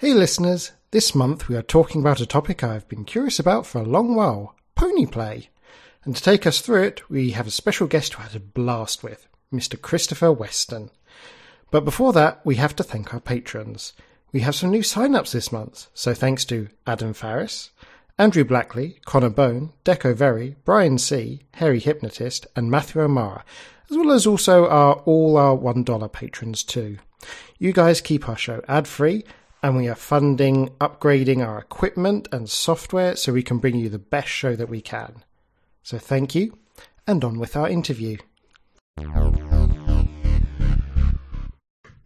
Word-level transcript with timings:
Hey 0.00 0.14
listeners, 0.14 0.70
this 0.92 1.12
month 1.12 1.48
we 1.48 1.56
are 1.56 1.60
talking 1.60 2.00
about 2.00 2.20
a 2.20 2.26
topic 2.26 2.62
I've 2.62 2.86
been 2.86 3.04
curious 3.04 3.40
about 3.40 3.66
for 3.66 3.80
a 3.80 3.84
long 3.84 4.14
while 4.14 4.54
pony 4.76 5.06
play. 5.06 5.48
And 6.04 6.14
to 6.14 6.22
take 6.22 6.46
us 6.46 6.60
through 6.60 6.84
it, 6.84 7.10
we 7.10 7.32
have 7.32 7.48
a 7.48 7.50
special 7.50 7.88
guest 7.88 8.14
who 8.14 8.22
had 8.22 8.36
a 8.36 8.38
blast 8.38 9.02
with, 9.02 9.26
Mr. 9.52 9.78
Christopher 9.78 10.30
Weston. 10.30 10.92
But 11.72 11.84
before 11.84 12.12
that, 12.12 12.46
we 12.46 12.54
have 12.54 12.76
to 12.76 12.84
thank 12.84 13.12
our 13.12 13.18
patrons. 13.18 13.92
We 14.30 14.38
have 14.42 14.54
some 14.54 14.70
new 14.70 14.84
sign 14.84 15.16
ups 15.16 15.32
this 15.32 15.50
month, 15.50 15.88
so 15.94 16.14
thanks 16.14 16.44
to 16.44 16.68
Adam 16.86 17.12
Farris, 17.12 17.70
Andrew 18.18 18.44
Blackley, 18.44 19.00
Connor 19.04 19.30
Bone, 19.30 19.72
Deco 19.84 20.14
Very, 20.14 20.54
Brian 20.64 20.98
C., 20.98 21.42
Harry 21.54 21.80
Hypnotist, 21.80 22.46
and 22.54 22.70
Matthew 22.70 23.02
O'Mara, 23.02 23.44
as 23.90 23.96
well 23.96 24.12
as 24.12 24.28
also 24.28 24.68
our 24.68 24.92
all 25.06 25.36
our 25.36 25.56
$1 25.56 26.12
patrons 26.12 26.62
too. 26.62 26.98
You 27.58 27.72
guys 27.72 28.00
keep 28.00 28.28
our 28.28 28.36
show 28.36 28.62
ad 28.68 28.86
free, 28.86 29.24
and 29.62 29.76
we 29.76 29.88
are 29.88 29.94
funding 29.94 30.68
upgrading 30.80 31.44
our 31.44 31.58
equipment 31.58 32.28
and 32.30 32.48
software 32.48 33.16
so 33.16 33.32
we 33.32 33.42
can 33.42 33.58
bring 33.58 33.76
you 33.76 33.88
the 33.88 33.98
best 33.98 34.28
show 34.28 34.54
that 34.54 34.68
we 34.68 34.80
can. 34.80 35.24
So 35.82 35.98
thank 35.98 36.34
you, 36.34 36.56
and 37.06 37.24
on 37.24 37.38
with 37.38 37.56
our 37.56 37.68
interview. 37.68 38.18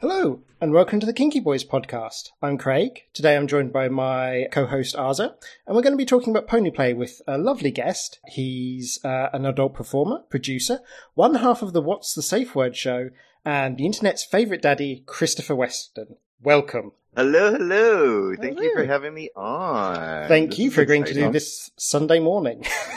Hello, 0.00 0.40
and 0.60 0.72
welcome 0.72 0.98
to 1.00 1.06
the 1.06 1.12
Kinky 1.12 1.40
Boys 1.40 1.62
podcast. 1.62 2.30
I'm 2.40 2.56
Craig. 2.56 3.02
Today 3.12 3.36
I'm 3.36 3.46
joined 3.46 3.72
by 3.72 3.88
my 3.88 4.46
co 4.50 4.66
host 4.66 4.96
Arza, 4.96 5.34
and 5.66 5.76
we're 5.76 5.82
going 5.82 5.92
to 5.92 5.98
be 5.98 6.06
talking 6.06 6.30
about 6.30 6.48
pony 6.48 6.70
play 6.70 6.94
with 6.94 7.20
a 7.26 7.36
lovely 7.36 7.70
guest. 7.70 8.18
He's 8.28 8.98
uh, 9.04 9.28
an 9.34 9.44
adult 9.44 9.74
performer, 9.74 10.20
producer, 10.30 10.80
one 11.14 11.34
half 11.34 11.60
of 11.60 11.74
the 11.74 11.82
What's 11.82 12.14
the 12.14 12.22
Safe 12.22 12.54
Word 12.54 12.76
show, 12.76 13.10
and 13.44 13.76
the 13.76 13.84
internet's 13.84 14.24
favourite 14.24 14.62
daddy, 14.62 15.02
Christopher 15.06 15.54
Weston. 15.54 16.16
Welcome. 16.40 16.92
Hello, 17.14 17.52
hello. 17.52 18.34
Thank 18.36 18.56
Hello. 18.56 18.62
you 18.70 18.74
for 18.74 18.86
having 18.86 19.12
me 19.12 19.28
on. 19.36 20.28
Thank 20.28 20.50
This 20.50 20.58
you 20.60 20.70
for 20.70 20.80
agreeing 20.80 21.04
to 21.04 21.12
do 21.12 21.18
exciting. 21.18 21.32
this 21.32 21.70
Sunday 21.76 22.20
morning. 22.20 22.64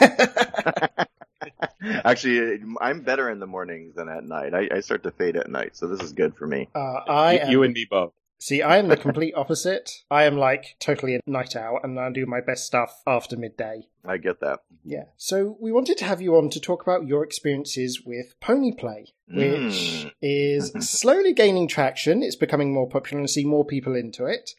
Actually, 1.82 2.60
I'm 2.80 3.02
better 3.02 3.28
in 3.28 3.40
the 3.40 3.46
mornings 3.46 3.94
than 3.96 4.08
at 4.08 4.24
night. 4.24 4.54
I, 4.54 4.68
I 4.72 4.80
start 4.80 5.02
to 5.02 5.10
fade 5.10 5.36
at 5.36 5.50
night, 5.50 5.76
so 5.76 5.86
this 5.86 6.00
is 6.00 6.12
good 6.12 6.34
for 6.34 6.46
me. 6.46 6.66
Uh, 6.74 6.78
I 7.06 7.32
you, 7.34 7.38
am, 7.40 7.50
you 7.50 7.62
and 7.64 7.74
me 7.74 7.86
both. 7.90 8.14
See. 8.38 8.62
I 8.62 8.78
am 8.78 8.88
the 8.88 8.96
complete 9.08 9.34
opposite. 9.36 9.90
I 10.10 10.24
am 10.24 10.36
like 10.36 10.76
totally 10.80 11.14
a 11.16 11.20
night 11.26 11.56
owl, 11.56 11.80
and 11.82 11.98
I 11.98 12.10
do 12.10 12.26
my 12.26 12.40
best 12.40 12.66
stuff 12.66 13.02
after 13.06 13.36
midday. 13.36 13.88
I 14.04 14.18
get 14.18 14.40
that. 14.40 14.60
Yeah. 14.84 15.04
So 15.16 15.56
we 15.60 15.72
wanted 15.72 15.98
to 15.98 16.04
have 16.04 16.20
you 16.22 16.36
on 16.36 16.50
to 16.50 16.60
talk 16.60 16.82
about 16.82 17.06
your 17.06 17.24
experiences 17.24 18.02
with 18.06 18.38
pony 18.40 18.72
play, 18.72 19.14
which 19.28 20.06
Mm. 20.06 20.12
is 20.22 20.70
slowly 20.80 21.32
gaining 21.32 21.66
traction. 21.68 22.22
It's 22.22 22.36
becoming 22.36 22.72
more 22.72 22.88
popular 22.88 23.18
and 23.18 23.26
I 23.26 23.30
see 23.30 23.44
more 23.44 23.64
people 23.64 23.96
into 23.96 24.26
it. 24.26 24.50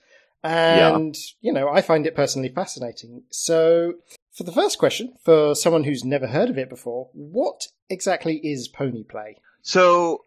And, 0.44 1.18
you 1.42 1.52
know, 1.52 1.68
I 1.70 1.82
find 1.82 2.06
it 2.06 2.16
personally 2.16 2.50
fascinating. 2.50 3.24
So 3.32 3.94
for 4.32 4.44
the 4.44 4.52
first 4.52 4.78
question, 4.78 5.14
for 5.24 5.56
someone 5.56 5.84
who's 5.84 6.06
never 6.06 6.28
heard 6.28 6.50
of 6.50 6.58
it 6.58 6.70
before, 6.70 7.10
what 7.14 7.68
exactly 7.90 8.38
is 8.44 8.68
pony 8.68 9.04
play? 9.04 9.38
So 9.68 10.24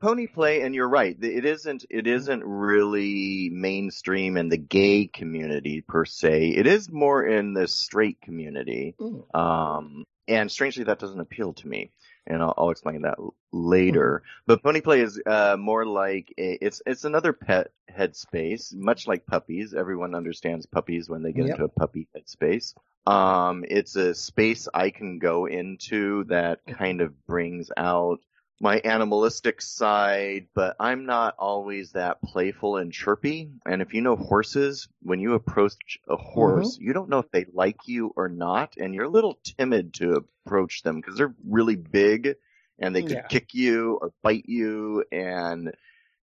pony 0.00 0.26
play, 0.26 0.60
and 0.60 0.74
you're 0.74 0.86
right. 0.86 1.16
It 1.18 1.46
isn't. 1.46 1.86
It 1.88 2.06
isn't 2.06 2.44
really 2.44 3.48
mainstream 3.50 4.36
in 4.36 4.50
the 4.50 4.58
gay 4.58 5.06
community 5.06 5.80
per 5.80 6.04
se. 6.04 6.50
It 6.50 6.66
is 6.66 6.90
more 6.92 7.24
in 7.26 7.54
the 7.54 7.66
straight 7.68 8.20
community. 8.20 8.94
Mm. 9.00 9.34
Um, 9.34 10.04
and 10.28 10.52
strangely, 10.52 10.84
that 10.84 10.98
doesn't 10.98 11.20
appeal 11.20 11.54
to 11.54 11.66
me, 11.68 11.90
and 12.26 12.42
I'll, 12.42 12.52
I'll 12.58 12.68
explain 12.70 13.00
that 13.02 13.16
later. 13.50 14.24
But 14.46 14.62
pony 14.62 14.82
play 14.82 15.00
is 15.00 15.18
uh, 15.24 15.56
more 15.58 15.86
like 15.86 16.34
a, 16.36 16.58
it's 16.62 16.82
it's 16.84 17.04
another 17.06 17.32
pet 17.32 17.68
headspace, 17.90 18.74
much 18.74 19.06
like 19.06 19.24
puppies. 19.24 19.72
Everyone 19.72 20.14
understands 20.14 20.66
puppies 20.66 21.08
when 21.08 21.22
they 21.22 21.32
get 21.32 21.46
Yep. 21.46 21.52
into 21.52 21.64
a 21.64 21.68
puppy 21.68 22.08
headspace. 22.14 22.74
Um, 23.06 23.64
it's 23.66 23.96
a 23.96 24.14
space 24.14 24.68
I 24.74 24.90
can 24.90 25.18
go 25.18 25.46
into 25.46 26.24
that 26.24 26.60
kind 26.66 27.00
of 27.00 27.26
brings 27.26 27.70
out 27.74 28.20
my 28.62 28.78
animalistic 28.84 29.60
side, 29.60 30.46
but 30.54 30.76
I'm 30.78 31.04
not 31.04 31.34
always 31.36 31.92
that 31.92 32.22
playful 32.22 32.76
and 32.76 32.92
chirpy. 32.92 33.50
And 33.66 33.82
if 33.82 33.92
you 33.92 34.00
know 34.00 34.14
horses, 34.14 34.88
when 35.02 35.18
you 35.18 35.34
approach 35.34 35.98
a 36.08 36.16
horse, 36.16 36.76
mm-hmm. 36.76 36.84
you 36.86 36.92
don't 36.92 37.08
know 37.10 37.18
if 37.18 37.30
they 37.32 37.44
like 37.52 37.88
you 37.88 38.12
or 38.16 38.28
not, 38.28 38.76
and 38.76 38.94
you're 38.94 39.06
a 39.06 39.10
little 39.10 39.38
timid 39.42 39.94
to 39.94 40.24
approach 40.46 40.84
them 40.84 41.00
because 41.00 41.16
they're 41.18 41.34
really 41.44 41.74
big 41.74 42.36
and 42.78 42.94
they 42.94 43.02
could 43.02 43.10
Yeah. 43.10 43.26
kick 43.26 43.52
you 43.52 43.98
or 44.00 44.12
bite 44.22 44.48
you. 44.48 45.04
And 45.10 45.74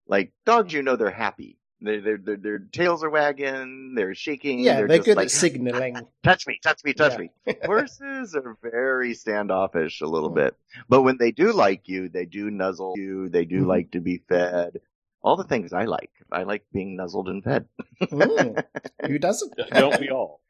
like 0.06 0.32
dogs, 0.46 0.72
you 0.72 0.82
know 0.82 0.94
they're 0.94 1.10
happy. 1.10 1.57
Their 1.80 2.00
their 2.00 2.16
their, 2.18 2.36
their 2.36 2.58
tails 2.58 3.04
are 3.04 3.10
wagging, 3.10 3.94
they're 3.94 4.14
shaking. 4.14 4.58
Yeah, 4.58 4.78
they're, 4.78 4.88
they're 4.88 4.96
just 4.98 5.06
good 5.06 5.16
like, 5.16 5.26
at 5.26 5.30
signaling. 5.30 5.96
touch 6.24 6.46
me, 6.46 6.58
touch 6.62 6.82
me, 6.84 6.92
touch 6.92 7.12
Yeah. 7.12 7.28
me. 7.46 7.54
Horses 7.64 8.34
are 8.34 8.56
very 8.62 9.14
standoffish 9.14 10.00
a 10.00 10.06
little 10.06 10.30
Mm. 10.30 10.34
bit, 10.34 10.56
but 10.88 11.02
when 11.02 11.18
they 11.18 11.30
do 11.30 11.52
like 11.52 11.88
you, 11.88 12.08
they 12.08 12.24
do 12.24 12.50
nuzzle 12.50 12.94
you. 12.96 13.28
They 13.28 13.44
do 13.44 13.62
Mhm. 13.62 13.66
like 13.66 13.90
to 13.92 14.00
be 14.00 14.18
fed. 14.28 14.80
All 15.22 15.36
the 15.36 15.44
things 15.44 15.72
I 15.72 15.84
like. 15.84 16.10
I 16.32 16.42
like 16.44 16.64
being 16.72 16.96
nuzzled 16.96 17.28
and 17.28 17.42
fed. 17.44 17.66
Mm. 18.02 18.64
Who 19.06 19.18
doesn't? 19.18 19.54
Don't 19.72 20.00
we 20.00 20.10
all? 20.10 20.40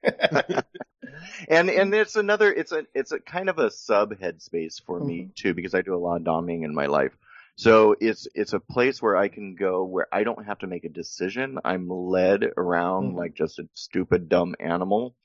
and 1.48 1.70
and 1.70 1.94
it's 1.94 2.16
another. 2.16 2.52
It's 2.52 2.72
a 2.72 2.86
it's 2.94 3.12
a 3.12 3.18
kind 3.20 3.48
of 3.48 3.58
a 3.58 3.70
sub 3.70 4.14
headspace 4.18 4.82
for 4.84 5.00
me 5.00 5.24
Mhm. 5.26 5.34
too 5.34 5.54
because 5.54 5.74
I 5.74 5.82
do 5.82 5.94
a 5.94 5.96
lot 5.98 6.16
of 6.16 6.22
doming 6.22 6.64
in 6.64 6.74
my 6.74 6.86
life. 6.86 7.12
So 7.58 7.96
it's 8.00 8.28
it's 8.36 8.52
a 8.52 8.60
place 8.60 9.02
where 9.02 9.16
I 9.16 9.26
can 9.26 9.56
go 9.56 9.82
where 9.84 10.06
I 10.12 10.22
don't 10.22 10.46
have 10.46 10.60
to 10.60 10.68
make 10.68 10.84
a 10.84 10.88
decision. 10.88 11.58
I'm 11.64 11.88
led 11.88 12.44
around 12.56 13.14
Mhm. 13.14 13.16
like 13.16 13.34
just 13.34 13.58
a 13.58 13.68
stupid 13.74 14.28
dumb 14.28 14.54
animal. 14.60 15.16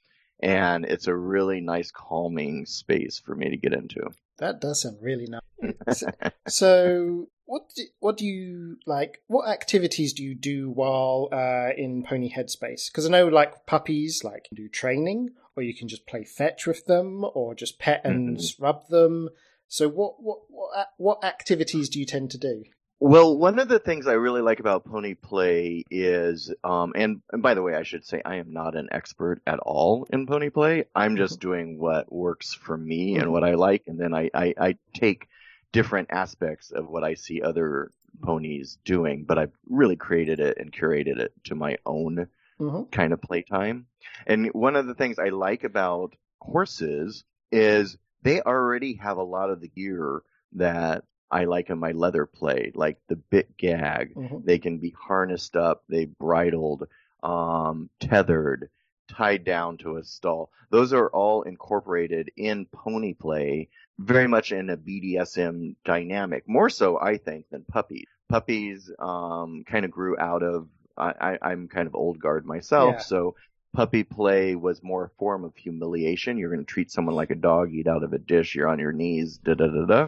And 0.41 0.83
it's 0.83 1.05
a 1.05 1.15
really 1.15 1.61
nice 1.61 1.91
calming 1.91 2.65
space 2.65 3.19
for 3.19 3.35
me 3.35 3.51
to 3.51 3.57
get 3.57 3.71
into. 3.71 4.09
That 4.39 4.59
does 4.59 4.81
sound 4.81 4.97
really 4.99 5.27
nice. 5.27 6.03
So, 6.47 7.29
what 7.45 7.69
do, 7.75 7.83
what 7.99 8.17
do 8.17 8.25
you 8.25 8.77
like? 8.87 9.21
What 9.27 9.47
activities 9.47 10.11
do 10.13 10.23
you 10.23 10.33
do 10.35 10.71
while 10.71 11.29
uh, 11.31 11.69
in 11.77 12.03
Pony 12.03 12.33
Headspace? 12.33 12.91
Because 12.91 13.05
I 13.05 13.09
know, 13.09 13.27
like 13.27 13.65
puppies, 13.65 14.23
like 14.23 14.47
you 14.51 14.57
do 14.57 14.69
training, 14.69 15.29
or 15.55 15.63
you 15.63 15.73
can 15.75 15.87
just 15.87 16.07
play 16.07 16.25
fetch 16.25 16.65
with 16.65 16.85
them, 16.87 17.23
or 17.33 17.53
just 17.55 17.79
pet 17.79 18.01
and 18.03 18.41
rub 18.59 18.87
them. 18.87 19.29
So, 19.67 19.89
what 19.89 20.21
what 20.21 20.39
what 20.49 20.87
what 20.97 21.23
activities 21.23 21.89
do 21.89 21.99
you 21.99 22.05
tend 22.05 22.31
to 22.31 22.37
do? 22.37 22.63
Well, 22.99 23.37
one 23.37 23.59
of 23.59 23.67
the 23.67 23.79
things 23.79 24.07
I 24.07 24.13
really 24.13 24.41
like 24.41 24.61
about 24.61 24.85
pony 24.85 25.13
play 25.13 25.83
is, 25.91 26.53
um, 26.63 26.93
and, 26.95 27.21
and 27.33 27.43
by 27.43 27.53
the 27.53 27.61
way, 27.61 27.75
I 27.75 27.83
should 27.83 28.05
say 28.05 28.21
I 28.23 28.35
am 28.35 28.53
not 28.53 28.77
an 28.77 28.87
expert 28.91 29.41
at 29.45 29.59
all 29.59 30.07
in 30.13 30.25
pony 30.25 30.49
play. 30.49 30.85
I'm 30.95 31.17
just 31.17 31.41
doing 31.41 31.77
what 31.79 32.09
works 32.13 32.53
for 32.53 32.77
me 32.77 33.15
and 33.15 33.25
Mhm. 33.25 33.31
what 33.31 33.43
I 33.43 33.55
like, 33.55 33.83
and 33.87 33.99
then 33.99 34.13
I, 34.13 34.29
I, 34.33 34.53
I 34.57 34.77
take 34.93 35.27
different 35.73 36.11
aspects 36.11 36.71
of 36.71 36.87
what 36.87 37.03
I 37.03 37.15
see 37.15 37.41
other 37.41 37.91
ponies 38.21 38.77
doing, 38.85 39.25
but 39.25 39.37
I've 39.37 39.57
really 39.67 39.97
created 39.97 40.39
it 40.39 40.57
and 40.57 40.71
curated 40.71 41.17
it 41.19 41.33
to 41.45 41.55
my 41.55 41.77
own 41.85 42.27
Mhm. 42.59 42.89
kind 42.91 43.11
of 43.11 43.21
playtime. 43.21 43.87
And 44.27 44.47
one 44.53 44.77
of 44.77 44.87
the 44.87 44.93
things 44.95 45.19
I 45.19 45.29
like 45.29 45.65
about 45.65 46.15
horses 46.39 47.25
is 47.51 47.97
they 48.23 48.41
already 48.41 48.95
have 48.95 49.17
a 49.17 49.23
lot 49.23 49.49
of 49.49 49.61
the 49.61 49.67
gear 49.69 50.21
that 50.53 51.03
I 51.31 51.45
like 51.45 51.69
in 51.69 51.79
my 51.79 51.91
leather 51.91 52.25
play, 52.25 52.71
like 52.75 52.99
the 53.07 53.15
bit 53.15 53.57
gag. 53.57 54.15
Mhm. 54.15 54.45
They 54.45 54.59
can 54.59 54.77
be 54.79 54.91
harnessed 54.91 55.55
up, 55.55 55.83
they 55.89 56.05
bridled, 56.05 56.87
um, 57.23 57.89
tethered, 57.99 58.69
tied 59.07 59.43
down 59.43 59.77
to 59.79 59.97
a 59.97 60.03
stall. 60.03 60.51
Those 60.69 60.93
are 60.93 61.09
all 61.09 61.43
incorporated 61.43 62.31
in 62.37 62.65
pony 62.67 63.13
play, 63.13 63.69
very 63.99 64.27
much 64.27 64.51
in 64.51 64.69
a 64.69 64.77
BDSM 64.77 65.75
dynamic. 65.85 66.47
More 66.47 66.69
so, 66.69 66.99
I 66.99 67.17
think, 67.17 67.49
than 67.49 67.63
puppies. 67.65 68.07
Puppies 68.29 68.91
um, 68.99 69.63
kind 69.65 69.85
of 69.85 69.91
grew 69.91 70.17
out 70.17 70.43
of. 70.43 70.67
I, 70.97 71.37
I, 71.41 71.49
I'm 71.51 71.67
kind 71.67 71.87
of 71.87 71.95
old 71.95 72.19
guard 72.19 72.45
myself, 72.45 72.95
Yeah. 72.95 72.99
so 72.99 73.35
puppy 73.73 74.03
play 74.03 74.55
was 74.55 74.83
more 74.83 75.05
a 75.05 75.09
form 75.17 75.43
of 75.43 75.55
humiliation. 75.55 76.37
You're 76.37 76.51
going 76.51 76.65
to 76.65 76.71
treat 76.71 76.91
someone 76.91 77.15
like 77.15 77.31
a 77.31 77.35
dog, 77.35 77.73
eat 77.73 77.87
out 77.87 78.03
of 78.03 78.13
a 78.13 78.17
dish, 78.19 78.55
you're 78.55 78.67
on 78.67 78.79
your 78.79 78.91
knees, 78.91 79.37
da 79.37 79.55
da 79.55 79.67
da 79.67 79.85
da, 79.85 80.07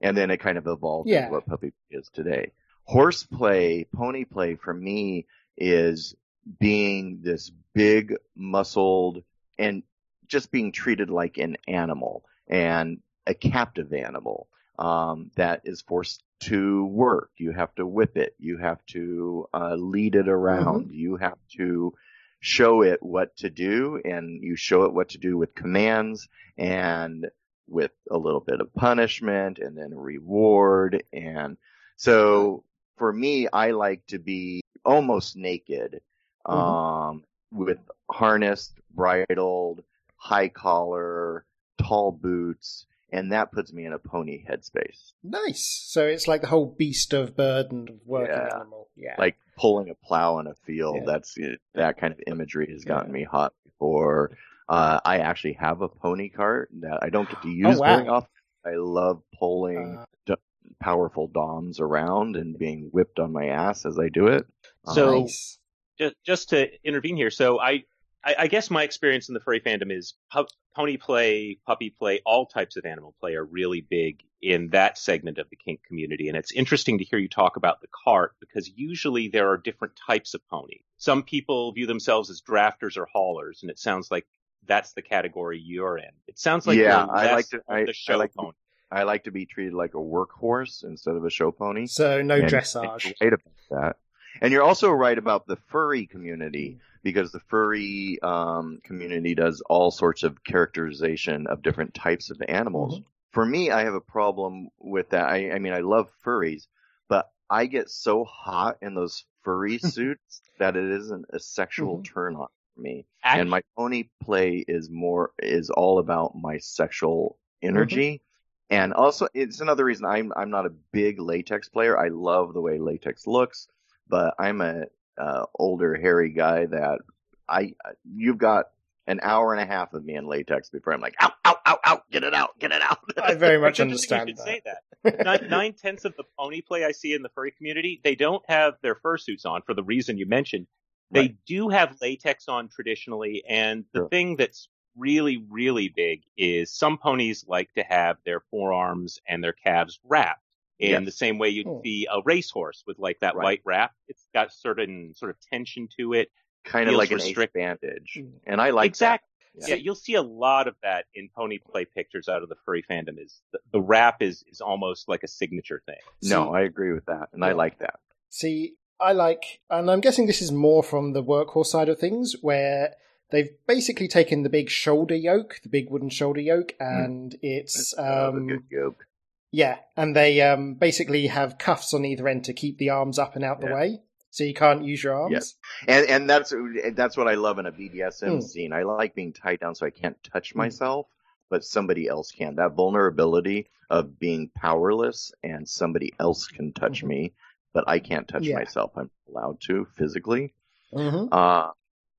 and 0.00 0.16
then 0.16 0.30
it 0.30 0.38
kind 0.38 0.58
of 0.58 0.66
evolved 0.66 1.08
Yeah. 1.08 1.20
into 1.24 1.32
what 1.32 1.46
puppy 1.46 1.70
play 1.90 1.98
is 1.98 2.08
today. 2.08 2.52
Horse 2.84 3.22
play, 3.22 3.86
pony 3.94 4.24
play 4.24 4.56
for 4.56 4.74
me 4.74 5.26
is 5.56 6.14
being 6.58 7.20
this 7.22 7.50
big, 7.74 8.14
muscled, 8.34 9.22
and 9.58 9.82
just 10.26 10.50
being 10.50 10.72
treated 10.72 11.10
like 11.10 11.38
an 11.38 11.56
animal 11.68 12.24
and 12.48 13.00
a 13.26 13.34
captive 13.34 13.92
animal 13.92 14.48
um, 14.78 15.30
that 15.36 15.60
is 15.64 15.82
forced 15.82 16.22
to 16.40 16.86
work. 16.86 17.30
You 17.36 17.52
have 17.52 17.72
to 17.76 17.86
whip 17.86 18.16
it. 18.16 18.34
You 18.38 18.56
have 18.58 18.84
to 18.86 19.48
uh, 19.54 19.74
lead 19.76 20.16
it 20.16 20.28
around. 20.28 20.90
You 20.92 21.16
have 21.16 21.38
to 21.56 21.94
show 22.42 22.82
it 22.82 23.00
what 23.00 23.34
to 23.36 23.48
do, 23.48 24.00
and 24.04 24.42
you 24.42 24.56
show 24.56 24.82
it 24.82 24.92
what 24.92 25.10
to 25.10 25.18
do 25.18 25.38
with 25.38 25.54
commands 25.54 26.28
and 26.58 27.28
with 27.68 27.92
a 28.10 28.18
little 28.18 28.40
bit 28.40 28.60
of 28.60 28.74
punishment 28.74 29.58
and 29.58 29.78
then 29.78 29.94
reward. 29.94 31.04
And 31.12 31.56
so 31.96 32.64
for 32.98 33.12
me, 33.12 33.46
I 33.50 33.70
like 33.70 34.04
to 34.08 34.18
be 34.18 34.62
almost 34.84 35.36
naked 35.36 36.00
um, 36.44 36.58
mm-hmm. 36.58 37.64
with 37.64 37.78
harnessed, 38.10 38.72
bridled, 38.92 39.84
high 40.16 40.48
collar, 40.48 41.46
tall 41.78 42.10
boots, 42.10 42.86
and 43.12 43.30
that 43.30 43.52
puts 43.52 43.72
me 43.72 43.86
in 43.86 43.92
a 43.92 44.00
pony 44.00 44.44
headspace. 44.44 45.12
Nice. 45.22 45.86
So 45.86 46.06
it's 46.06 46.26
like 46.26 46.40
the 46.40 46.48
whole 46.48 46.74
beast 46.76 47.12
of 47.12 47.36
burden 47.36 47.86
of 47.88 48.00
working 48.04 48.34
yeah. 48.34 48.56
animal. 48.56 48.88
Yeah. 48.96 49.14
Like 49.16 49.36
pulling 49.56 49.90
a 49.90 49.94
plow 49.94 50.38
in 50.38 50.46
a 50.46 50.54
field. 50.66 50.96
Yeah. 51.00 51.02
That's 51.06 51.38
that 51.74 51.98
kind 51.98 52.12
of 52.12 52.20
imagery 52.26 52.68
has 52.72 52.84
gotten 52.84 53.10
yeah. 53.10 53.20
me 53.20 53.24
hot 53.24 53.52
before. 53.64 54.30
Uh, 54.68 55.00
I 55.04 55.18
actually 55.18 55.54
have 55.54 55.82
a 55.82 55.88
pony 55.88 56.28
cart 56.28 56.70
that 56.80 57.00
I 57.02 57.10
don't 57.10 57.28
get 57.28 57.42
to 57.42 57.48
oh, 57.48 57.50
use 57.50 57.76
oh, 57.76 57.80
wow. 57.80 57.96
very 57.96 58.08
often. 58.08 58.30
I 58.64 58.74
love 58.76 59.22
pulling 59.38 59.98
uh, 59.98 60.04
d- 60.26 60.34
powerful 60.80 61.26
doms 61.26 61.80
around 61.80 62.36
and 62.36 62.56
being 62.56 62.88
whipped 62.92 63.18
on 63.18 63.32
my 63.32 63.48
ass 63.48 63.84
as 63.84 63.98
I 63.98 64.08
do 64.08 64.28
it. 64.28 64.46
So, 64.94 65.20
nice. 65.20 65.58
just 65.98 66.14
just 66.24 66.48
to 66.50 66.68
intervene 66.84 67.16
here, 67.16 67.30
so 67.30 67.60
I 67.60 67.84
I, 68.24 68.34
I, 68.40 68.46
guess 68.46 68.70
my 68.70 68.82
experience 68.82 69.28
in 69.28 69.34
the 69.34 69.40
furry 69.40 69.60
fandom 69.60 69.96
is 69.96 70.14
pu- 70.32 70.46
pony 70.74 70.96
play, 70.96 71.58
puppy 71.66 71.90
play, 71.90 72.20
all 72.24 72.46
types 72.46 72.76
of 72.76 72.84
animal 72.84 73.14
play 73.20 73.34
are 73.34 73.44
really 73.44 73.80
big 73.80 74.22
in 74.40 74.68
that 74.70 74.98
segment 74.98 75.38
of 75.38 75.48
the 75.50 75.56
kink 75.56 75.82
community. 75.84 76.28
And 76.28 76.36
it's 76.36 76.52
interesting 76.52 76.98
to 76.98 77.04
hear 77.04 77.18
you 77.18 77.28
talk 77.28 77.56
about 77.56 77.80
the 77.80 77.88
cart 78.04 78.34
because 78.40 78.70
usually 78.74 79.28
there 79.28 79.50
are 79.50 79.56
different 79.56 79.94
types 80.06 80.34
of 80.34 80.46
pony. 80.48 80.80
Some 80.98 81.22
people 81.22 81.72
view 81.72 81.86
themselves 81.86 82.30
as 82.30 82.40
drafters 82.40 82.96
or 82.96 83.06
haulers, 83.12 83.60
and 83.62 83.70
it 83.70 83.78
sounds 83.78 84.10
like 84.10 84.26
that's 84.66 84.92
the 84.92 85.02
category 85.02 85.60
you're 85.60 85.98
in. 85.98 86.10
It 86.28 86.38
sounds 86.38 86.66
like 86.66 86.78
yeah, 86.78 87.04
I 87.04 87.32
like 87.32 87.48
to 87.48 87.62
I, 87.68 87.84
the 87.84 87.92
show 87.92 88.14
I 88.14 88.16
like 88.16 88.34
pony. 88.34 88.50
To, 88.50 88.54
I 88.96 89.02
like 89.04 89.24
to 89.24 89.30
be 89.30 89.46
treated 89.46 89.74
like 89.74 89.94
a 89.94 89.98
workhorse 89.98 90.84
instead 90.84 91.16
of 91.16 91.24
a 91.24 91.30
show 91.30 91.50
pony. 91.50 91.86
So 91.86 92.22
no 92.22 92.36
and, 92.36 92.48
dressage. 92.48 93.06
And 93.06 93.14
right 93.20 93.32
about 93.32 93.52
that. 93.70 93.96
And 94.40 94.52
you're 94.52 94.62
also 94.62 94.90
right 94.90 95.16
about 95.16 95.46
the 95.46 95.56
furry 95.68 96.06
community 96.06 96.78
because 97.02 97.32
the 97.32 97.40
furry 97.48 98.18
um, 98.22 98.78
community 98.84 99.34
does 99.34 99.62
all 99.68 99.90
sorts 99.90 100.22
of 100.22 100.42
characterization 100.44 101.46
of 101.46 101.62
different 101.62 101.94
types 101.94 102.30
of 102.30 102.40
animals. 102.48 102.94
Mm-hmm. 102.94 103.06
For 103.32 103.46
me, 103.46 103.70
I 103.70 103.84
have 103.84 103.94
a 103.94 104.00
problem 104.00 104.68
with 104.78 105.10
that. 105.10 105.28
I, 105.28 105.52
I 105.52 105.58
mean, 105.58 105.72
I 105.72 105.80
love 105.80 106.10
furries, 106.24 106.66
but 107.08 107.30
I 107.48 107.66
get 107.66 107.88
so 107.90 108.24
hot 108.24 108.78
in 108.82 108.94
those 108.94 109.24
furry 109.42 109.78
suits 109.82 110.42
that 110.58 110.76
it 110.76 110.90
isn't 110.90 111.26
a 111.32 111.40
sexual 111.40 111.96
mm-hmm. 111.96 112.12
turn 112.14 112.36
on 112.36 112.48
for 112.74 112.80
me. 112.80 113.06
Actually, 113.24 113.40
and 113.40 113.50
my 113.50 113.62
pony 113.76 114.04
play 114.22 114.64
is 114.66 114.90
more 114.90 115.32
is 115.38 115.70
all 115.70 115.98
about 115.98 116.34
my 116.34 116.58
sexual 116.58 117.38
energy. 117.62 118.14
Mm-hmm. 118.14 118.26
And 118.70 118.94
also, 118.94 119.28
it's 119.34 119.60
another 119.60 119.84
reason 119.84 120.06
I'm 120.06 120.32
I'm 120.34 120.50
not 120.50 120.66
a 120.66 120.72
big 120.92 121.20
latex 121.20 121.68
player. 121.68 121.98
I 121.98 122.08
love 122.08 122.54
the 122.54 122.60
way 122.60 122.78
latex 122.78 123.26
looks, 123.26 123.68
but 124.08 124.34
I'm 124.38 124.60
a 124.60 124.84
uh, 125.18 125.44
older 125.54 125.94
hairy 125.94 126.30
guy 126.30 126.66
that 126.66 127.00
I 127.48 127.74
you've 128.04 128.38
got 128.38 128.66
an 129.06 129.20
hour 129.22 129.52
and 129.52 129.60
a 129.60 129.66
half 129.66 129.94
of 129.94 130.04
me 130.04 130.14
in 130.14 130.26
latex 130.26 130.70
before 130.70 130.92
I'm 130.92 131.00
like, 131.00 131.16
out, 131.20 131.32
out, 131.44 131.58
out, 131.66 131.80
out, 131.84 132.10
get 132.10 132.22
it 132.22 132.34
out, 132.34 132.58
get 132.58 132.70
it 132.70 132.82
out. 132.82 132.98
I 133.22 133.34
very 133.34 133.58
much 133.58 133.80
understand 133.80 134.28
you 134.28 134.36
that. 134.36 134.44
Say 134.44 134.62
that. 134.64 135.24
nine, 135.24 135.48
nine 135.48 135.72
tenths 135.72 136.04
of 136.04 136.14
the 136.16 136.24
pony 136.38 136.60
play 136.60 136.84
I 136.84 136.92
see 136.92 137.12
in 137.12 137.22
the 137.22 137.28
furry 137.30 137.50
community, 137.50 138.00
they 138.04 138.14
don't 138.14 138.42
have 138.48 138.74
their 138.82 138.94
fursuits 138.94 139.44
on 139.44 139.62
for 139.62 139.74
the 139.74 139.82
reason 139.82 140.18
you 140.18 140.26
mentioned. 140.26 140.66
They 141.10 141.20
right. 141.20 141.36
do 141.46 141.68
have 141.68 141.98
latex 142.00 142.48
on 142.48 142.68
traditionally, 142.68 143.42
and 143.46 143.84
the 143.92 144.00
sure. 144.00 144.08
thing 144.08 144.36
that's 144.36 144.68
really, 144.96 145.44
really 145.50 145.88
big 145.94 146.22
is 146.38 146.72
some 146.72 146.96
ponies 146.96 147.44
like 147.46 147.72
to 147.74 147.82
have 147.82 148.16
their 148.24 148.40
forearms 148.50 149.18
and 149.28 149.42
their 149.42 149.52
calves 149.52 150.00
wrapped 150.04 150.41
in 150.82 150.90
yes. 150.90 151.04
the 151.04 151.12
same 151.12 151.38
way 151.38 151.48
you'd 151.48 151.68
oh. 151.68 151.80
see 151.84 152.08
a 152.10 152.20
racehorse 152.24 152.82
with 152.88 152.98
like 152.98 153.20
that 153.20 153.36
right. 153.36 153.44
white 153.44 153.60
wrap. 153.64 153.92
It's 154.08 154.26
got 154.34 154.52
certain 154.52 155.14
sort 155.14 155.30
of 155.30 155.36
tension 155.52 155.88
to 155.98 156.12
it. 156.12 156.28
Kind 156.64 156.88
of 156.88 156.96
like 156.96 157.10
restrict- 157.10 157.54
an 157.54 157.78
bandage. 157.80 158.18
Mm. 158.18 158.32
And 158.46 158.60
I 158.60 158.70
like 158.70 158.88
exactly. 158.88 159.28
Yeah. 159.54 159.68
yeah. 159.68 159.74
you'll 159.76 159.94
see 159.94 160.14
a 160.14 160.22
lot 160.22 160.66
of 160.66 160.74
that 160.82 161.04
in 161.14 161.28
pony 161.36 161.58
play 161.58 161.84
pictures 161.84 162.28
out 162.28 162.42
of 162.42 162.48
the 162.48 162.56
furry 162.64 162.84
fandom. 162.88 163.22
Is 163.22 163.40
the, 163.52 163.60
the 163.70 163.80
wrap 163.80 164.22
is 164.22 164.42
is 164.50 164.60
almost 164.60 165.08
like 165.08 165.22
a 165.22 165.28
signature 165.28 165.82
thing. 165.86 166.00
No, 166.22 166.52
I 166.52 166.62
agree 166.62 166.92
with 166.92 167.04
that, 167.06 167.28
and 167.32 167.42
yeah. 167.42 167.48
I 167.48 167.52
like 167.52 167.78
that. 167.78 168.00
See, 168.28 168.74
I 169.00 169.12
like, 169.12 169.60
and 169.70 169.90
I'm 169.90 170.00
guessing 170.00 170.26
this 170.26 170.42
is 170.42 170.50
more 170.50 170.82
from 170.82 171.12
the 171.12 171.22
workhorse 171.22 171.66
side 171.66 171.88
of 171.88 171.98
things, 171.98 172.34
where 172.40 172.94
they've 173.30 173.50
basically 173.68 174.08
taken 174.08 174.42
the 174.42 174.48
big 174.48 174.70
shoulder 174.70 175.14
yoke, 175.14 175.60
the 175.62 175.68
big 175.68 175.90
wooden 175.90 176.10
shoulder 176.10 176.40
yoke, 176.40 176.72
hmm. 176.80 176.84
and 176.84 177.32
mm. 177.32 177.38
it's 177.42 177.94
um, 177.98 178.48
good 178.48 178.64
yoke. 178.70 179.04
Yeah, 179.52 179.76
and 179.96 180.16
they 180.16 180.40
um, 180.40 180.74
basically 180.74 181.26
have 181.26 181.58
cuffs 181.58 181.92
on 181.92 182.06
either 182.06 182.26
end 182.26 182.44
to 182.44 182.54
keep 182.54 182.78
the 182.78 182.90
arms 182.90 183.18
up 183.18 183.36
and 183.36 183.44
out 183.44 183.58
yeah. 183.60 183.68
the 183.68 183.74
way, 183.74 184.00
so 184.30 184.44
you 184.44 184.54
can't 184.54 184.82
use 184.82 185.04
your 185.04 185.14
arms. 185.14 185.32
Yes, 185.32 185.54
and 185.86 186.08
and 186.08 186.30
that's 186.30 186.54
that's 186.94 187.18
what 187.18 187.28
I 187.28 187.34
love 187.34 187.58
in 187.58 187.66
a 187.66 187.72
BDSM 187.72 188.38
mm. 188.38 188.42
scene. 188.42 188.72
I 188.72 188.84
like 188.84 189.14
being 189.14 189.34
tied 189.34 189.60
down 189.60 189.74
so 189.74 189.84
I 189.84 189.90
can't 189.90 190.16
touch 190.24 190.54
mm. 190.54 190.56
myself, 190.56 191.06
but 191.50 191.64
somebody 191.64 192.08
else 192.08 192.32
can. 192.32 192.56
That 192.56 192.72
vulnerability 192.72 193.68
of 193.90 194.18
being 194.18 194.50
powerless 194.56 195.32
and 195.42 195.68
somebody 195.68 196.14
else 196.18 196.46
can 196.46 196.72
touch 196.72 197.00
mm-hmm. 197.00 197.08
me, 197.08 197.32
but 197.74 197.84
I 197.86 197.98
can't 197.98 198.26
touch 198.26 198.44
yeah. 198.44 198.56
myself. 198.56 198.92
I'm 198.96 199.10
allowed 199.28 199.60
to 199.66 199.86
physically. 199.98 200.54
Mm-hmm. 200.94 201.28
Uh, 201.30 201.68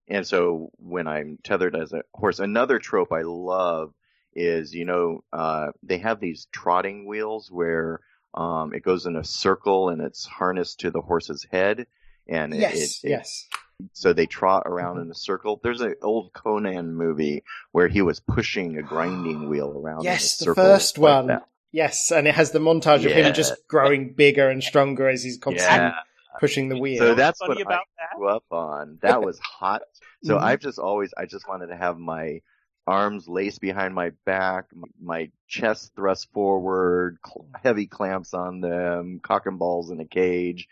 and 0.08 0.28
so 0.28 0.70
when 0.78 1.08
I'm 1.08 1.40
tethered 1.44 1.76
as 1.76 1.94
a 1.94 2.04
horse, 2.14 2.38
another 2.38 2.78
trope 2.78 3.12
I 3.12 3.24
love 3.24 3.92
is, 4.36 4.74
you 4.74 4.86
know, 4.86 5.24
uh, 5.32 5.68
they 5.82 6.00
have 6.00 6.20
these 6.20 6.48
trotting 6.52 7.08
wheels 7.08 7.50
where 7.52 8.00
um, 8.34 8.74
it 8.74 8.84
goes 8.84 9.06
in 9.06 9.16
a 9.16 9.24
circle 9.24 9.90
and 9.90 10.02
it's 10.02 10.26
harnessed 10.26 10.82
to 10.82 10.92
the 10.92 11.02
horse's 11.02 11.46
head. 11.52 11.88
And 12.28 12.54
yes, 12.54 13.04
it, 13.04 13.08
it, 13.08 13.10
yes. 13.10 13.48
So 13.92 14.14
they 14.14 14.26
trot 14.26 14.64
around 14.66 15.00
in 15.00 15.12
a 15.12 15.16
circle. 15.16 15.60
There's 15.62 15.82
an 15.82 15.96
old 16.02 16.32
Conan 16.34 16.96
movie 16.96 17.44
where 17.72 17.88
he 17.88 18.02
was 18.02 18.20
pushing 18.20 18.78
a 18.78 18.82
grinding 18.82 19.50
wheel 19.50 19.74
around. 19.76 20.04
Yes, 20.04 20.38
the 20.38 20.56
first 20.56 20.98
like 20.98 21.16
one. 21.16 21.28
That. 21.28 21.48
Yes, 21.72 22.12
and 22.12 22.28
it 22.28 22.36
has 22.36 22.52
the 22.52 22.60
montage 22.60 23.02
yeah. 23.02 23.10
of 23.10 23.26
him 23.26 23.34
just 23.34 23.68
growing 23.68 24.14
bigger 24.14 24.48
and 24.48 24.64
stronger 24.64 25.10
as 25.10 25.24
he's 25.24 25.40
constantly 25.40 25.78
yeah. 25.78 25.94
pushing 26.40 26.70
the 26.70 26.78
wheel. 26.78 27.00
So 27.00 27.16
that's 27.16 27.42
what 27.42 27.58
I 27.58 27.80
grew 28.16 28.30
up 28.30 28.46
on. 28.52 29.00
That 29.02 29.24
was 29.24 29.40
hot. 29.40 29.82
So 30.24 30.36
mm-hmm. 30.36 30.46
I've 30.46 30.60
just 30.60 30.78
always, 30.78 31.14
I 31.18 31.26
just 31.26 31.48
wanted 31.48 31.68
to 31.68 31.76
have 31.76 31.98
my 31.98 32.42
arms 32.86 33.28
laced 33.28 33.62
behind 33.62 33.94
my 33.96 34.12
back, 34.26 34.66
my 35.02 35.30
chest 35.48 35.94
thrust 35.96 36.32
forward, 36.34 37.18
heavy 37.64 37.88
clamps 37.88 38.34
on 38.34 38.62
them, 38.62 39.20
cock 39.24 39.46
and 39.46 39.60
balls 39.60 39.90
in 39.90 40.00
a 40.00 40.06
cage, 40.06 40.68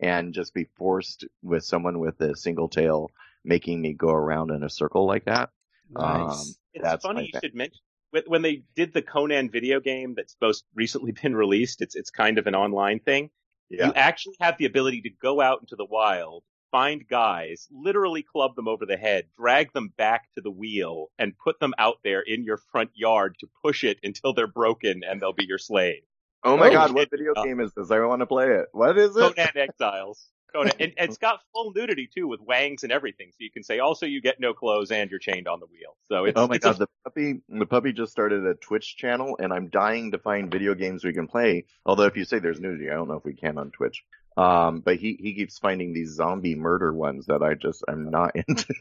and 0.00 0.34
just 0.34 0.54
be 0.54 0.68
forced 0.76 1.24
with 1.42 1.64
someone 1.64 1.98
with 1.98 2.20
a 2.20 2.36
single 2.36 2.68
tail 2.68 3.10
making 3.44 3.80
me 3.80 3.92
go 3.92 4.10
around 4.10 4.50
in 4.50 4.62
a 4.62 4.70
circle 4.70 5.06
like 5.06 5.24
that. 5.24 5.50
Nice. 5.90 6.48
Um, 6.48 6.54
it's 6.74 7.02
funny 7.02 7.30
you 7.32 7.40
should 7.40 7.54
mention 7.54 7.80
when 8.26 8.42
they 8.42 8.62
did 8.74 8.92
the 8.92 9.02
Conan 9.02 9.50
video 9.50 9.80
game 9.80 10.14
that's 10.14 10.36
most 10.40 10.64
recently 10.74 11.12
been 11.22 11.34
released. 11.34 11.82
It's 11.82 11.94
it's 11.94 12.10
kind 12.10 12.38
of 12.38 12.46
an 12.46 12.54
online 12.54 13.00
thing. 13.00 13.30
Yeah. 13.68 13.86
You 13.86 13.92
actually 13.94 14.36
have 14.40 14.58
the 14.58 14.66
ability 14.66 15.02
to 15.02 15.10
go 15.10 15.40
out 15.40 15.60
into 15.60 15.76
the 15.76 15.84
wild 15.84 16.44
find 16.70 17.06
guys, 17.08 17.68
literally 17.70 18.22
club 18.22 18.56
them 18.56 18.68
over 18.68 18.86
the 18.86 18.96
head, 18.96 19.26
drag 19.38 19.72
them 19.72 19.92
back 19.96 20.28
to 20.34 20.40
the 20.40 20.50
wheel, 20.50 21.08
and 21.18 21.38
put 21.38 21.60
them 21.60 21.74
out 21.78 21.98
there 22.04 22.20
in 22.20 22.44
your 22.44 22.56
front 22.56 22.90
yard 22.94 23.36
to 23.40 23.48
push 23.62 23.84
it 23.84 23.98
until 24.02 24.32
they're 24.32 24.46
broken 24.46 25.02
and 25.08 25.20
they'll 25.20 25.32
be 25.32 25.46
your 25.46 25.58
slave. 25.58 26.02
Oh 26.44 26.56
my 26.56 26.68
oh, 26.68 26.72
god, 26.72 26.92
what 26.92 27.10
video 27.10 27.32
uh, 27.34 27.42
game 27.42 27.60
is 27.60 27.72
this? 27.76 27.90
I 27.90 27.98
want 28.00 28.20
to 28.20 28.26
play 28.26 28.48
it. 28.48 28.66
What 28.72 28.98
is 28.98 29.16
it? 29.16 29.20
Conan 29.36 29.56
Exiles. 29.56 30.28
Conan. 30.52 30.72
And, 30.78 30.92
and, 30.96 31.08
it's 31.08 31.18
got 31.18 31.40
full 31.52 31.72
nudity 31.74 32.08
too 32.12 32.28
with 32.28 32.40
wangs 32.40 32.82
and 32.84 32.92
everything. 32.92 33.30
So 33.32 33.38
you 33.40 33.50
can 33.50 33.62
say 33.62 33.78
also 33.78 34.06
you 34.06 34.20
get 34.20 34.38
no 34.38 34.54
clothes 34.54 34.90
and 34.90 35.10
you're 35.10 35.18
chained 35.18 35.48
on 35.48 35.60
the 35.60 35.66
wheel. 35.66 35.96
So 36.04 36.24
it's 36.24 36.38
Oh 36.38 36.46
my 36.46 36.58
god, 36.58 36.76
a... 36.76 36.78
the 36.80 36.88
puppy 37.04 37.40
the 37.48 37.66
puppy 37.66 37.92
just 37.92 38.12
started 38.12 38.46
a 38.46 38.54
Twitch 38.54 38.96
channel 38.96 39.36
and 39.40 39.52
I'm 39.52 39.68
dying 39.68 40.12
to 40.12 40.18
find 40.18 40.50
video 40.50 40.74
games 40.74 41.04
we 41.04 41.12
can 41.12 41.26
play. 41.26 41.64
Although 41.84 42.04
if 42.04 42.16
you 42.16 42.24
say 42.24 42.38
there's 42.38 42.60
nudity, 42.60 42.90
I 42.90 42.94
don't 42.94 43.08
know 43.08 43.16
if 43.16 43.24
we 43.24 43.34
can 43.34 43.58
on 43.58 43.70
Twitch. 43.70 44.04
Um, 44.36 44.80
but 44.80 44.96
he, 44.96 45.16
he 45.18 45.34
keeps 45.34 45.58
finding 45.58 45.94
these 45.94 46.14
zombie 46.14 46.54
murder 46.54 46.92
ones 46.92 47.26
that 47.26 47.42
I 47.42 47.54
just 47.54 47.82
I'm 47.88 48.10
not 48.10 48.36
into. 48.48 48.74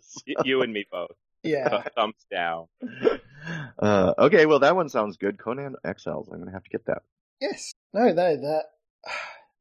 so. 0.00 0.20
You 0.44 0.62
and 0.62 0.72
me 0.72 0.86
both. 0.90 1.16
Yeah. 1.42 1.82
Thumbs 1.96 2.26
down. 2.30 2.66
Uh, 3.76 4.14
okay, 4.18 4.46
well 4.46 4.60
that 4.60 4.76
one 4.76 4.88
sounds 4.88 5.16
good. 5.16 5.36
Conan 5.36 5.74
Exiles. 5.84 6.28
I'm 6.32 6.38
gonna 6.38 6.52
have 6.52 6.62
to 6.62 6.70
get 6.70 6.86
that. 6.86 7.02
Yes. 7.40 7.72
No, 7.92 8.04
no, 8.04 8.36
that. 8.36 8.66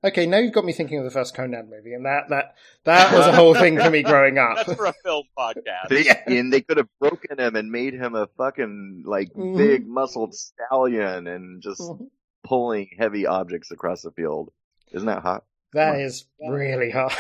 Okay, 0.04 0.26
now 0.26 0.38
you've 0.38 0.54
got 0.54 0.66
me 0.66 0.74
thinking 0.74 0.98
of 0.98 1.04
the 1.04 1.12
first 1.12 1.36
Conan 1.36 1.70
movie, 1.70 1.94
and 1.94 2.06
that 2.08 2.30
that 2.30 2.56
that 2.86 3.16
was 3.16 3.28
a 3.28 3.36
whole 3.36 3.54
thing 3.54 3.80
for 3.80 3.92
me 3.92 4.02
growing 4.02 4.40
up. 4.40 4.56
That's 4.56 4.74
for 4.74 4.88
a 4.88 4.94
film 5.04 5.26
podcast. 5.38 5.90
They, 5.90 6.06
yeah. 6.06 6.20
And 6.26 6.52
they 6.52 6.62
could 6.62 6.78
have 6.78 6.88
broken 7.00 7.40
him 7.40 7.56
and 7.56 7.72
made 7.72 7.94
him 7.94 8.16
a 8.16 8.26
fucking 8.36 9.04
like 9.06 9.32
mm-hmm. 9.34 9.58
big 9.58 9.88
muscled 9.88 10.34
stallion 10.34 11.28
and 11.28 11.62
just 11.62 11.82
mm-hmm. 11.82 12.06
pulling 12.44 12.90
heavy 12.98 13.28
objects 13.28 13.70
across 13.70 14.02
the 14.02 14.10
field. 14.10 14.52
Isn't 14.92 15.08
that 15.08 15.22
hot? 15.22 15.46
That 15.74 16.00
is 16.00 16.26
really 16.40 16.92
hot. 16.92 17.18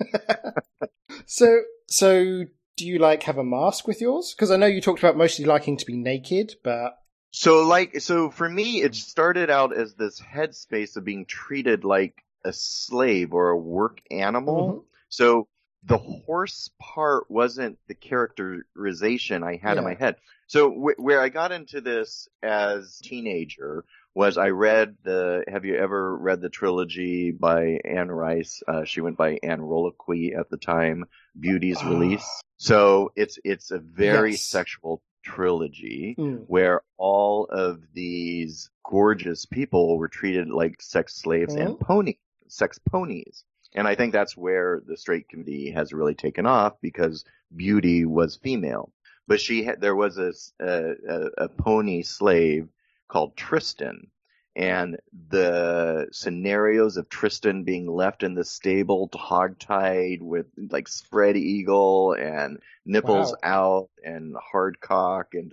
so, 1.26 1.60
so 1.88 2.44
do 2.76 2.86
you 2.86 2.98
like 2.98 3.22
have 3.24 3.38
a 3.38 3.44
mask 3.44 3.86
with 3.86 4.00
yours? 4.00 4.34
Because 4.36 4.50
I 4.50 4.56
know 4.56 4.66
you 4.66 4.80
talked 4.80 4.98
about 4.98 5.16
mostly 5.16 5.44
liking 5.44 5.76
to 5.76 5.86
be 5.86 5.96
naked, 5.96 6.54
but 6.64 6.98
so 7.30 7.64
like 7.64 8.00
so 8.00 8.30
for 8.30 8.48
me, 8.48 8.82
it 8.82 8.94
started 8.94 9.50
out 9.50 9.76
as 9.76 9.94
this 9.94 10.20
headspace 10.20 10.96
of 10.96 11.04
being 11.04 11.24
treated 11.26 11.84
like 11.84 12.14
a 12.44 12.52
slave 12.52 13.32
or 13.32 13.50
a 13.50 13.58
work 13.58 14.00
animal. 14.10 14.68
Mm-hmm. 14.68 14.86
So 15.08 15.48
the 15.84 15.98
horse 15.98 16.70
part 16.80 17.30
wasn't 17.30 17.78
the 17.88 17.94
characterization 17.94 19.42
I 19.42 19.56
had 19.56 19.78
in 19.78 19.84
my 19.84 19.94
head. 19.94 20.16
So 20.46 20.70
wh- 20.70 21.00
where 21.00 21.20
I 21.20 21.28
got 21.28 21.52
into 21.52 21.80
this 21.80 22.28
as 22.42 22.98
teenager 23.02 23.84
was 24.14 24.36
I 24.36 24.48
read 24.48 24.96
the, 25.04 25.44
have 25.48 25.64
you 25.64 25.76
ever 25.76 26.16
read 26.16 26.40
the 26.40 26.50
trilogy 26.50 27.30
by 27.30 27.80
Anne 27.84 28.10
Rice? 28.10 28.62
Uh, 28.68 28.84
she 28.84 29.00
went 29.00 29.16
by 29.16 29.38
Anne 29.42 29.60
Roquelaure 29.60 30.38
at 30.38 30.50
the 30.50 30.58
time, 30.58 31.04
Beauty's 31.38 31.78
Ah. 31.80 31.88
Release. 31.88 32.42
So 32.58 33.12
it's, 33.16 33.38
it's 33.44 33.70
a 33.70 33.78
very 33.78 34.32
Yes. 34.32 34.44
sexual 34.44 35.02
trilogy 35.24 36.14
Mm. 36.18 36.44
where 36.46 36.82
all 36.98 37.46
of 37.46 37.80
these 37.94 38.70
gorgeous 38.84 39.46
people 39.46 39.96
were 39.96 40.08
treated 40.08 40.48
like 40.50 40.82
sex 40.82 41.14
slaves 41.14 41.54
and 41.54 41.78
pony, 41.80 42.16
sex 42.48 42.78
ponies. 42.90 43.44
And 43.74 43.88
I 43.88 43.94
think 43.94 44.12
that's 44.12 44.36
where 44.36 44.82
the 44.86 44.96
straight 44.96 45.28
community 45.28 45.70
has 45.70 45.92
really 45.94 46.14
taken 46.14 46.44
off 46.44 46.74
because 46.82 47.24
Beauty 47.56 48.04
was 48.04 48.36
female. 48.36 48.92
But 49.26 49.40
she 49.40 49.64
had, 49.64 49.80
there 49.80 49.96
was 49.96 50.18
a, 50.18 50.32
a, 50.60 50.94
a 51.38 51.48
pony 51.48 52.02
slave 52.02 52.68
called 53.12 53.36
Tristan. 53.36 54.08
And 54.54 54.98
the 55.30 56.08
scenarios 56.12 56.96
of 56.96 57.08
Tristan 57.08 57.64
being 57.64 57.86
left 57.86 58.22
in 58.22 58.34
the 58.34 58.44
stable 58.44 59.08
hogtied 59.08 60.20
with 60.20 60.46
like 60.56 60.88
spread 60.88 61.36
eagle 61.36 62.12
and 62.12 62.58
nipples 62.84 63.32
Wow. 63.32 63.38
out 63.42 63.90
and 64.04 64.34
hard 64.36 64.78
cock 64.80 65.28
and 65.32 65.52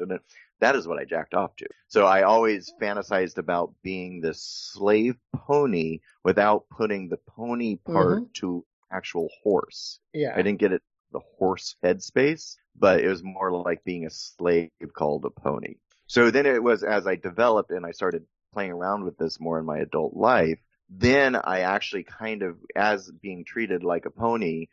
that 0.60 0.76
is 0.76 0.86
what 0.86 1.00
I 1.00 1.06
jacked 1.06 1.34
off 1.34 1.56
to. 1.58 1.68
So 1.88 2.06
I 2.06 2.24
always 2.24 2.74
fantasized 2.82 3.38
about 3.38 3.74
being 3.82 4.20
this 4.20 4.42
slave 4.42 5.18
pony 5.34 6.00
without 6.24 6.66
putting 6.70 7.08
the 7.08 7.18
pony 7.18 7.78
part 7.78 8.24
mm-hmm. 8.24 8.32
to 8.40 8.66
actual 8.92 9.30
horse. 9.44 10.00
Yeah. 10.14 10.34
I 10.36 10.42
didn't 10.42 10.60
get 10.60 10.74
it 10.74 10.82
the 11.12 11.22
horse 11.38 11.76
headspace, 11.84 12.58
but 12.78 13.00
it 13.00 13.08
was 13.08 13.24
more 13.24 13.52
like 13.52 13.84
being 13.84 14.06
a 14.06 14.10
slave 14.10 14.70
called 14.94 15.26
a 15.26 15.30
pony. 15.30 15.76
So 16.10 16.32
then 16.32 16.48
it 16.48 16.62
was 16.64 16.82
as 16.84 17.06
I 17.06 17.16
developed 17.16 17.70
and 17.70 17.86
I 17.86 17.92
started 17.92 18.26
playing 18.52 18.72
around 18.72 19.04
with 19.06 19.18
this 19.20 19.40
more 19.40 19.60
in 19.60 19.66
my 19.66 19.78
adult 19.78 20.16
life, 20.16 20.58
then 20.90 21.36
I 21.36 21.60
actually 21.60 22.04
kind 22.04 22.42
of, 22.42 22.58
as 22.76 23.12
being 23.22 23.46
treated 23.46 23.84
like 23.84 24.08
a 24.08 24.10
pony, 24.10 24.66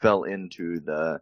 fell 0.00 0.22
into 0.22 0.78
the 0.78 1.20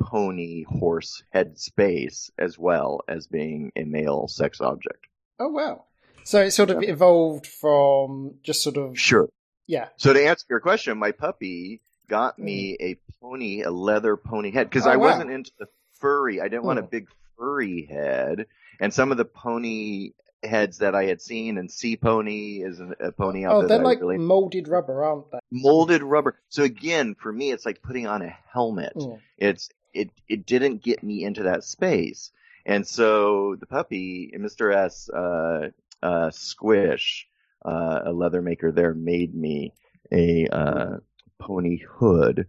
pony 0.00 0.62
horse 0.62 1.24
head 1.30 1.58
space 1.58 2.30
as 2.38 2.56
well 2.56 3.00
as 3.08 3.26
being 3.26 3.72
a 3.74 3.82
male 3.82 4.28
sex 4.28 4.60
object. 4.60 5.04
Oh 5.40 5.48
wow. 5.48 5.86
So 6.22 6.42
it 6.42 6.52
sort 6.52 6.70
of 6.70 6.80
evolved 6.84 7.46
from 7.48 8.36
just 8.44 8.62
sort 8.62 8.76
of 8.76 8.96
Sure. 8.96 9.28
yeah. 9.66 9.88
So 9.96 10.12
to 10.12 10.24
answer 10.24 10.46
your 10.48 10.60
question, 10.60 10.96
my 10.98 11.10
puppy 11.10 11.82
got 12.08 12.38
me 12.38 12.76
a 12.80 12.96
pony, 13.20 13.62
a 13.62 13.72
leather 13.72 14.16
pony 14.16 14.52
head, 14.52 14.70
because 14.70 14.86
Oh, 14.86 14.90
I 14.90 14.96
wow. 14.96 15.06
wasn't 15.06 15.32
into 15.32 15.50
the 15.58 15.66
furry. 15.94 16.40
I 16.40 16.44
didn't 16.48 16.64
want 16.64 16.78
a 16.78 16.82
Hmm. 16.82 16.88
big 16.88 17.08
furry 17.36 17.86
head. 17.90 18.46
And 18.80 18.92
some 18.92 19.12
of 19.12 19.18
the 19.18 19.24
pony 19.24 20.12
heads 20.42 20.78
that 20.78 20.94
I 20.94 21.04
had 21.04 21.20
seen, 21.20 21.58
and 21.58 21.70
C 21.70 21.96
Pony 21.96 22.62
is 22.62 22.80
a 22.80 23.12
pony 23.12 23.44
out 23.44 23.54
Oh, 23.54 23.60
there 23.60 23.68
they're 23.68 23.84
like 23.84 24.00
really 24.00 24.18
molded 24.18 24.68
rubber, 24.68 25.04
aren't 25.04 25.30
they? 25.30 25.38
molded 25.50 26.02
rubber. 26.02 26.38
So 26.48 26.62
again, 26.62 27.14
for 27.14 27.32
me, 27.32 27.52
it's 27.52 27.66
like 27.66 27.82
putting 27.82 28.06
on 28.06 28.22
a 28.22 28.34
helmet. 28.52 28.94
Mm. 28.96 29.20
It's 29.38 29.68
it 29.92 30.10
it 30.28 30.46
didn't 30.46 30.82
get 30.82 31.02
me 31.02 31.24
into 31.24 31.42
that 31.44 31.64
space, 31.64 32.30
and 32.64 32.86
so 32.86 33.56
the 33.56 33.66
puppy, 33.66 34.30
Mr. 34.34 34.72
S, 34.72 35.08
uh, 35.10 35.70
uh, 36.02 36.30
Squish, 36.30 37.28
uh, 37.64 38.00
a 38.06 38.12
leather 38.12 38.42
maker 38.42 38.72
there, 38.72 38.94
made 38.94 39.34
me 39.34 39.72
a 40.12 40.46
uh, 40.48 40.96
pony 41.38 41.78
hood 41.78 42.46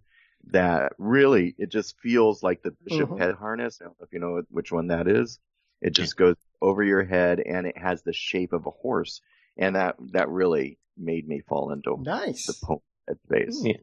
that 0.51 0.93
really 0.97 1.55
it 1.57 1.69
just 1.69 1.99
feels 1.99 2.41
like 2.43 2.61
the 2.61 2.71
bishop 2.83 3.09
Mhm. 3.09 3.17
head 3.17 3.35
harness. 3.35 3.79
I 3.81 3.85
don't 3.85 3.99
know 3.99 4.05
if 4.05 4.13
you 4.13 4.19
know 4.19 4.41
which 4.49 4.71
one 4.71 4.87
that 4.87 5.07
is. 5.07 5.39
It 5.81 5.91
just 5.91 6.15
goes 6.15 6.35
over 6.61 6.83
your 6.83 7.03
head 7.03 7.39
and 7.39 7.65
it 7.67 7.77
has 7.77 8.03
the 8.03 8.13
shape 8.13 8.53
of 8.53 8.65
a 8.65 8.71
horse, 8.71 9.21
and 9.57 9.75
that 9.75 9.95
that 10.11 10.29
really 10.29 10.77
made 10.97 11.27
me 11.27 11.41
fall 11.47 11.71
into 11.71 11.97
Nice. 11.97 12.47
the 12.47 12.53
pony 12.65 12.81
head 13.07 13.17
space. 13.25 13.63
Yeah. 13.63 13.77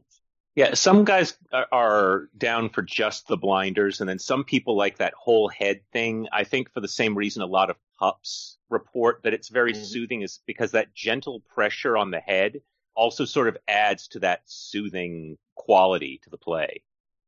Yeah, 0.55 0.73
some 0.73 1.05
guys 1.05 1.37
are, 1.53 1.67
are 1.71 2.29
down 2.37 2.69
for 2.69 2.81
just 2.81 3.27
the 3.27 3.37
blinders, 3.37 4.01
and 4.01 4.09
then 4.09 4.19
some 4.19 4.43
people 4.43 4.75
like 4.75 4.97
that 4.97 5.13
whole 5.13 5.47
head 5.47 5.81
thing. 5.93 6.27
I 6.33 6.43
think 6.43 6.71
for 6.73 6.81
the 6.81 6.87
same 6.87 7.17
reason 7.17 7.41
a 7.43 7.45
lot 7.47 7.69
of 7.69 7.77
pups 7.97 8.57
report 8.69 9.21
that 9.23 9.33
it's 9.33 9.49
very 9.49 9.73
Mhm. 9.73 9.85
soothing 9.85 10.21
is 10.21 10.41
because 10.45 10.71
that 10.71 10.93
gentle 10.93 11.41
pressure 11.41 11.95
on 11.95 12.11
the 12.11 12.19
head 12.19 12.61
also 12.95 13.25
sort 13.25 13.47
of 13.47 13.57
adds 13.67 14.07
to 14.09 14.19
that 14.19 14.41
soothing 14.45 15.37
quality 15.55 16.19
to 16.23 16.29
the 16.29 16.37
play. 16.37 16.81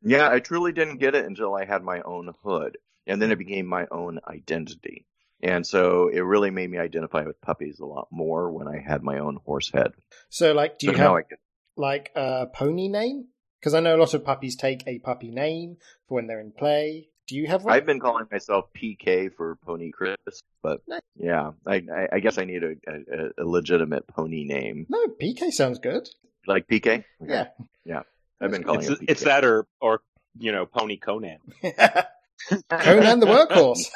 Yeah, 0.04 0.30
I 0.30 0.40
truly 0.40 0.74
didn't 0.74 0.98
get 0.98 1.16
it 1.16 1.26
until 1.26 1.56
I 1.56 1.66
had 1.66 1.84
my 1.84 2.02
own 2.02 2.34
hood, 2.44 2.78
and 3.12 3.22
then 3.22 3.32
it 3.32 3.38
became 3.38 3.66
my 3.68 3.86
own 3.92 4.20
identity. 4.28 5.06
And 5.44 5.66
so 5.66 6.08
it 6.08 6.20
really 6.22 6.52
made 6.52 6.70
me 6.70 6.78
identify 6.78 7.24
with 7.24 7.42
puppies 7.42 7.80
a 7.80 7.86
lot 7.86 8.08
more 8.12 8.52
when 8.52 8.68
I 8.68 8.80
had 8.80 9.02
my 9.04 9.20
own 9.20 9.38
horse 9.46 9.72
head. 9.72 9.94
So 10.30 10.54
like, 10.54 10.78
do 10.80 10.88
you 10.88 10.94
now 10.94 10.98
have 10.98 11.12
I 11.14 11.22
get 11.30 11.40
like 11.76 12.12
a 12.16 12.48
pony 12.54 12.88
name? 12.88 13.28
Because 13.60 13.74
I 13.74 13.80
know 13.80 13.96
a 13.96 13.98
lot 14.00 14.14
of 14.14 14.24
puppies 14.26 14.56
take 14.56 14.84
a 14.88 15.00
puppy 15.00 15.32
name 15.32 15.78
for 16.08 16.16
when 16.16 16.28
they're 16.28 16.40
in 16.40 16.52
play. 16.52 17.10
Do 17.28 17.36
you 17.36 17.48
have 17.48 17.64
one? 17.64 17.74
I've 17.74 17.86
been 17.86 18.00
calling 18.00 18.26
myself 18.32 18.66
PK 18.76 19.34
for 19.34 19.56
Pony 19.66 19.92
Chris, 19.92 20.18
but 20.64 20.82
Nice. 20.88 21.02
yeah, 21.16 21.52
I, 21.66 21.76
I, 21.76 22.08
I 22.14 22.20
guess 22.20 22.38
I 22.38 22.46
need 22.46 22.64
a, 22.64 22.72
a, 22.88 23.44
a 23.44 23.46
legitimate 23.46 24.06
pony 24.08 24.44
name 24.44 24.86
No, 24.90 25.06
PK 25.22 25.52
sounds 25.52 25.80
good. 25.80 26.10
like 26.48 26.68
PK. 26.68 27.04
Yeah. 27.26 27.48
Yeah. 27.86 28.02
I've 28.42 28.52
been 28.52 28.64
calling 28.64 28.82
It's, 28.82 28.90
it 28.90 29.00
PK. 29.02 29.06
it's 29.10 29.24
that 29.24 29.46
or 29.46 29.66
or 29.80 30.02
you 30.40 30.52
know 30.52 30.66
Pony 30.66 30.98
Conan. 30.98 31.40
Conan 32.50 33.20
the 33.20 33.26
workhorse. 33.26 33.90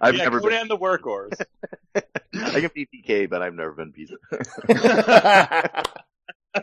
I've 0.00 0.16
yeah, 0.16 0.24
never 0.24 0.40
been. 0.40 0.50
Conan 0.50 0.68
the 0.68 0.78
workhorse. 0.78 1.40
I 1.94 2.60
can 2.60 2.70
be 2.74 2.86
PK, 2.86 3.28
but 3.28 3.42
I've 3.42 3.54
never 3.54 3.72
been 3.72 3.92
pizza. 3.92 4.16
Uh, 6.54 6.60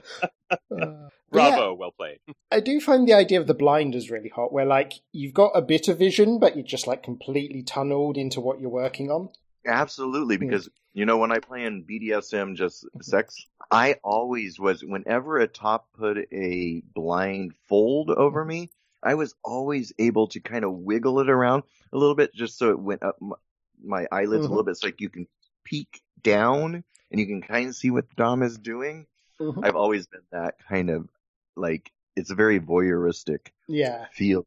yeah, 0.69 1.07
Bravo, 1.31 1.73
well 1.73 1.91
played. 1.91 2.19
I 2.51 2.59
do 2.59 2.79
find 2.81 3.07
the 3.07 3.13
idea 3.13 3.39
of 3.39 3.47
the 3.47 3.53
blinders 3.53 4.09
really 4.09 4.29
hot, 4.29 4.51
where 4.51 4.65
like 4.65 4.93
you've 5.11 5.33
got 5.33 5.51
a 5.55 5.61
bit 5.61 5.87
of 5.87 5.97
vision, 5.97 6.39
but 6.39 6.55
you're 6.55 6.65
just 6.65 6.87
like 6.87 7.03
completely 7.03 7.63
tunneled 7.63 8.17
into 8.17 8.41
what 8.41 8.59
you're 8.59 8.69
working 8.69 9.09
on. 9.11 9.29
Absolutely, 9.65 10.35
Hmm. 10.37 10.47
because 10.47 10.69
you 10.93 11.05
know 11.05 11.17
when 11.17 11.31
I 11.31 11.39
play 11.39 11.63
in 11.63 11.83
BDSM, 11.85 12.55
just 12.55 12.85
sex, 13.01 13.45
I 13.69 13.95
always 14.03 14.59
was. 14.59 14.83
Whenever 14.83 15.37
a 15.39 15.47
top 15.47 15.87
put 15.97 16.17
a 16.33 16.81
blind 16.93 17.53
fold 17.67 18.09
over 18.09 18.43
me, 18.43 18.69
I 19.03 19.15
was 19.15 19.33
always 19.43 19.93
able 19.99 20.27
to 20.27 20.39
kind 20.39 20.63
of 20.65 20.73
wiggle 20.73 21.19
it 21.19 21.29
around 21.29 21.63
a 21.91 21.97
little 21.97 22.15
bit, 22.15 22.33
just 22.33 22.57
so 22.57 22.69
it 22.71 22.79
went 22.79 23.03
up 23.03 23.17
my, 23.21 23.35
my 23.83 24.07
eyelids 24.11 24.45
a 24.45 24.47
Mhm. 24.47 24.51
little 24.51 24.63
bit, 24.63 24.77
so 24.77 24.87
like 24.87 25.01
you 25.01 25.09
can 25.09 25.27
peek 25.63 26.01
down 26.23 26.83
and 27.09 27.19
you 27.19 27.25
can 27.25 27.41
kind 27.41 27.67
of 27.69 27.75
see 27.75 27.89
what 27.91 28.15
Dom 28.15 28.43
is 28.43 28.57
doing. 28.57 29.07
Mhm. 29.39 29.65
I've 29.65 29.75
always 29.75 30.07
been 30.07 30.21
that 30.31 30.55
kind 30.67 30.89
of 30.89 31.09
like 31.55 31.91
it's 32.15 32.29
a 32.31 32.35
very 32.35 32.59
voyeuristic 32.59 33.47
Yeah. 33.67 34.05
feeling 34.13 34.45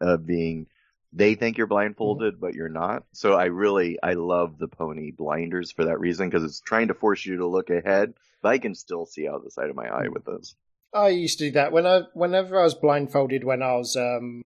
of 0.00 0.26
being 0.26 0.66
they 1.12 1.34
think 1.34 1.56
you're 1.56 1.66
blindfolded 1.66 2.34
Mm-hmm. 2.34 2.40
but 2.40 2.54
you're 2.54 2.68
not 2.68 3.04
so 3.12 3.32
i 3.34 3.46
really 3.46 3.98
i 4.02 4.12
love 4.14 4.58
the 4.58 4.68
pony 4.68 5.10
blinders 5.10 5.70
for 5.72 5.84
that 5.86 6.00
reason 6.00 6.28
because 6.28 6.44
it's 6.44 6.60
trying 6.60 6.88
to 6.88 6.94
force 6.94 7.24
you 7.24 7.36
to 7.38 7.46
look 7.46 7.70
ahead 7.70 8.12
but 8.42 8.50
i 8.50 8.58
can 8.58 8.74
still 8.74 9.06
see 9.06 9.26
out 9.28 9.42
the 9.44 9.50
side 9.50 9.70
of 9.70 9.76
my 9.76 9.86
Mm. 9.86 9.92
eye 9.92 10.08
with 10.08 10.24
those 10.24 10.54
I 10.94 11.08
used 11.08 11.38
to 11.38 11.46
do 11.46 11.50
that 11.52 11.72
when 11.72 11.86
I, 11.86 12.02
whenever 12.14 12.58
I 12.60 12.64
was 12.64 12.74
blindfolded 12.74 13.44
when 13.44 13.62
I 13.62 13.74
was 13.76 13.96
um, 13.96 14.42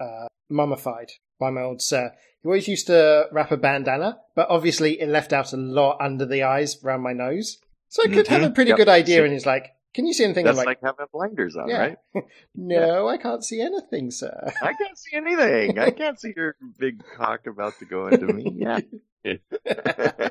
uh, 0.00 0.26
mummified 0.50 1.10
by 1.38 1.50
my 1.50 1.62
old 1.62 1.82
sir. 1.82 2.12
He 2.42 2.46
always 2.48 2.68
used 2.68 2.86
to 2.88 3.26
wrap 3.32 3.52
a 3.52 3.56
bandana, 3.56 4.18
but 4.34 4.48
obviously 4.50 5.00
it 5.00 5.08
left 5.08 5.32
out 5.32 5.52
a 5.52 5.56
lot 5.56 5.98
under 6.00 6.26
the 6.26 6.42
eyes 6.42 6.82
around 6.84 7.00
my 7.02 7.12
nose, 7.12 7.58
so 7.88 8.02
I 8.04 8.08
could 8.08 8.26
have 8.28 8.42
a 8.42 8.50
Mhm. 8.50 8.54
pretty 8.54 8.68
Yep. 8.70 8.76
good 8.76 8.88
idea. 8.88 9.24
And 9.24 9.32
he's 9.32 9.46
like, 9.46 9.70
"Can 9.94 10.06
you 10.06 10.12
see 10.12 10.24
anything?" 10.24 10.44
that's 10.44 10.58
I'm 10.58 10.66
like, 10.66 10.82
like, 10.82 10.92
having 10.98 11.06
blinders 11.12 11.56
on 11.56 11.68
Yeah. 11.68 11.78
right 11.78 11.98
"No, 12.54 13.08
I 13.08 13.16
can't 13.16 13.44
see 13.44 13.60
anything, 13.62 14.10
sir." 14.10 14.52
i 14.60 14.72
can't 14.74 14.98
see 14.98 15.16
anything 15.16 15.78
i 15.78 15.90
can't 16.02 16.20
see 16.20 16.32
your 16.36 16.54
big 16.78 17.02
cock 17.16 17.46
about 17.46 17.78
to 17.78 17.84
go 17.86 18.08
into 18.08 18.26
me 18.26 18.52
yeah 18.56 18.80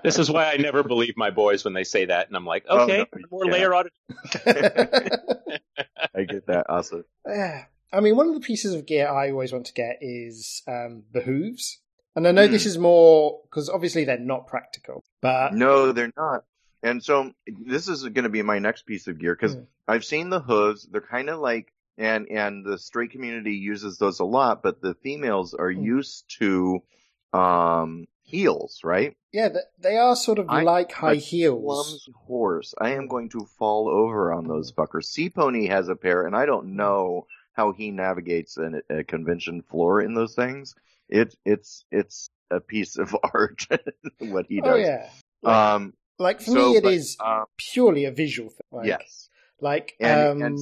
This 0.03 0.19
is 0.19 0.29
why 0.29 0.51
I 0.51 0.57
never 0.57 0.83
believe 0.83 1.15
my 1.17 1.29
boys 1.29 1.63
when 1.63 1.74
they 1.74 1.83
say 1.83 2.05
that, 2.05 2.27
and 2.27 2.36
I'm 2.36 2.45
like, 2.45 2.65
Oh, 2.67 2.81
okay, 2.81 3.00
no, 3.00 3.05
more 3.31 3.45
yeah. 3.45 3.51
layer 3.53 3.74
on 3.74 3.86
it. 3.88 3.93
i 6.15 6.24
get 6.24 6.45
that 6.48 6.69
also 6.69 7.03
Yeah. 7.27 7.65
I 7.93 8.00
mean, 8.00 8.15
one 8.15 8.27
of 8.27 8.33
the 8.33 8.39
pieces 8.39 8.74
of 8.74 8.88
gear 8.88 9.07
I 9.07 9.29
always 9.29 9.53
want 9.53 9.67
to 9.67 9.74
get 9.74 10.00
is 10.01 10.63
um, 10.67 11.03
the 11.12 11.22
hooves. 11.22 11.79
And 12.15 12.27
I 12.27 12.31
know 12.31 12.48
this 12.48 12.63
Hmm. 12.63 12.69
is 12.69 12.77
more 12.79 13.41
because 13.43 13.69
obviously 13.69 14.03
they're 14.03 14.17
not 14.17 14.48
practical, 14.48 15.03
but 15.22 15.53
No, 15.53 15.91
they're 15.91 16.12
not. 16.17 16.43
And 16.81 17.03
so 17.03 17.31
this 17.48 17.88
is 17.88 18.01
going 18.03 18.24
to 18.24 18.29
be 18.29 18.41
my 18.41 18.57
next 18.60 18.88
piece 18.88 19.07
of 19.07 19.19
gear 19.19 19.36
because 19.36 19.55
Mm. 19.55 19.67
I've 19.88 20.05
seen 20.05 20.29
the 20.31 20.39
hooves. 20.39 20.88
They're 20.91 21.01
kind 21.01 21.29
of 21.29 21.39
like, 21.39 21.72
and 22.00 22.27
and 22.29 22.65
the 22.65 22.77
straight 22.79 23.12
community 23.12 23.53
uses 23.53 24.00
those 24.00 24.19
a 24.19 24.25
lot, 24.25 24.63
but 24.63 24.81
the 24.81 24.95
females 24.95 25.53
are 25.53 25.72
Mm. 25.72 25.83
used 25.83 26.25
to 26.39 26.81
um 27.31 28.05
heels, 28.24 28.82
right? 28.84 29.15
yeah, 29.32 29.50
they 29.80 29.98
are 29.98 30.15
sort 30.15 30.39
of 30.39 30.50
I- 30.50 30.63
like 30.63 30.92
high 30.92 31.15
heels. 31.15 31.63
Clumsy 31.63 32.13
horse. 32.27 32.74
I 32.80 32.92
am 32.92 33.08
going 33.08 33.30
to 33.30 33.46
fall 33.58 33.89
over 33.89 34.32
on 34.34 34.48
those 34.48 34.72
fuckers. 34.72 35.06
C 35.06 35.30
Pony 35.30 35.68
has 35.68 35.89
a 35.89 35.96
pair, 35.96 36.25
and 36.25 36.36
I 36.36 36.46
don't 36.46 36.75
know 36.75 37.27
how 37.53 37.72
he 37.72 37.92
navigates 37.92 38.58
an, 38.58 38.82
a 38.89 39.03
convention 39.03 39.62
floor 39.62 40.01
in 40.01 40.13
those 40.13 40.36
things. 40.36 40.75
It 41.10 41.36
it's 41.46 41.86
it's 41.92 42.30
a 42.50 42.60
piece 42.60 42.98
of 42.98 43.15
art 43.34 43.65
what 44.20 44.46
he 44.48 44.62
does. 44.62 44.74
Oh 44.74 44.75
yeah. 44.75 45.74
Um, 45.74 45.94
Like 46.20 46.39
for 46.39 46.51
so, 46.51 46.72
me, 46.72 46.77
it 46.77 46.84
but, 46.84 46.94
is 46.94 47.18
um, 47.20 47.46
purely 47.58 48.06
a 48.06 48.12
visual 48.12 48.50
thing. 48.50 48.62
Like, 48.72 48.88
yes. 48.88 49.30
Like 49.60 49.96
And, 50.00 50.22
um, 50.22 50.42
and 50.42 50.60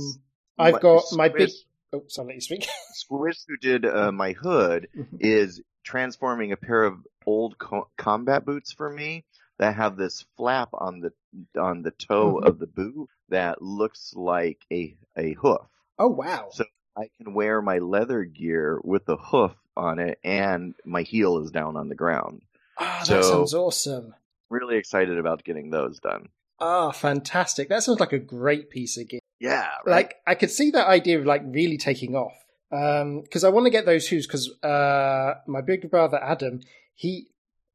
I've 0.57 0.81
got 0.81 1.03
my 1.13 1.29
big. 1.29 1.49
Oh, 1.93 2.03
sorry, 2.07 2.27
let 2.27 2.35
you 2.35 2.41
speak. 2.41 2.67
Squish, 2.93 3.39
who 3.47 3.57
did 3.57 3.85
uh, 3.85 4.11
my 4.13 4.31
hood, 4.31 4.87
is 5.19 5.61
transforming 5.83 6.51
a 6.51 6.57
pair 6.57 6.83
of 6.83 7.05
old 7.25 7.57
co- 7.57 7.89
combat 7.97 8.45
boots 8.45 8.71
for 8.71 8.89
me 8.89 9.23
that 9.59 9.75
have 9.75 9.95
this 9.97 10.25
flap 10.37 10.69
on 10.73 10.99
the 11.01 11.11
on 11.59 11.81
the 11.83 11.91
toe 11.91 12.39
Mhm. 12.41 12.47
of 12.47 12.59
the 12.59 12.67
boot 12.67 13.09
that 13.29 13.61
looks 13.61 14.13
like 14.15 14.59
a 14.71 14.95
a 15.17 15.33
hoof. 15.33 15.61
oh 15.99 16.07
wow. 16.07 16.49
So 16.51 16.65
I 16.97 17.09
can 17.17 17.33
wear 17.33 17.61
my 17.61 17.77
leather 17.79 18.23
gear 18.23 18.79
with 18.83 19.05
the 19.05 19.17
hoof 19.17 19.53
on 19.77 19.99
it, 19.99 20.19
and 20.23 20.73
my 20.85 21.03
heel 21.03 21.37
is 21.39 21.51
down 21.51 21.77
on 21.77 21.87
the 21.89 21.95
ground. 21.95 22.41
Ah, 22.77 22.99
that 22.99 23.05
so- 23.05 23.21
sounds 23.21 23.53
awesome. 23.53 24.13
Really 24.49 24.75
excited 24.77 25.17
about 25.17 25.43
getting 25.45 25.69
those 25.69 25.99
done. 25.99 26.27
Ah, 26.59 26.91
fantastic. 26.91 27.69
That 27.69 27.83
sounds 27.83 27.99
like 28.01 28.11
a 28.13 28.19
great 28.19 28.69
piece 28.69 28.97
of 28.97 29.07
gear. 29.07 29.21
Yeah, 29.39 29.69
right. 29.85 29.91
Like 29.91 30.15
I 30.27 30.35
could 30.35 30.51
see 30.51 30.71
that 30.71 30.87
idea 30.87 31.19
of 31.19 31.25
like 31.25 31.41
really 31.45 31.77
taking 31.77 32.15
off. 32.15 32.33
Um, 32.71 33.21
because 33.21 33.43
I 33.43 33.49
want 33.49 33.65
to 33.65 33.69
get 33.69 33.85
those 33.85 34.05
shoes 34.07 34.25
because 34.27 34.49
uh, 34.63 35.35
my 35.47 35.61
big 35.61 35.89
brother 35.91 36.19
Adam, 36.23 36.61
he 36.95 37.27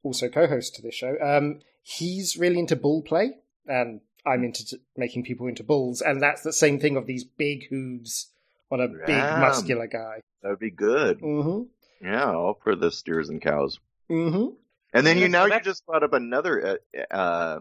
also 0.03 0.27
co-hosts 0.29 0.75
to 0.77 0.81
this 0.81 0.95
show. 0.95 1.15
Um, 1.21 1.59
he's 1.83 2.37
really 2.37 2.59
into 2.59 2.75
bull 2.75 3.01
play, 3.03 3.33
and 3.67 4.01
I'm 4.25 4.43
into 4.43 4.65
t- 4.65 4.77
making 4.95 5.23
people 5.23 5.47
into 5.47 5.63
bulls, 5.63 6.01
and 6.01 6.21
that's 6.21 6.41
the 6.41 6.53
same 6.53 6.79
thing 6.79 6.97
of 6.97 7.05
these 7.05 7.23
big 7.23 7.67
hooves 7.69 8.31
on 8.71 8.81
a 8.81 8.87
big 8.87 9.07
muscular 9.17 9.87
guy. 9.87 10.21
that 10.41 10.49
would 10.49 10.59
be 10.59 10.71
good. 10.71 11.19
Mm-hmm. 11.21 12.05
Yeah, 12.05 12.31
all 12.33 12.59
for 12.63 12.75
the 12.75 12.91
steers 12.91 13.29
and 13.29 13.41
cows. 13.41 13.79
Mm-hmm. 14.09 14.55
And 14.93 15.05
then 15.05 15.17
Yeah, 15.17 15.23
you 15.23 15.29
now 15.29 15.45
you 15.45 15.59
just 15.61 15.85
brought 15.85 16.03
up 16.03 16.13
another 16.13 16.79
uh, 17.11 17.13
uh, 17.13 17.59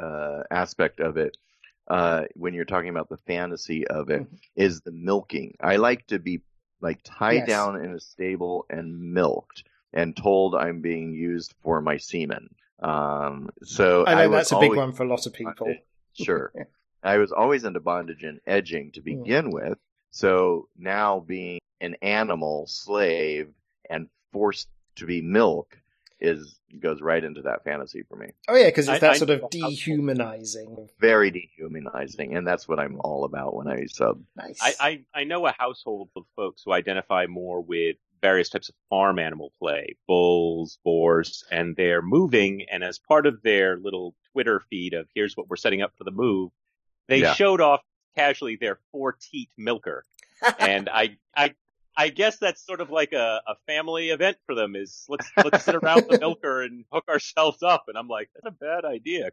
uh, 0.00 0.42
aspect 0.50 1.00
of 1.00 1.16
it 1.16 1.36
uh, 1.88 2.24
when 2.34 2.54
you're 2.54 2.64
talking 2.64 2.88
about 2.90 3.08
the 3.08 3.16
fantasy 3.18 3.86
of 3.86 4.10
it 4.10 4.22
Mhm. 4.22 4.38
is 4.56 4.80
the 4.82 4.92
milking. 4.92 5.56
I 5.60 5.76
like 5.76 6.06
to 6.08 6.18
be 6.18 6.42
like 6.80 7.00
tied 7.04 7.34
Yes. 7.46 7.48
down 7.48 7.82
in 7.84 7.92
a 7.92 8.00
stable 8.00 8.66
and 8.70 9.12
milked 9.12 9.64
and 9.92 10.16
told 10.16 10.54
I'm 10.54 10.80
being 10.80 11.12
used 11.12 11.54
for 11.62 11.80
my 11.80 11.96
semen. 11.96 12.54
Um, 12.80 13.50
so 13.62 14.04
I 14.06 14.14
know 14.14 14.28
was 14.30 14.50
that's 14.50 14.52
a 14.52 14.60
big 14.60 14.76
one 14.76 14.92
for 14.92 15.02
a 15.04 15.08
lot 15.08 15.26
of 15.26 15.32
people. 15.32 15.52
bondage. 15.58 15.82
Sure. 16.12 16.52
I 17.02 17.16
was 17.18 17.32
always 17.32 17.64
into 17.64 17.80
bondage 17.80 18.22
and 18.24 18.40
edging 18.46 18.92
to 18.92 19.00
Mm. 19.02 19.04
begin 19.04 19.50
with. 19.50 19.78
So 20.10 20.68
now 20.76 21.20
being 21.20 21.60
an 21.80 21.96
animal 22.02 22.66
slave 22.66 23.48
and 23.90 24.08
forced 24.32 24.68
to 24.96 25.06
be 25.06 25.20
milk 25.22 25.78
is 26.20 26.58
goes 26.80 27.00
right 27.00 27.22
into 27.22 27.42
that 27.42 27.64
fantasy 27.64 28.02
for 28.08 28.16
me. 28.16 28.28
Oh 28.48 28.56
yeah, 28.56 28.66
because 28.66 28.88
it's 28.88 29.00
that 29.00 29.10
I 29.12 29.16
sort 29.18 29.28
know 29.30 29.44
of 29.46 29.50
dehumanizing. 29.50 30.88
Very 31.00 31.30
dehumanizing, 31.30 32.36
and 32.36 32.46
that's 32.46 32.68
what 32.68 32.78
I'm 32.78 33.00
all 33.00 33.24
about 33.24 33.54
when 33.54 33.68
I 33.68 33.86
sub. 33.86 34.22
Nice. 34.36 34.58
I, 34.60 34.74
I, 34.80 35.04
I 35.20 35.24
know 35.24 35.46
a 35.46 35.52
household 35.56 36.10
of 36.16 36.24
folks 36.36 36.62
who 36.64 36.72
identify 36.72 37.26
more 37.26 37.60
with 37.60 37.96
various 38.20 38.48
types 38.48 38.68
of 38.68 38.74
farm 38.90 39.18
animal 39.18 39.52
play, 39.60 39.96
bulls, 40.06 40.78
boars, 40.84 41.44
and 41.50 41.76
they're 41.76 42.02
moving. 42.02 42.66
And 42.70 42.82
as 42.82 42.98
part 42.98 43.26
of 43.26 43.42
their 43.42 43.76
little 43.76 44.14
Twitter 44.32 44.60
feed 44.70 44.94
of 44.94 45.06
here's 45.14 45.36
what 45.36 45.48
we're 45.48 45.56
setting 45.56 45.82
up 45.82 45.92
for 45.96 46.04
the 46.04 46.10
move, 46.10 46.50
they 47.06 47.20
Yeah. 47.20 47.34
showed 47.34 47.60
off 47.60 47.80
casually 48.16 48.56
their 48.56 48.80
four 48.90 49.16
teat 49.20 49.50
milker. 49.56 50.04
and 50.58 50.88
I, 50.88 51.16
I, 51.36 51.54
I 51.98 52.10
guess 52.10 52.38
that's 52.38 52.64
sort 52.64 52.80
of 52.80 52.90
like 52.90 53.12
a, 53.12 53.42
a 53.46 53.56
family 53.66 54.10
event 54.10 54.36
for 54.46 54.54
them 54.54 54.76
is 54.76 55.04
let's, 55.08 55.28
let's 55.44 55.64
sit 55.64 55.74
around 55.74 56.04
the 56.08 56.16
milker 56.20 56.62
and 56.62 56.84
hook 56.92 57.04
ourselves 57.08 57.62
up. 57.62 57.86
And 57.88 57.98
I'm 57.98 58.06
like, 58.06 58.30
that's 58.34 58.54
a 58.54 58.64
bad 58.64 58.84
idea. 58.84 59.30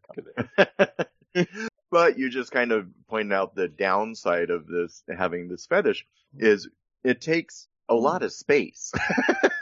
but 1.92 2.18
you 2.18 2.30
just 2.30 2.52
kind 2.52 2.72
of 2.72 2.88
pointed 3.08 3.34
out 3.34 3.54
the 3.56 3.68
downside 3.68 4.50
of 4.50 4.66
this 4.68 5.04
having 5.16 5.48
this 5.48 5.68
fetish 5.68 6.08
is 6.40 6.68
it 7.04 7.22
takes 7.22 7.68
a 7.88 7.94
lot 7.94 8.24
of 8.24 8.34
space. 8.34 8.92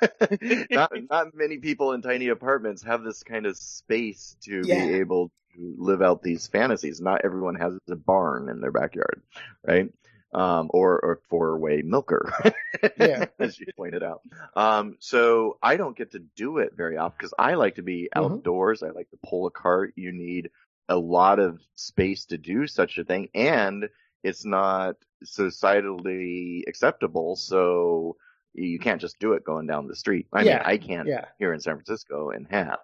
not 0.71 0.91
not 1.09 1.35
many 1.35 1.57
people 1.57 1.91
in 1.91 2.01
tiny 2.01 2.29
apartments 2.29 2.83
have 2.83 3.03
this 3.03 3.21
kind 3.21 3.45
of 3.45 3.57
space 3.57 4.37
to 4.45 4.65
Yeah. 4.65 4.85
be 4.85 4.93
able 4.93 5.29
to 5.55 5.75
live 5.77 6.01
out 6.01 6.23
these 6.23 6.47
fantasies. 6.47 7.01
Not 7.01 7.21
everyone 7.25 7.55
has 7.55 7.73
a 7.89 7.95
barn 7.97 8.47
in 8.49 8.61
their 8.61 8.71
backyard, 8.71 9.21
right? 9.67 9.89
Um, 10.33 10.69
or 10.73 10.99
or 10.99 11.19
four 11.29 11.57
way 11.59 11.81
milker, 11.83 12.33
Yeah. 12.95 13.27
as 13.39 13.59
you 13.59 13.67
pointed 13.77 14.03
out. 14.03 14.21
Um, 14.55 14.97
so 14.99 15.57
I 15.61 15.77
don't 15.77 15.95
get 15.97 16.11
to 16.13 16.19
do 16.35 16.57
it 16.57 16.73
very 16.75 16.97
often 16.97 17.15
because 17.19 17.33
I 17.37 17.53
like 17.55 17.75
to 17.75 17.83
be 17.83 18.09
Mhm. 18.15 18.43
outdoors. 18.43 18.83
I 18.83 18.89
like 18.89 19.09
to 19.11 19.17
pull 19.25 19.45
a 19.47 19.51
cart. 19.51 19.93
You 19.95 20.11
need 20.11 20.49
a 20.89 20.97
lot 20.97 21.39
of 21.39 21.61
space 21.75 22.25
to 22.27 22.37
do 22.37 22.67
such 22.67 22.97
a 22.97 23.03
thing, 23.03 23.29
and 23.35 23.89
it's 24.23 24.45
not 24.45 24.95
societally 25.25 26.63
acceptable. 26.67 27.35
So 27.35 28.17
you 28.53 28.79
can't 28.79 29.01
just 29.01 29.19
do 29.19 29.33
it 29.33 29.43
going 29.43 29.67
down 29.67 29.87
the 29.87 29.95
street. 29.95 30.27
I 30.33 30.43
Yeah, 30.43 30.49
mean, 30.57 30.61
I 30.63 30.77
can 30.77 31.07
yeah. 31.07 31.25
here 31.37 31.53
in 31.53 31.59
San 31.59 31.75
Francisco 31.75 32.31
and 32.31 32.47
have, 32.49 32.79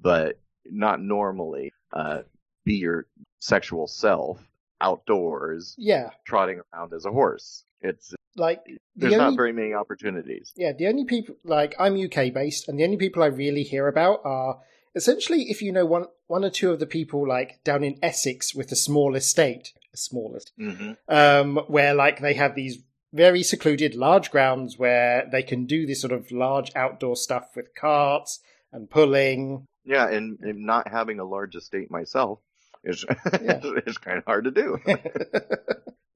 but 0.00 0.40
not 0.66 1.00
normally. 1.00 1.72
Uh, 1.92 2.22
be 2.64 2.74
your 2.74 3.06
sexual 3.40 3.86
self 3.86 4.38
outdoors, 4.80 5.74
Yeah, 5.78 6.10
trotting 6.26 6.60
around 6.72 6.92
as 6.92 7.04
a 7.04 7.10
horse. 7.10 7.64
It's 7.82 8.14
like 8.36 8.64
the 8.64 8.78
there's 8.96 9.14
only 9.14 9.24
not 9.24 9.36
very 9.36 9.52
many 9.52 9.72
opportunities. 9.74 10.52
yeah 10.56 10.72
the 10.72 10.86
only 10.86 11.04
people 11.04 11.34
like 11.44 11.74
I'm 11.78 12.00
UK 12.00 12.32
based, 12.32 12.68
and 12.68 12.78
the 12.78 12.84
only 12.84 12.96
people 12.96 13.22
I 13.22 13.26
really 13.26 13.62
hear 13.62 13.88
about 13.88 14.20
are 14.24 14.58
essentially 14.94 15.44
if 15.50 15.62
you 15.62 15.72
know 15.72 15.86
one 15.86 16.06
one 16.26 16.44
or 16.44 16.50
two 16.50 16.70
of 16.70 16.78
the 16.80 16.86
people 16.86 17.26
like 17.26 17.62
down 17.64 17.82
in 17.84 17.98
Essex 18.02 18.54
with 18.54 18.70
a 18.72 18.76
small 18.76 19.14
estate, 19.16 19.72
a 19.92 19.96
smallest, 19.96 20.52
hmm 20.58 20.92
um, 21.08 21.56
where 21.68 21.94
like 21.94 22.20
they 22.20 22.34
have 22.34 22.54
these 22.54 22.78
very 23.12 23.42
secluded 23.42 23.94
large 23.96 24.30
grounds 24.30 24.78
where 24.78 25.28
they 25.32 25.42
can 25.42 25.66
do 25.66 25.84
this 25.86 26.00
sort 26.00 26.12
of 26.12 26.30
large 26.30 26.70
outdoor 26.76 27.16
stuff 27.16 27.48
with 27.56 27.74
carts 27.74 28.38
and 28.72 28.88
pulling. 28.88 29.64
Yeah, 29.84 30.08
and, 30.08 30.38
and 30.42 30.64
not 30.64 30.86
having 30.86 31.18
a 31.18 31.24
large 31.24 31.56
estate 31.56 31.90
myself 31.90 32.38
is 32.84 33.04
Yeah. 33.42 33.60
is 33.86 33.98
kind 33.98 34.18
of 34.18 34.24
hard 34.24 34.44
to 34.44 34.50
do. 34.50 34.78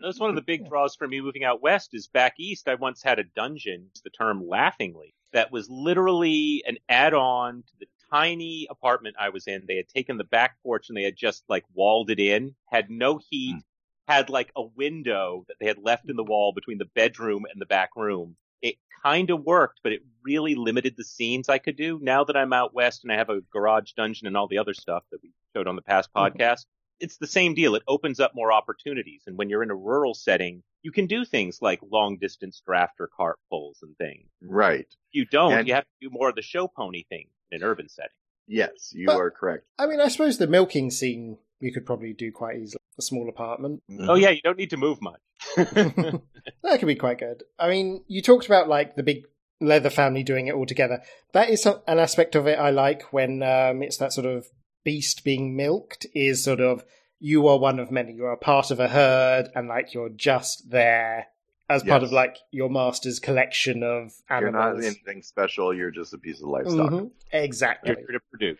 That's 0.00 0.20
one 0.20 0.31
of 0.31 0.37
the 0.37 0.42
big 0.42 0.68
draws 0.68 0.94
for 0.96 1.09
me 1.09 1.20
moving 1.20 1.44
out 1.44 1.62
west 1.62 1.90
is 1.92 2.09
back 2.09 2.35
east. 2.38 2.68
I 2.68 2.74
once 2.74 3.03
had 3.03 3.18
a 3.18 3.24
dungeon, 3.24 3.90
the 4.03 4.11
term 4.11 4.46
laughingly, 4.46 5.14
that 5.33 5.50
was 5.50 5.68
literally 5.70 6.62
an 6.66 6.77
add-on 6.88 7.62
to 7.62 7.72
the 7.81 7.87
tiny 8.11 8.66
apartment 8.70 9.16
I 9.18 9.31
was 9.31 9.46
in. 9.46 9.64
They 9.66 9.77
had 9.77 9.88
taken 9.88 10.18
the 10.18 10.24
back 10.24 10.57
porch 10.62 10.88
and 10.88 10.96
they 10.96 11.03
had 11.03 11.16
just 11.16 11.42
like 11.48 11.64
walled 11.72 12.11
it 12.11 12.20
in, 12.20 12.55
had 12.66 12.90
no 12.90 13.18
heat, 13.31 13.55
hmm. 13.55 14.12
had 14.12 14.29
like 14.29 14.53
a 14.57 14.62
window 14.62 15.44
that 15.48 15.57
they 15.59 15.66
had 15.66 15.79
left 15.79 16.11
in 16.11 16.16
the 16.16 16.24
wall 16.24 16.53
between 16.53 16.79
the 16.79 16.90
bedroom 16.94 17.44
and 17.50 17.61
the 17.61 17.66
back 17.66 17.90
room. 17.96 18.37
It 18.61 18.77
kind 19.03 19.31
of 19.31 19.42
worked, 19.42 19.81
but 19.83 19.92
it 19.92 20.03
really 20.22 20.55
limited 20.55 20.96
the 20.96 21.05
scenes 21.05 21.48
I 21.48 21.59
could 21.59 21.77
do. 21.77 21.98
Now 22.00 22.24
that 22.24 22.37
I'm 22.37 22.53
out 22.53 22.74
west 22.74 23.05
and 23.05 23.12
I 23.12 23.16
have 23.16 23.31
a 23.31 23.40
garage 23.53 23.92
dungeon 23.92 24.27
and 24.27 24.37
all 24.37 24.48
the 24.48 24.59
other 24.59 24.74
stuff 24.74 25.05
that 25.11 25.22
we 25.22 25.33
showed 25.54 25.66
on 25.68 25.76
the 25.76 25.82
past 25.82 26.10
Mhm. 26.14 26.30
podcast, 26.32 26.66
it's 27.00 27.16
the 27.18 27.26
same 27.26 27.54
deal. 27.54 27.74
It 27.74 27.82
opens 27.88 28.20
up 28.20 28.32
more 28.34 28.52
opportunities. 28.52 29.22
And 29.26 29.36
when 29.36 29.48
you're 29.48 29.62
in 29.62 29.70
a 29.70 29.76
rural 29.76 30.14
setting, 30.14 30.62
you 30.82 30.92
can 30.92 31.06
do 31.06 31.24
things 31.24 31.60
like 31.60 31.80
long 31.90 32.18
distance 32.18 32.60
draft 32.64 32.94
or 33.00 33.08
cart 33.08 33.38
pulls 33.50 33.80
and 33.82 33.96
things. 33.96 34.28
right. 34.42 34.80
If 34.80 34.96
you 35.12 35.24
don't, 35.26 35.52
And- 35.52 35.68
you 35.68 35.74
have 35.74 35.84
to 35.84 35.90
do 36.00 36.10
more 36.10 36.28
of 36.28 36.34
the 36.36 36.42
show 36.42 36.68
pony 36.68 37.04
thing 37.04 37.28
in 37.50 37.62
an 37.62 37.68
urban 37.68 37.88
setting. 37.88 38.10
Yes, 38.46 38.92
you 38.94 39.06
But- 39.06 39.16
are 39.16 39.30
correct. 39.30 39.64
I 39.78 39.86
mean, 39.86 40.00
I 40.00 40.08
suppose 40.08 40.38
the 40.38 40.46
milking 40.46 40.90
scene 40.90 41.38
you 41.60 41.72
could 41.72 41.86
probably 41.86 42.12
do 42.12 42.30
quite 42.30 42.58
easily. 42.58 42.78
A 42.98 43.02
small 43.02 43.28
apartment. 43.28 43.82
Oh 44.00 44.14
yeah, 44.14 44.30
you 44.30 44.40
don't 44.42 44.58
need 44.58 44.70
to 44.70 44.76
move 44.76 45.00
much. 45.00 45.20
that 45.56 46.78
could 46.78 46.86
be 46.86 46.94
quite 46.94 47.18
good. 47.18 47.42
I 47.58 47.68
mean, 47.68 48.04
you 48.06 48.22
talked 48.22 48.46
about 48.46 48.68
like 48.68 48.94
the 48.96 49.02
big 49.02 49.24
leather 49.60 49.90
family 49.90 50.22
doing 50.22 50.46
it 50.46 50.54
all 50.54 50.66
together. 50.66 51.02
That 51.32 51.48
is 51.48 51.64
an 51.66 51.98
aspect 51.98 52.34
of 52.34 52.46
it 52.46 52.58
I 52.58 52.70
like 52.70 53.02
when 53.12 53.42
um, 53.42 53.82
it's 53.82 53.96
that 53.96 54.12
sort 54.12 54.26
of 54.26 54.46
beast 54.85 55.25
being 55.25 55.57
milked. 55.57 56.07
Is 56.14 56.44
sort 56.44 56.61
of 56.61 56.85
you 57.18 57.49
are 57.49 57.59
one 57.59 57.79
of 57.79 57.90
many. 57.90 58.12
You 58.12 58.25
are 58.27 58.33
a 58.33 58.37
part 58.37 58.70
of 58.70 58.79
a 58.81 58.88
herd, 58.88 59.49
and 59.55 59.68
like 59.68 59.94
you're 59.94 60.09
just 60.11 60.70
there 60.70 61.27
as 61.70 61.83
part 61.83 62.03
of 62.03 62.12
like 62.12 62.37
your 62.51 62.68
master's 62.68 63.18
collection 63.18 63.83
of 63.83 64.12
You're 64.31 64.51
not 64.51 64.77
anything 64.77 65.23
special. 65.23 65.73
You're 65.75 65.90
just 65.90 66.12
a 66.12 66.18
piece 66.18 66.40
of 66.42 66.49
livestock. 66.49 66.90
Mhm. 66.90 67.11
Exactly. 67.33 67.90
You're 67.97 68.07
here 68.07 68.18
to 68.18 68.20
produce. 68.31 68.59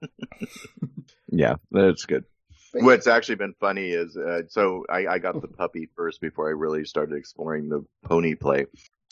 Yeah, 1.32 1.56
that's 1.70 2.06
good. 2.06 2.24
What's 2.72 3.06
actually 3.06 3.36
been 3.36 3.54
funny 3.60 3.90
is, 3.90 4.16
uh, 4.16 4.42
so 4.48 4.84
I, 4.88 5.06
I 5.06 5.18
got 5.18 5.40
the 5.40 5.48
puppy 5.48 5.88
first 5.96 6.20
before 6.20 6.48
I 6.48 6.52
really 6.52 6.84
started 6.84 7.16
exploring 7.16 7.68
the 7.68 7.84
pony 8.04 8.34
play, 8.34 8.66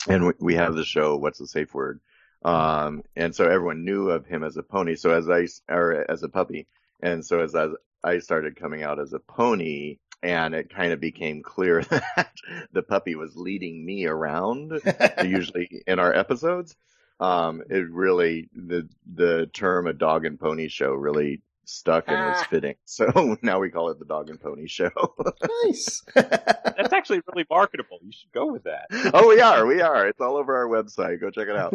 and 0.07 0.27
we, 0.27 0.33
we 0.39 0.55
have 0.55 0.75
the 0.75 0.85
show. 0.85 1.17
What's 1.17 1.39
the 1.39 1.47
safe 1.47 1.73
word? 1.73 1.99
Um, 2.43 3.03
and 3.15 3.35
so 3.35 3.45
everyone 3.45 3.85
knew 3.85 4.09
of 4.09 4.25
him 4.25 4.43
as 4.43 4.57
a 4.57 4.63
pony. 4.63 4.95
So 4.95 5.11
as 5.11 5.29
I, 5.29 5.47
or 5.73 6.09
as 6.09 6.23
a 6.23 6.29
puppy, 6.29 6.67
and 7.01 7.25
so 7.25 7.41
as, 7.41 7.55
as 7.55 7.71
I 8.03 8.19
started 8.19 8.55
coming 8.55 8.83
out 8.83 8.99
as 8.99 9.13
a 9.13 9.19
pony, 9.19 9.97
and 10.21 10.53
it 10.53 10.73
kind 10.73 10.91
of 10.93 10.99
became 10.99 11.43
clear 11.43 11.81
that 11.89 12.31
the 12.71 12.83
puppy 12.83 13.15
was 13.15 13.35
leading 13.35 13.85
me 13.85 14.05
around, 14.05 14.81
usually 15.23 15.83
in 15.87 15.99
our 15.99 16.13
episodes. 16.13 16.75
Um, 17.19 17.61
it 17.69 17.89
really 17.89 18.49
the 18.53 18.87
the 19.13 19.47
term 19.47 19.87
"a 19.87 19.93
dog 19.93 20.25
and 20.25 20.39
pony 20.39 20.69
show" 20.69 20.93
really 20.93 21.41
stuck 21.69 22.05
and 22.07 22.17
was 22.17 22.37
Ah. 22.41 22.47
fitting. 22.49 22.75
So 22.85 23.37
now 23.41 23.59
we 23.59 23.69
call 23.69 23.89
it 23.89 23.99
the 23.99 24.05
Dog 24.05 24.29
and 24.29 24.39
Pony 24.39 24.67
Show. 24.67 24.89
nice. 25.65 26.01
That's 26.15 26.91
actually 26.93 27.21
really 27.31 27.45
marketable. 27.49 27.99
You 28.01 28.11
should 28.11 28.31
go 28.31 28.51
with 28.51 28.63
that. 28.63 28.87
oh, 29.13 29.27
we 29.29 29.39
are, 29.41 29.65
we 29.65 29.81
are. 29.81 30.07
It's 30.07 30.19
all 30.21 30.37
over 30.37 30.57
our 30.57 30.67
website. 30.67 31.21
Go 31.21 31.29
check 31.29 31.47
it 31.47 31.55
out. 31.55 31.73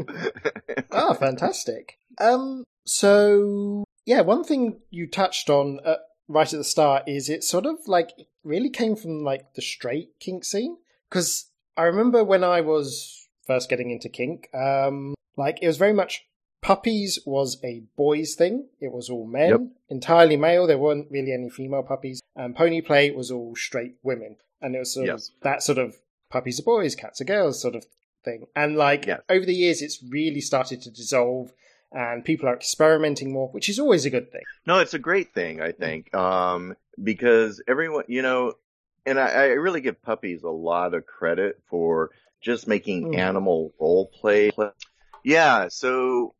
Ah, 0.91 1.15
fantastic. 1.15 1.99
Um, 2.19 2.65
so 2.85 3.85
yeah, 4.07 4.21
one 4.21 4.45
thing 4.45 4.81
you 4.91 5.07
touched 5.07 5.49
on 5.51 5.81
uh, 5.85 5.97
right 6.29 6.53
at 6.53 6.57
the 6.59 6.65
start 6.65 7.05
is 7.07 7.29
it 7.29 7.43
sort 7.45 7.67
of 7.67 7.77
like 7.87 8.11
really 8.43 8.71
came 8.71 8.97
from 8.97 9.23
like 9.25 9.55
the 9.55 9.63
straight 9.63 10.11
kink 10.21 10.45
scene 10.45 10.77
because 11.09 11.51
I 11.77 11.83
remember 11.85 12.23
when 12.23 12.45
I 12.45 12.61
was 12.61 13.29
first 13.47 13.69
getting 13.69 13.91
into 13.91 14.09
kink, 14.09 14.49
um, 14.55 15.15
like 15.37 15.59
it 15.63 15.67
was 15.67 15.77
very 15.77 15.93
much 15.93 16.25
puppies 16.65 17.19
was 17.27 17.59
a 17.63 17.83
boys 17.95 18.35
thing. 18.35 18.67
It 18.81 18.91
was 18.91 19.11
all 19.11 19.27
men, 19.27 19.51
Yep. 19.51 19.61
entirely 19.91 20.37
male. 20.39 20.67
There 20.67 20.79
weren't 20.79 21.11
really 21.11 21.33
any 21.33 21.51
female 21.51 21.83
puppies, 21.83 22.23
and 22.35 22.57
pony 22.57 22.81
play 22.81 23.11
was 23.11 23.31
all 23.31 23.55
straight 23.55 23.97
women, 24.03 24.37
and 24.63 24.75
it 24.75 24.79
was 24.79 24.95
sort 24.95 25.07
Yes. 25.07 25.29
of 25.29 25.35
that 25.43 25.63
sort 25.63 25.77
of 25.79 25.97
puppies 26.31 26.59
are 26.59 26.63
boys, 26.65 26.95
cats 26.97 27.21
are 27.21 27.25
girls 27.25 27.61
sort 27.61 27.75
of 27.77 27.85
thing. 28.25 28.47
And 28.57 28.77
like 28.77 29.07
Yes. 29.07 29.21
over 29.29 29.45
the 29.45 29.55
years, 29.55 29.83
it's 29.83 30.03
really 30.03 30.41
started 30.41 30.81
to 30.83 30.91
dissolve, 30.91 31.53
and 31.93 32.25
people 32.25 32.49
are 32.49 32.55
experimenting 32.57 33.31
more, 33.31 33.49
which 33.49 33.69
is 33.69 33.79
always 33.79 34.07
a 34.07 34.11
good 34.11 34.33
thing. 34.33 34.43
No, 34.67 34.79
it's 34.79 34.95
a 34.95 34.99
great 34.99 35.35
thing, 35.35 35.61
I 35.61 35.73
think, 35.73 36.13
um, 36.15 36.77
because 37.03 37.63
everyone, 37.69 38.05
you 38.09 38.23
know, 38.23 38.55
and 39.05 39.21
I, 39.21 39.29
I 39.29 39.45
really 39.49 39.83
give 39.83 40.01
puppies 40.01 40.43
a 40.43 40.49
lot 40.49 40.95
of 40.95 41.05
credit 41.05 41.61
for 41.69 42.11
just 42.41 42.67
making 42.67 43.09
Mm. 43.13 43.17
animal 43.19 43.75
role 43.79 44.07
play. 44.07 44.51
Yeah, 45.23 45.69
so 45.69 46.35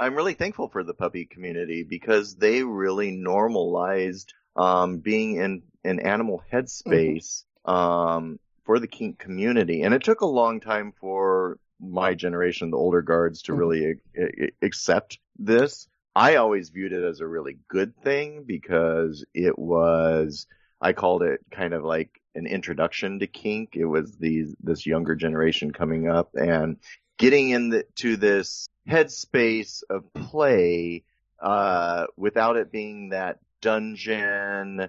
I'm 0.00 0.14
really 0.14 0.34
thankful 0.34 0.68
for 0.68 0.82
the 0.84 0.94
puppy 0.94 1.24
community 1.24 1.82
because 1.82 2.36
they 2.36 2.62
really 2.62 3.10
normalized 3.10 4.32
um, 4.56 4.98
being 4.98 5.36
in 5.36 5.62
an 5.84 6.00
animal 6.00 6.42
headspace 6.52 7.44
um, 7.64 8.38
for 8.64 8.78
the 8.78 8.86
kink 8.86 9.18
community, 9.18 9.82
and 9.82 9.94
it 9.94 10.02
took 10.04 10.20
a 10.20 10.26
long 10.26 10.60
time 10.60 10.92
for 11.00 11.58
my 11.80 12.14
generation, 12.14 12.70
the 12.70 12.76
older 12.76 13.02
guards, 13.02 13.42
to 13.42 13.52
Mhm. 13.52 13.58
really 13.58 13.84
a- 14.16 14.44
a- 14.44 14.52
accept 14.62 15.18
this. 15.38 15.88
I 16.14 16.36
always 16.36 16.70
viewed 16.70 16.92
it 16.92 17.04
as 17.04 17.20
a 17.20 17.26
really 17.26 17.58
good 17.68 17.96
thing 18.02 18.44
because 18.44 19.24
it 19.34 19.56
was, 19.58 20.46
I 20.80 20.92
called 20.92 21.22
it 21.22 21.40
kind 21.50 21.72
of 21.74 21.84
like 21.84 22.20
an 22.34 22.46
introduction 22.46 23.20
to 23.20 23.26
kink. 23.26 23.76
It 23.76 23.84
was 23.84 24.16
these, 24.16 24.54
this 24.60 24.86
younger 24.86 25.14
generation 25.14 25.72
coming 25.72 26.08
up 26.08 26.30
and 26.34 26.78
getting 27.18 27.50
into 27.50 28.16
this 28.16 28.66
headspace 28.88 29.82
of 29.90 30.12
play, 30.14 31.04
uh, 31.40 32.06
without 32.16 32.56
it 32.56 32.72
being 32.72 33.10
that 33.10 33.38
dungeon, 33.60 34.88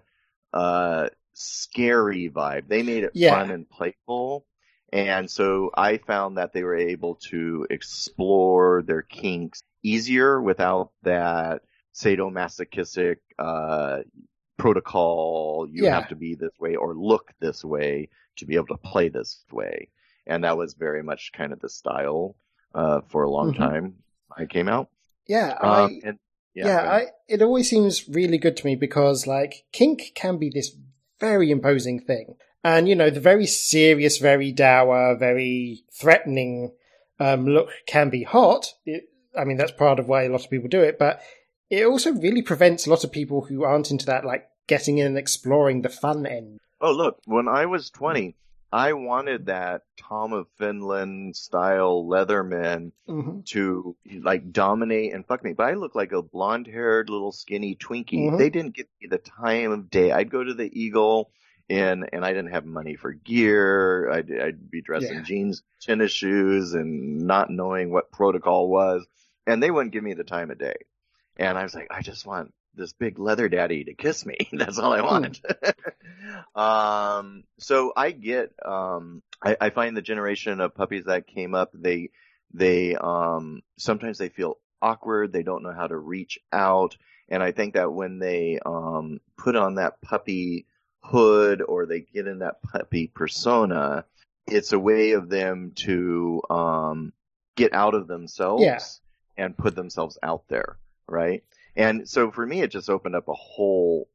uh, 0.53 1.09
scary 1.33 2.29
vibe. 2.29 2.67
They 2.67 2.83
made 2.83 3.03
it 3.03 3.11
Yeah. 3.13 3.31
fun 3.31 3.51
and 3.51 3.69
playful. 3.69 4.45
And 4.91 5.29
so 5.29 5.71
I 5.75 5.97
found 5.97 6.37
that 6.37 6.53
they 6.53 6.63
were 6.63 6.75
able 6.75 7.15
to 7.29 7.67
explore 7.69 8.81
their 8.81 9.03
kinks 9.03 9.61
easier 9.83 10.41
without 10.41 10.91
that 11.03 11.61
sadomasochistic 11.93 13.17
uh, 13.37 13.99
protocol. 14.57 15.67
You 15.69 15.83
Yeah. 15.85 15.95
have 15.95 16.09
to 16.09 16.15
be 16.15 16.35
this 16.35 16.57
way 16.59 16.75
or 16.75 16.95
look 16.95 17.31
this 17.39 17.63
way 17.63 18.09
to 18.37 18.45
be 18.45 18.55
able 18.55 18.67
to 18.67 18.77
play 18.77 19.09
this 19.09 19.43
way. 19.51 19.89
And 20.29 20.43
that 20.43 20.57
was 20.57 20.75
very 20.75 21.03
much 21.03 21.31
kind 21.33 21.51
of 21.51 21.59
the 21.59 21.69
style 21.69 22.35
uh, 22.75 23.01
for 23.09 23.23
a 23.23 23.29
long 23.29 23.51
Mhm. 23.53 23.57
time. 23.57 23.95
I 24.37 24.45
came 24.45 24.69
out. 24.69 24.89
Yeah, 25.27 25.57
Um, 25.59 25.69
I, 25.69 26.01
and 26.07 26.19
yeah, 26.53 26.77
ahead. 26.77 26.87
I, 26.87 27.07
it 27.27 27.41
always 27.41 27.69
seems 27.69 28.07
really 28.07 28.37
good 28.37 28.55
to 28.57 28.65
me 28.65 28.75
because 28.75 29.25
like 29.27 29.65
kink 29.71 30.11
can 30.15 30.37
be 30.37 30.49
this 30.49 30.75
very 31.19 31.49
imposing 31.51 31.99
thing. 31.99 32.35
And 32.63 32.87
you 32.87 32.95
know, 32.95 33.09
the 33.09 33.19
very 33.19 33.47
serious, 33.47 34.17
very 34.19 34.51
dour, 34.51 35.15
very 35.17 35.83
threatening 35.91 36.73
um, 37.19 37.45
look 37.47 37.69
can 37.87 38.09
be 38.09 38.23
hot. 38.23 38.73
It, 38.85 39.09
I 39.37 39.43
mean, 39.45 39.57
that's 39.57 39.71
part 39.71 39.99
of 39.99 40.07
why 40.07 40.23
a 40.23 40.29
lot 40.29 40.43
of 40.45 40.49
people 40.49 40.69
do 40.69 40.81
it, 40.81 40.99
but 40.99 41.21
it 41.69 41.85
also 41.85 42.11
really 42.13 42.41
prevents 42.41 42.85
a 42.85 42.89
lot 42.89 43.03
of 43.03 43.11
people 43.11 43.45
who 43.45 43.63
aren't 43.63 43.91
into 43.91 44.05
that, 44.07 44.25
like 44.25 44.47
getting 44.67 44.97
in 44.99 45.07
and 45.07 45.17
exploring 45.17 45.81
the 45.81 45.89
fun 45.89 46.25
end. 46.25 46.59
Oh, 46.81 46.91
look, 46.91 47.19
when 47.25 47.47
I 47.47 47.65
was 47.65 47.89
20, 47.89 48.35
I 48.71 48.93
wanted 48.93 49.47
that 49.47 49.82
Tom 49.97 50.34
of 50.34 50.47
Finland 50.58 51.36
style 51.36 52.05
Leatherman 52.05 52.91
hmm 53.08 53.39
to 53.45 53.95
like 54.21 54.51
dominate 54.51 55.13
and 55.13 55.25
fuck 55.25 55.43
me. 55.43 55.53
But 55.53 55.67
I 55.67 55.73
look 55.73 55.95
like 55.95 56.12
a 56.12 56.21
blonde 56.21 56.67
haired 56.67 57.10
little 57.10 57.32
skinny 57.32 57.75
Twinkie. 57.75 58.29
Mhm. 58.29 58.38
They 58.38 58.49
didn't 58.49 58.75
give 58.75 58.88
me 59.01 59.08
the 59.08 59.17
time 59.17 59.71
of 59.71 59.89
day. 59.89 60.12
I'd 60.12 60.29
go 60.29 60.43
to 60.43 60.53
the 60.53 60.69
Eagle 60.79 61.32
and, 61.69 62.10
and 62.12 62.25
I 62.25 62.34
didn't 62.34 62.51
have 62.51 62.65
money 62.65 62.95
for 62.95 63.13
gear. 63.13 64.12
I'd, 64.12 64.29
I'd 64.32 64.69
be 64.69 64.82
dressed 64.82 65.05
Yeah. 65.10 65.19
in 65.19 65.25
jeans, 65.25 65.63
tennis 65.82 66.12
shoes 66.12 66.73
and 66.73 67.19
not 67.21 67.49
knowing 67.49 67.91
what 67.91 68.12
protocol 68.12 68.67
was. 68.69 69.05
And 69.47 69.63
they 69.63 69.71
wouldn't 69.71 69.93
give 69.93 70.03
me 70.03 70.13
the 70.13 70.23
time 70.23 70.51
of 70.51 70.60
day. 70.60 70.75
And 71.38 71.58
I 71.58 71.63
was 71.63 71.73
like, 71.73 71.88
I 71.89 72.01
just 72.01 72.25
want 72.25 72.53
this 72.75 72.93
big 72.93 73.19
leather 73.19 73.49
daddy 73.49 73.84
to 73.86 73.93
kiss 73.93 74.25
me. 74.25 74.38
That's 74.53 74.79
all 74.79 74.93
I 74.93 75.01
want. 75.01 75.41
um, 76.55 77.43
so 77.60 77.93
I 77.95 78.12
get, 78.12 78.53
um, 78.65 79.21
I, 79.43 79.58
I 79.60 79.69
find 79.69 79.95
the 79.95 80.01
generation 80.01 80.60
of 80.62 80.75
puppies 80.75 81.05
that 81.05 81.27
came 81.27 81.55
up, 81.55 81.71
they, 81.73 82.10
they, 82.53 82.95
um, 82.95 83.62
sometimes 83.77 84.17
they 84.17 84.29
feel 84.29 84.58
awkward. 84.82 85.32
They 85.34 85.43
don't 85.43 85.63
know 85.63 85.73
how 85.73 85.88
to 85.88 85.97
reach 85.97 86.39
out. 86.51 86.97
And 87.27 87.43
I 87.43 87.51
think 87.51 87.75
that 87.75 87.91
when 87.93 88.19
they, 88.19 88.60
um, 88.65 89.19
put 89.38 89.55
on 89.55 89.75
that 89.75 90.01
puppy 90.01 90.65
hood 91.03 91.62
or 91.62 91.86
they 91.86 92.01
get 92.01 92.27
in 92.27 92.39
that 92.39 92.62
puppy 92.63 93.08
persona, 93.08 94.05
it's 94.47 94.73
a 94.73 94.79
way 94.79 95.12
of 95.12 95.29
them 95.29 95.73
to, 95.75 96.41
um, 96.49 97.13
get 97.55 97.73
out 97.73 97.93
of 97.93 98.08
themselves 98.08 98.63
Yeah. 98.63 98.79
and 99.38 99.58
put 99.58 99.75
themselves 99.75 100.17
out 100.23 100.43
there. 100.47 100.77
Right. 101.08 101.43
And 101.79 102.07
so 102.09 102.31
for 102.31 102.45
me, 102.45 102.61
it 102.61 102.71
just 102.71 102.89
opened 102.89 103.15
up 103.15 103.27
a 103.29 103.33
whole, 103.33 104.09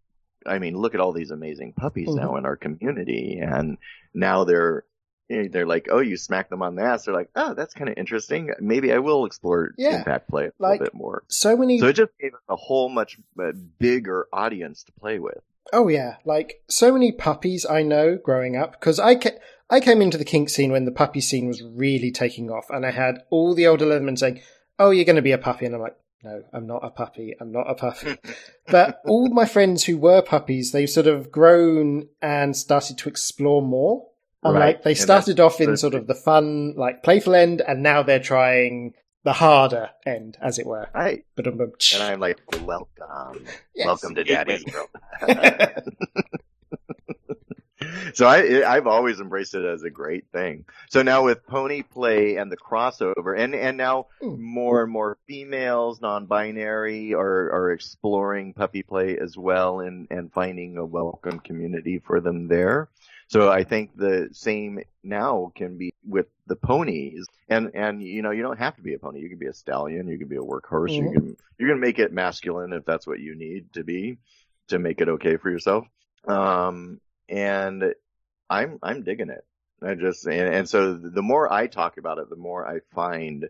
I 0.47 0.59
mean, 0.59 0.77
look 0.77 0.95
at 0.95 1.01
all 1.01 1.13
these 1.13 1.31
amazing 1.31 1.73
puppies 1.73 2.09
Mhm. 2.11 2.17
now 2.17 2.37
in 2.37 2.45
our 2.45 2.57
community. 2.57 3.41
And 3.43 3.79
now 4.13 4.45
they're, 4.45 4.85
eh, 5.31 5.49
they're 5.51 5.67
like, 5.67 5.89
oh, 5.91 6.01
you 6.01 6.17
smack 6.19 6.51
them 6.51 6.61
on 6.63 6.75
the 6.75 6.83
ass. 6.83 7.05
They're 7.07 7.15
like, 7.15 7.31
oh, 7.35 7.55
that's 7.55 7.73
kind 7.75 7.89
of 7.89 7.97
interesting. 7.97 8.51
Maybe 8.61 8.93
I 8.93 8.99
will 8.99 9.25
explore 9.25 9.73
Yeah. 9.79 9.99
impact 9.99 10.29
play 10.29 10.47
a 10.47 10.53
Like- 10.59 10.81
little 10.81 10.93
bit 10.93 10.95
more. 10.95 11.25
So 11.29 11.57
many 11.57 11.79
So 11.79 11.87
it 11.89 11.95
just 11.97 12.13
gave 12.21 12.35
us 12.35 12.41
a 12.49 12.57
whole 12.57 12.89
much 12.91 13.19
uh, 13.43 13.53
bigger 13.79 14.27
audience 14.33 14.85
to 14.85 14.93
play 14.93 15.19
with. 15.19 15.39
Oh 15.73 15.89
yeah, 15.89 16.17
like 16.27 16.63
so 16.69 16.93
many 16.93 17.11
puppies 17.11 17.65
I 17.65 17.83
know 17.83 18.17
growing 18.23 18.55
up 18.55 18.73
because 18.79 19.01
I 19.01 19.15
ca- 19.15 19.39
I 19.71 19.81
came 19.81 20.03
into 20.03 20.19
the 20.19 20.25
kink 20.27 20.51
scene 20.51 20.71
when 20.71 20.85
the 20.85 20.93
puppy 20.93 21.23
scene 21.23 21.47
was 21.49 21.63
really 21.63 22.11
taking 22.13 22.51
off, 22.51 22.67
and 22.69 22.85
I 22.85 22.91
had 22.91 23.23
all 23.31 23.55
the 23.55 23.67
older 23.67 23.87
leathermen 23.87 24.19
saying, 24.19 24.43
"Oh, 24.79 24.91
you're 24.91 25.07
going 25.07 25.17
to 25.17 25.23
be 25.23 25.33
a 25.33 25.39
puppy," 25.39 25.65
and 25.65 25.75
I'm 25.75 25.81
like, 25.81 25.97
"No, 26.25 26.43
I'm 26.53 26.67
not 26.67 26.85
a 26.85 26.91
puppy. 26.91 27.35
I'm 27.39 27.53
not 27.53 27.71
a 27.71 27.75
puppy." 27.75 28.17
but 28.69 29.01
all 29.05 29.29
my 29.29 29.45
friends 29.45 29.85
who 29.85 29.99
were 29.99 30.23
puppies, 30.23 30.73
they've 30.73 30.91
sort 30.91 31.07
of 31.07 31.31
grown 31.31 32.09
and 32.23 32.57
started 32.57 32.99
to 32.99 33.09
explore 33.09 33.63
more. 33.63 34.09
And 34.43 34.55
Right. 34.55 34.61
like 34.77 34.83
they 34.83 34.91
And 34.91 34.99
started 34.99 35.41
off 35.41 35.61
in 35.61 35.77
sort 35.77 35.95
of 35.95 36.07
the 36.07 36.15
fun, 36.15 36.75
like 36.77 37.03
playful 37.03 37.35
end, 37.35 37.63
and 37.67 37.83
now 37.83 38.03
they're 38.03 38.19
trying 38.19 38.95
the 39.25 39.33
harder 39.33 39.91
end, 40.05 40.37
as 40.41 40.59
it 40.59 40.67
were. 40.67 40.89
Right. 40.95 41.25
But 41.35 41.47
um, 41.47 41.59
And 41.61 42.03
I'm 42.03 42.21
like, 42.21 42.41
welcome. 42.63 43.47
Yes. 43.75 43.87
Welcome 43.87 44.15
to 44.17 44.21
It 44.21 44.29
Daddy's 44.29 44.65
World. 44.73 44.89
so 48.15 48.27
I, 48.27 48.63
I've 48.67 48.87
always 48.87 49.21
embraced 49.21 49.55
it 49.55 49.65
as 49.65 49.83
a 49.83 49.91
great 49.91 50.25
thing. 50.33 50.65
So 50.91 51.03
now 51.03 51.25
with 51.25 51.47
pony 51.47 51.83
play 51.83 52.37
and 52.37 52.51
the 52.51 52.57
crossover, 52.57 53.39
and 53.39 53.55
and 53.55 53.77
now 53.77 54.07
Hmm. 54.21 54.37
more 54.37 54.83
and 54.83 54.91
more 54.93 55.17
females, 55.27 56.01
non-binary, 56.01 57.15
are 57.15 57.53
are 57.53 57.73
exploring 57.73 58.55
puppy 58.55 58.83
play 58.83 59.19
as 59.19 59.37
well, 59.37 59.81
and 59.81 60.07
and 60.11 60.33
finding 60.33 60.77
a 60.77 60.85
welcome 60.85 61.39
community 61.41 61.99
for 61.99 62.21
them 62.21 62.49
there. 62.49 62.89
So 63.29 63.51
I 63.51 63.65
think 63.65 63.97
the 63.97 64.29
same 64.33 64.81
now 65.03 65.53
can 65.55 65.77
be 65.79 65.93
with 66.07 66.27
the 66.47 66.57
ponies, 66.57 67.27
and 67.49 67.71
and 67.75 68.03
you 68.03 68.23
know 68.23 68.31
you 68.31 68.43
don't 68.43 68.59
have 68.59 68.77
to 68.77 68.83
be 68.83 68.95
a 68.95 68.99
pony. 68.99 69.21
You 69.21 69.29
can 69.29 69.39
be 69.39 69.47
a 69.47 69.55
stallion. 69.55 70.09
You 70.09 70.19
can 70.19 70.29
be 70.29 70.37
a 70.37 70.41
workhorse. 70.41 70.99
You 70.99 71.09
Mhm. 71.09 71.13
can 71.13 71.37
you 71.59 71.67
can 71.67 71.81
make 71.81 71.99
it 71.99 72.13
masculine 72.13 72.73
if 72.73 72.85
that's 72.85 73.07
what 73.07 73.21
you 73.21 73.35
need 73.37 73.73
to 73.75 73.85
be 73.85 74.19
to 74.69 74.79
make 74.79 75.01
it 75.01 75.09
okay 75.09 75.37
for 75.37 75.51
yourself. 75.51 75.87
Um, 76.27 77.01
and 77.29 77.95
I'm 78.51 78.79
I'm 78.83 79.03
digging 79.03 79.31
it. 79.31 79.45
I 79.83 79.95
just 79.95 80.27
and, 80.27 80.55
and 80.55 80.69
so 80.69 80.95
the 80.95 81.23
more 81.23 81.53
I 81.53 81.67
talk 81.67 81.99
about 81.99 82.19
it, 82.19 82.31
the 82.31 82.37
more 82.37 82.67
I 82.67 82.81
find 82.95 83.49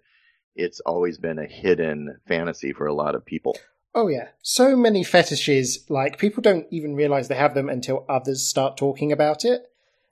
it's 0.56 0.80
always 0.80 1.18
been 1.18 1.38
a 1.38 1.46
hidden 1.46 2.18
fantasy 2.26 2.72
for 2.72 2.86
a 2.86 2.94
lot 2.94 3.14
of 3.14 3.24
people. 3.24 3.56
Oh 3.94 4.08
yeah, 4.08 4.28
so 4.42 4.76
many 4.76 5.04
fetishes. 5.04 5.84
Like 5.88 6.18
people 6.18 6.42
don't 6.42 6.66
even 6.70 6.94
realize 6.96 7.28
they 7.28 7.34
have 7.36 7.54
them 7.54 7.68
until 7.68 8.04
others 8.08 8.42
start 8.46 8.76
talking 8.76 9.12
about 9.12 9.44
it, 9.44 9.70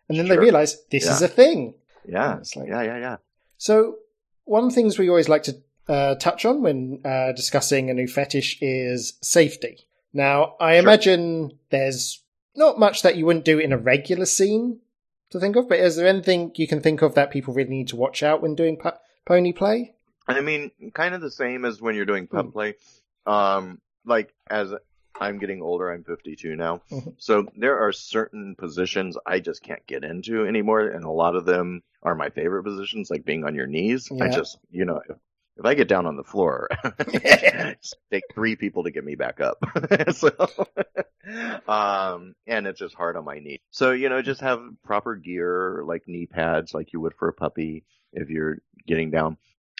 and 0.09 0.19
then 0.19 0.27
Sure. 0.27 0.37
they 0.37 0.41
realize 0.41 0.85
this 0.91 1.07
Yeah. 1.07 1.13
is 1.15 1.23
a 1.23 1.29
thing. 1.29 1.75
Yeah. 2.09 2.39
It's 2.39 2.55
like- 2.57 2.69
yeah, 2.69 2.83
yeah, 2.83 2.99
yeah. 2.99 3.17
So 3.59 3.97
one 4.45 4.65
of 4.65 4.71
the 4.71 4.75
things 4.75 4.99
we 4.99 5.09
always 5.09 5.29
like 5.29 5.45
to 5.45 5.57
uh, 5.89 6.15
touch 6.17 6.45
on 6.45 6.63
when 6.63 7.01
uh, 7.05 7.33
discussing 7.33 7.91
a 7.91 7.95
new 7.95 8.07
fetish 8.07 8.59
is 8.63 9.15
safety. 9.21 9.79
Now, 10.13 10.55
I 10.61 10.75
Sure. 10.75 10.83
imagine 10.83 11.59
there's 11.71 12.22
not 12.55 12.79
much 12.79 13.03
that 13.03 13.17
you 13.17 13.27
wouldn't 13.27 13.45
do 13.45 13.59
in 13.59 13.73
a 13.73 13.79
regular 13.79 14.27
scene 14.27 14.81
to 15.31 15.41
think 15.41 15.57
of, 15.57 15.69
but 15.69 15.79
is 15.79 15.97
there 15.97 16.07
anything 16.07 16.53
you 16.57 16.67
can 16.69 16.81
think 16.81 17.03
of 17.03 17.15
that 17.15 17.31
people 17.31 17.55
really 17.55 17.71
need 17.71 17.89
to 17.89 17.97
watch 17.97 18.23
out 18.23 18.43
when 18.43 18.55
doing 18.55 18.77
po- 18.77 18.99
pony 19.25 19.53
play? 19.53 19.95
I 20.29 20.41
mean, 20.41 20.71
kind 20.95 21.15
of 21.15 21.21
the 21.21 21.31
same 21.31 21.65
as 21.65 21.81
when 21.81 21.95
you're 21.95 22.05
doing 22.07 22.27
pup 22.27 22.47
Hmm. 22.47 22.51
play. 22.53 22.75
Um, 23.27 23.81
like 24.05 24.33
as 24.51 24.73
I'm 25.21 25.39
getting 25.39 25.63
older, 25.63 25.91
I'm 25.91 26.05
52 26.05 26.57
now, 26.57 26.83
Mhm. 26.91 27.15
so 27.19 27.47
there 27.57 27.79
are 27.79 27.93
certain 27.93 28.55
positions 28.57 29.17
I 29.27 29.41
just 29.41 29.63
can't 29.63 29.87
get 29.87 30.05
into 30.05 30.45
anymore, 30.47 30.81
and 30.89 31.05
a 31.05 31.11
lot 31.11 31.37
of 31.37 31.45
them 31.45 31.83
are 32.03 32.15
my 32.15 32.31
favorite 32.31 32.65
positions, 32.65 33.11
like 33.11 33.25
being 33.25 33.45
on 33.45 33.55
your 33.55 33.67
knees. 33.67 34.11
I 34.21 34.29
just, 34.29 34.59
you 34.71 34.85
know, 34.85 35.01
if, 35.63 35.67
I 35.67 35.75
get 35.75 35.89
down 35.89 36.07
on 36.07 36.17
the 36.17 36.25
floor, 36.25 36.69
take 38.11 38.25
three 38.35 38.57
people 38.57 38.85
to 38.85 38.91
get 38.91 39.05
me 39.05 39.15
back 39.15 39.41
up. 39.41 39.59
so, 40.13 40.31
um, 41.69 42.35
and 42.47 42.67
it's 42.67 42.79
just 42.79 42.95
hard 42.95 43.17
on 43.17 43.25
my 43.25 43.39
knee. 43.39 43.61
So, 43.71 43.93
you 43.93 44.09
know, 44.09 44.23
just 44.23 44.41
have 44.41 44.61
proper 44.85 45.15
gear, 45.15 45.83
like 45.87 46.03
knee 46.07 46.27
pads, 46.27 46.75
like 46.75 46.93
you 46.93 47.01
would 47.01 47.15
for 47.15 47.29
a 47.29 47.33
puppy 47.33 47.85
if 48.13 48.29
you're 48.29 48.59
getting 48.87 49.11
down. 49.11 49.37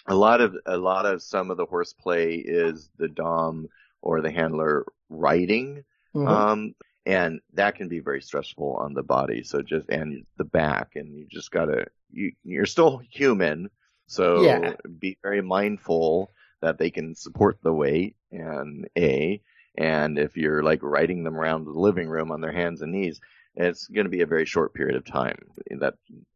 A 0.07 0.15
lot 0.15 0.41
of, 0.41 0.55
a 0.65 0.77
lot 0.77 1.05
of 1.05 1.21
some 1.21 1.51
of 1.51 1.57
the 1.57 1.65
horseplay 1.65 2.37
is 2.37 2.89
the 2.97 3.07
dom 3.07 3.69
or 4.01 4.21
the 4.21 4.31
handler 4.31 4.85
riding. 5.09 5.83
Mhm. 6.15 6.27
Um, 6.27 6.75
and 7.05 7.41
that 7.53 7.75
can 7.75 7.89
be 7.89 7.99
very 7.99 8.21
stressful 8.21 8.77
on 8.79 8.93
the 8.93 9.03
body. 9.03 9.43
So 9.43 9.61
just, 9.61 9.89
and 9.89 10.25
the 10.37 10.45
back 10.45 10.91
and 10.95 11.13
you 11.15 11.25
just 11.29 11.51
gotta, 11.51 11.87
you, 12.11 12.31
you're 12.43 12.65
still 12.65 13.01
human. 13.09 13.69
So 14.07 14.43
Yeah. 14.43 14.75
be 14.99 15.17
very 15.21 15.41
mindful 15.41 16.29
that 16.61 16.77
they 16.77 16.91
can 16.91 17.15
support 17.15 17.57
the 17.61 17.73
weight 17.73 18.15
and 18.31 18.87
A, 18.97 19.41
and 19.75 20.17
if 20.19 20.37
you're 20.37 20.63
like 20.63 20.81
riding 20.81 21.23
them 21.23 21.35
around 21.35 21.65
the 21.65 21.71
living 21.71 22.07
room 22.07 22.31
on 22.31 22.41
their 22.41 22.51
hands 22.51 22.81
and 22.81 22.91
knees, 22.91 23.19
it's 23.55 23.87
going 23.87 24.05
to 24.05 24.09
be 24.09 24.21
a 24.21 24.27
very 24.27 24.45
short 24.45 24.73
period 24.73 24.95
of 24.95 25.05
time 25.05 25.37
that 25.79 25.95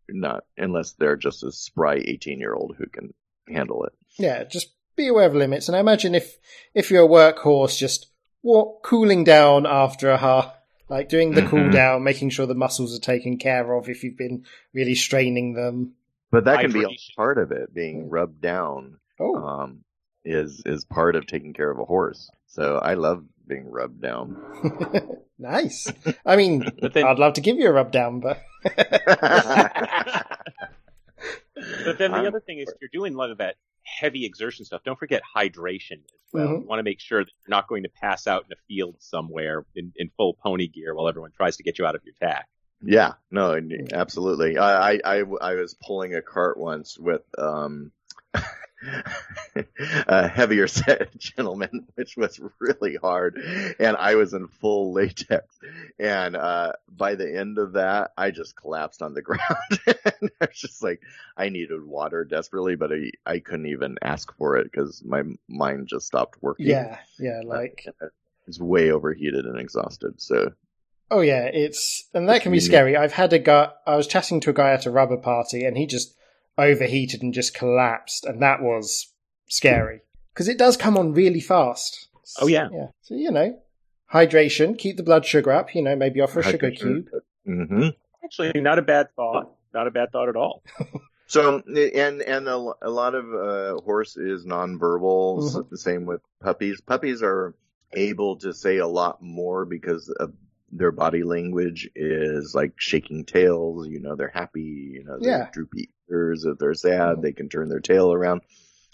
not, 0.09 0.43
unless 0.57 0.93
they're 0.93 1.15
just 1.17 1.43
a 1.43 1.51
spry 1.51 1.95
18 2.03 2.39
year 2.39 2.53
old 2.53 2.75
who 2.77 2.87
can 2.87 3.13
handle 3.47 3.83
it. 3.85 3.93
yeah, 4.17 4.43
just 4.43 4.73
be 4.95 5.07
aware 5.07 5.27
of 5.27 5.35
limits. 5.35 5.67
And 5.67 5.75
I 5.75 5.79
imagine 5.79 6.15
if 6.15 6.37
if 6.73 6.89
you're 6.91 7.05
a 7.05 7.07
workhorse, 7.07 7.77
just 7.77 8.07
walk 8.43 8.83
cooling 8.83 9.23
down 9.23 9.65
after 9.65 10.09
a 10.09 10.17
half, 10.17 10.53
like 10.89 11.09
doing 11.09 11.33
the 11.33 11.41
cool 11.43 11.69
Mhm. 11.69 11.73
down, 11.73 12.03
making 12.03 12.29
sure 12.31 12.45
the 12.45 12.55
muscles 12.55 12.95
are 12.97 13.01
taken 13.01 13.37
care 13.37 13.73
of 13.73 13.89
if 13.89 14.03
you've 14.03 14.17
been 14.17 14.45
really 14.73 14.95
straining 14.95 15.53
them. 15.53 15.93
But 16.31 16.45
that 16.45 16.61
can 16.61 16.71
be 16.71 16.83
a 16.83 16.89
part 17.15 17.37
of 17.37 17.51
it 17.51 17.73
being 17.73 18.09
rubbed 18.09 18.41
down. 18.41 18.99
Oh, 19.19 19.35
um, 19.35 19.83
is 20.25 20.61
is 20.65 20.85
part 20.85 21.15
of 21.15 21.25
taking 21.25 21.53
care 21.53 21.71
of 21.71 21.79
a 21.79 21.85
horse. 21.85 22.29
So 22.47 22.77
I 22.77 22.95
love 22.95 23.23
being 23.47 23.69
rubbed 23.69 24.01
down. 24.01 24.35
nice. 25.39 25.91
I 26.25 26.35
mean, 26.35 26.69
But 26.81 26.93
then, 26.93 27.05
I'd 27.05 27.19
love 27.19 27.33
to 27.33 27.41
give 27.41 27.57
you 27.57 27.69
a 27.69 27.71
rub 27.71 27.91
down, 27.91 28.19
but 28.19 28.41
but 28.63 28.75
then 31.97 32.11
the 32.11 32.17
I'm 32.17 32.25
other 32.25 32.41
thing 32.41 32.59
is, 32.59 32.67
if 32.67 32.75
you're 32.81 32.89
doing 32.91 33.13
a 33.13 33.17
lot 33.17 33.31
of 33.31 33.37
that 33.37 33.55
heavy 33.83 34.25
exertion 34.25 34.65
stuff, 34.65 34.81
don't 34.83 34.99
forget 34.99 35.21
hydration 35.35 35.99
as 36.03 36.33
well. 36.33 36.47
Mhm. 36.47 36.61
You 36.61 36.67
want 36.67 36.79
to 36.79 36.83
make 36.83 36.99
sure 36.99 37.23
that 37.23 37.31
you're 37.45 37.55
not 37.55 37.67
going 37.67 37.83
to 37.83 37.89
pass 37.89 38.27
out 38.27 38.45
in 38.45 38.51
a 38.51 38.57
field 38.67 38.95
somewhere 38.99 39.65
in, 39.75 39.93
in 39.95 40.09
full 40.17 40.33
pony 40.33 40.67
gear 40.67 40.93
while 40.93 41.07
everyone 41.07 41.31
tries 41.31 41.55
to 41.57 41.63
get 41.63 41.79
you 41.79 41.85
out 41.85 41.95
of 41.95 42.01
your 42.03 42.15
tack. 42.21 42.47
Yeah, 42.81 43.13
no, 43.31 43.59
absolutely. 43.93 44.57
I, 44.57 44.93
I 44.93 44.99
I 45.03 45.23
I 45.41 45.55
was 45.55 45.73
pulling 45.73 46.15
a 46.15 46.21
cart 46.21 46.57
once 46.57 46.97
with 46.97 47.23
um. 47.37 47.91
a 50.07 50.27
heavier 50.27 50.67
set 50.67 51.17
gentleman, 51.17 51.87
which 51.95 52.15
was 52.15 52.39
really 52.59 52.95
hard, 52.95 53.37
and 53.79 53.97
I 53.97 54.15
was 54.15 54.33
in 54.33 54.47
full 54.47 54.93
latex. 54.93 55.59
And 55.99 56.35
uh 56.35 56.73
by 56.87 57.15
the 57.15 57.37
end 57.37 57.57
of 57.57 57.73
that, 57.73 58.11
I 58.17 58.31
just 58.31 58.55
collapsed 58.55 59.01
on 59.01 59.13
the 59.13 59.21
ground. 59.23 59.79
and 59.87 60.31
I 60.41 60.45
was 60.45 60.57
just 60.59 60.83
like, 60.83 61.01
I 61.35 61.49
needed 61.49 61.83
water 61.83 62.23
desperately, 62.23 62.75
but 62.75 62.91
I 62.91 63.11
I 63.25 63.39
couldn't 63.39 63.67
even 63.67 63.97
ask 64.01 64.31
for 64.37 64.57
it 64.57 64.71
because 64.71 65.03
my 65.03 65.23
mind 65.47 65.87
just 65.87 66.05
stopped 66.07 66.37
working. 66.41 66.67
yeah, 66.67 66.99
yeah, 67.17 67.41
like 67.43 67.87
it's 68.47 68.59
way 68.59 68.91
overheated 68.91 69.45
and 69.45 69.59
exhausted. 69.59 70.21
So 70.21 70.53
oh 71.11 71.21
yeah, 71.21 71.45
it's 71.45 72.07
and 72.13 72.27
that 72.29 72.41
can 72.41 72.51
be 72.51 72.59
scary. 72.59 72.95
I've 72.97 73.13
had 73.13 73.33
a 73.33 73.39
guy. 73.39 73.69
I 73.85 73.95
was 73.95 74.07
chatting 74.07 74.39
to 74.41 74.49
a 74.49 74.53
guy 74.53 74.71
at 74.71 74.85
a 74.85 74.91
rubber 74.91 75.17
party, 75.17 75.63
and 75.65 75.77
he 75.77 75.85
just 75.85 76.15
overheated 76.57 77.21
and 77.21 77.33
just 77.33 77.53
collapsed, 77.53 78.25
and 78.25 78.41
that 78.41 78.61
was 78.61 79.13
scary 79.47 80.01
because 80.33 80.47
it 80.47 80.57
does 80.57 80.77
come 80.77 80.97
on 80.97 81.13
really 81.13 81.39
fast. 81.41 82.07
Oh, 82.41 82.47
yeah. 82.47 82.67
yeah. 82.73 82.87
So 83.01 83.15
you 83.15 83.31
know, 83.31 83.59
hydration, 84.13 84.77
keep 84.77 84.97
the 84.97 85.03
blood 85.03 85.25
sugar 85.25 85.51
up. 85.51 85.73
You 85.75 85.81
know, 85.83 85.95
maybe 85.95 86.21
offer 86.21 86.39
a 86.39 86.43
sugar 86.43 86.71
cube. 86.71 87.07
hmm 87.45 87.89
Actually, 88.23 88.59
not 88.59 88.77
a 88.79 88.81
bad 88.81 89.07
thought. 89.15 89.51
Not 89.73 89.87
a 89.87 89.91
bad 89.91 90.11
thought 90.11 90.29
at 90.29 90.35
all. 90.35 90.63
So 91.29 91.61
and 91.67 92.21
and 92.21 92.47
a, 92.47 92.55
a 92.81 92.89
lot 92.89 93.13
of 93.13 93.25
uh, 93.33 93.81
horse 93.81 94.15
is 94.15 94.45
nonverbal. 94.45 95.39
s- 95.45 95.55
Mhm. 95.55 95.69
The 95.69 95.77
same 95.77 96.05
with 96.05 96.21
puppies. 96.41 96.79
Puppies 96.79 97.21
are 97.21 97.53
able 97.91 98.37
to 98.37 98.53
say 98.53 98.77
a 98.77 98.87
lot 98.87 99.21
more 99.21 99.65
because 99.65 100.07
of 100.07 100.31
their 100.71 100.91
body 100.91 101.23
language 101.23 101.89
is 101.95 102.53
like 102.53 102.73
shaking 102.77 103.25
tails. 103.25 103.87
You 103.87 103.99
know, 103.99 104.15
they're 104.15 104.31
happy. 104.33 104.91
You 104.93 105.03
know, 105.03 105.17
they're 105.19 105.31
Yeah. 105.31 105.49
droopy 105.51 105.89
ears. 106.11 106.45
If 106.45 106.57
they're 106.57 106.73
sad, 106.73 107.17
Mhm. 107.17 107.21
they 107.21 107.31
can 107.33 107.49
turn 107.49 107.69
their 107.69 107.79
tail 107.79 108.11
around. 108.11 108.41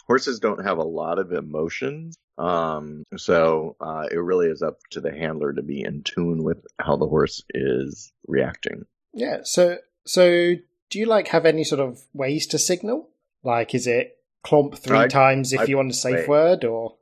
Horses 0.08 0.40
don't 0.40 0.64
have 0.66 0.78
a 0.78 0.84
lot 0.84 1.18
of 1.18 1.32
emotions. 1.32 2.16
Um, 2.38 3.04
so, 3.16 3.76
uh, 3.80 4.08
it 4.12 4.18
really 4.18 4.48
is 4.48 4.62
up 4.62 4.80
to 4.92 5.00
the 5.02 5.12
handler 5.12 5.54
to 5.54 5.62
be 5.62 5.82
in 5.82 6.04
tune 6.04 6.44
with 6.44 6.66
how 6.80 6.98
the 6.98 7.08
horse 7.08 7.44
is 7.54 8.12
reacting. 8.28 8.84
Yeah. 9.14 9.42
So, 9.44 9.78
so 10.06 10.56
do 10.90 11.00
you 11.00 11.06
like 11.06 11.30
have 11.30 11.46
any 11.46 11.64
sort 11.64 11.80
of 11.80 12.02
ways 12.14 12.48
to 12.48 12.58
signal? 12.60 13.10
Like, 13.44 13.74
is 13.76 13.88
it 13.88 14.18
clomp 14.46 14.78
three 14.78 14.98
I- 14.98 15.08
times 15.08 15.54
if 15.54 15.62
I- 15.62 15.66
you 15.66 15.78
want 15.78 15.92
a 15.92 15.94
safe 15.96 16.22
wait. 16.22 16.28
word, 16.28 16.66
or 16.66 16.96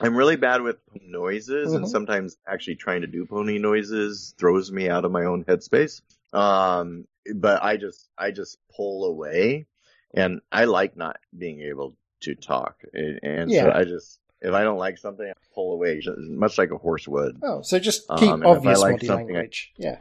I'm 0.00 0.16
really 0.16 0.36
bad 0.36 0.62
with 0.62 0.76
noises, 1.02 1.72
Mhm. 1.72 1.76
and 1.76 1.88
sometimes 1.88 2.36
actually 2.46 2.76
trying 2.76 3.00
to 3.00 3.06
do 3.06 3.26
pony 3.26 3.58
noises 3.58 4.34
throws 4.38 4.70
me 4.70 4.88
out 4.88 5.04
of 5.04 5.10
my 5.12 5.24
own 5.24 5.44
headspace. 5.44 6.00
Um, 6.32 7.06
but 7.34 7.62
I 7.62 7.76
just 7.76 8.08
I 8.16 8.30
just 8.30 8.58
pull 8.74 9.06
away, 9.06 9.66
and 10.14 10.40
I 10.52 10.64
like 10.66 10.96
not 10.96 11.18
being 11.36 11.60
able 11.62 11.96
to 12.20 12.34
talk, 12.34 12.82
and, 12.92 13.50
Yeah. 13.50 13.64
so 13.64 13.72
I 13.72 13.84
just 13.84 14.20
if 14.40 14.52
I 14.54 14.62
don't 14.62 14.78
like 14.78 14.98
something, 14.98 15.26
I 15.28 15.32
pull 15.52 15.72
away, 15.72 16.00
much 16.16 16.58
like 16.58 16.70
a 16.70 16.76
horse 16.78 17.08
would. 17.08 17.38
oh, 17.42 17.62
so 17.62 17.78
just 17.80 18.08
Um, 18.08 18.18
keep 18.18 18.30
I 18.30 18.48
obvious 18.50 18.78
like 18.80 18.94
body 18.94 19.06
something, 19.06 19.30
I- 19.30 19.38
language. 19.40 19.72
Yeah. 19.76 20.00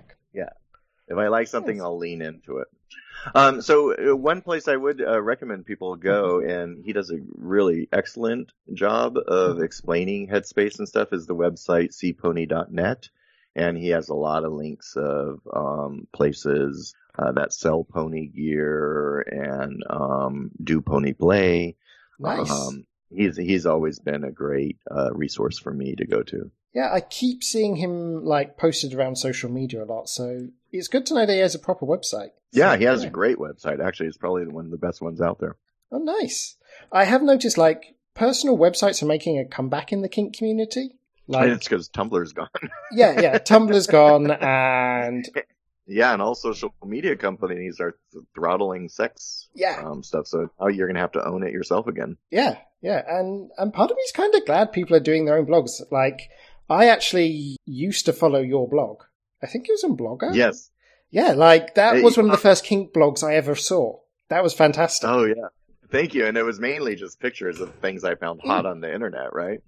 If 1.09 1.17
I 1.17 1.29
like 1.29 1.47
something, 1.47 1.77
Nice. 1.77 1.83
I'll 1.85 1.97
lean 1.97 2.21
into 2.21 2.57
it. 2.57 2.67
Um, 3.33 3.61
so 3.61 3.93
uh, 3.93 4.15
one 4.15 4.41
place 4.41 4.67
I 4.67 4.75
would 4.75 5.01
uh, 5.01 5.21
recommend 5.21 5.65
people 5.65 5.95
go, 5.95 6.39
and 6.39 6.83
he 6.83 6.93
does 6.93 7.11
a 7.11 7.19
really 7.35 7.89
excellent 7.91 8.51
job 8.73 9.17
of 9.17 9.61
explaining 9.61 10.27
headspace 10.27 10.79
and 10.79 10.87
stuff, 10.87 11.13
is 11.13 11.25
the 11.25 11.35
website 11.35 11.89
cpony.net. 11.91 13.09
And 13.55 13.75
he 13.75 13.89
has 13.89 14.09
a 14.09 14.13
lot 14.13 14.45
of 14.45 14.53
links 14.53 14.95
of 14.95 15.39
um, 15.51 16.07
places 16.13 16.93
uh, 17.17 17.31
that 17.31 17.53
sell 17.53 17.83
pony 17.83 18.27
gear 18.27 19.21
and 19.21 19.83
um, 19.89 20.51
do 20.63 20.81
pony 20.81 21.13
play. 21.13 21.75
Nice. 22.19 22.51
Um, 22.51 22.85
he's 23.09 23.37
he's 23.37 23.65
always 23.65 23.99
been 23.99 24.23
a 24.23 24.31
great 24.31 24.77
uh, 24.89 25.11
resource 25.13 25.57
for 25.57 25.73
me 25.73 25.95
to 25.95 26.05
go 26.05 26.21
to. 26.23 26.51
Yeah, 26.77 26.93
I 26.93 27.01
keep 27.01 27.43
seeing 27.43 27.77
him 27.77 28.23
like 28.23 28.55
posted 28.55 28.93
around 28.93 29.15
social 29.15 29.49
media 29.49 29.83
a 29.83 29.85
lot, 29.85 30.07
so 30.09 30.49
it's 30.71 30.87
good 30.87 31.07
to 31.07 31.15
know 31.15 31.25
that 31.25 31.33
he 31.33 31.39
has 31.39 31.55
a 31.55 31.59
proper 31.59 31.87
website. 31.87 32.29
Yeah, 32.51 32.73
So, 32.73 32.77
he 32.77 32.85
has 32.85 33.01
yeah. 33.01 33.07
a 33.07 33.11
great 33.11 33.39
website. 33.39 33.83
Actually, 33.83 34.09
it's 34.09 34.17
probably 34.17 34.45
one 34.45 34.65
of 34.65 34.69
the 34.69 34.77
best 34.77 35.01
ones 35.01 35.19
out 35.19 35.39
there. 35.39 35.55
Oh, 35.91 35.97
nice. 35.97 36.55
I 36.91 37.05
have 37.05 37.23
noticed 37.23 37.57
like 37.57 37.95
personal 38.13 38.59
websites 38.59 39.01
are 39.01 39.07
making 39.07 39.39
a 39.39 39.45
comeback 39.45 39.91
in 39.91 40.03
the 40.03 40.07
kink 40.07 40.37
community. 40.37 40.91
Like, 41.27 41.49
it's 41.49 41.67
because 41.67 41.89
Tumblr's 41.89 42.33
gone. 42.33 42.47
yeah, 42.91 43.21
yeah, 43.21 43.39
Tumblr's 43.39 43.87
gone, 43.87 44.29
and 44.39 45.27
yeah, 45.87 46.13
and 46.13 46.21
all 46.21 46.35
social 46.35 46.75
media 46.85 47.15
companies 47.15 47.79
are 47.79 47.95
th- 48.13 48.23
throttling 48.35 48.87
sex 48.87 49.49
yeah, 49.55 49.81
um, 49.83 50.03
stuff. 50.03 50.27
So 50.27 50.51
now 50.59 50.67
you're 50.67 50.87
gonna 50.87 50.99
have 50.99 51.13
to 51.13 51.25
own 51.27 51.41
it 51.41 51.53
yourself 51.53 51.87
again. 51.87 52.17
Yeah, 52.29 52.57
yeah, 52.81 53.01
and 53.07 53.49
and 53.57 53.73
part 53.73 53.89
of 53.89 53.97
me's 53.97 54.11
kind 54.11 54.35
of 54.35 54.45
glad 54.45 54.71
people 54.71 54.95
are 54.95 55.01
doing 55.01 55.25
their 55.25 55.37
own 55.37 55.47
blogs. 55.47 55.81
Like, 55.91 56.29
I 56.69 56.87
actually 56.89 57.57
used 57.65 58.05
to 58.05 58.13
follow 58.13 58.39
your 58.39 58.67
blog. 58.67 59.03
I 59.41 59.47
think 59.47 59.67
it 59.69 59.71
was 59.73 59.83
on 59.83 59.95
Blogger. 59.97 60.35
Yes. 60.35 60.69
yeah, 61.11 61.33
like 61.33 61.75
that 61.75 61.95
Hey, 61.95 62.01
was 62.01 62.17
one 62.17 62.25
of 62.25 62.31
the 62.31 62.37
first 62.37 62.63
kink 62.63 62.93
blogs 62.93 63.23
I 63.23 63.35
ever 63.35 63.55
saw. 63.55 63.99
That 64.29 64.43
was 64.43 64.53
fantastic. 64.53 65.07
Oh 65.07 65.23
yeah. 65.25 65.49
Thank 65.89 66.13
you. 66.13 66.25
And 66.25 66.37
it 66.37 66.43
was 66.43 66.59
mainly 66.59 66.95
just 66.95 67.19
pictures 67.19 67.61
of 67.61 67.73
things 67.75 68.03
I 68.03 68.15
found 68.15 68.41
hot 68.43 68.65
on 68.65 68.81
the 68.81 68.93
internet, 68.93 69.33
right? 69.33 69.61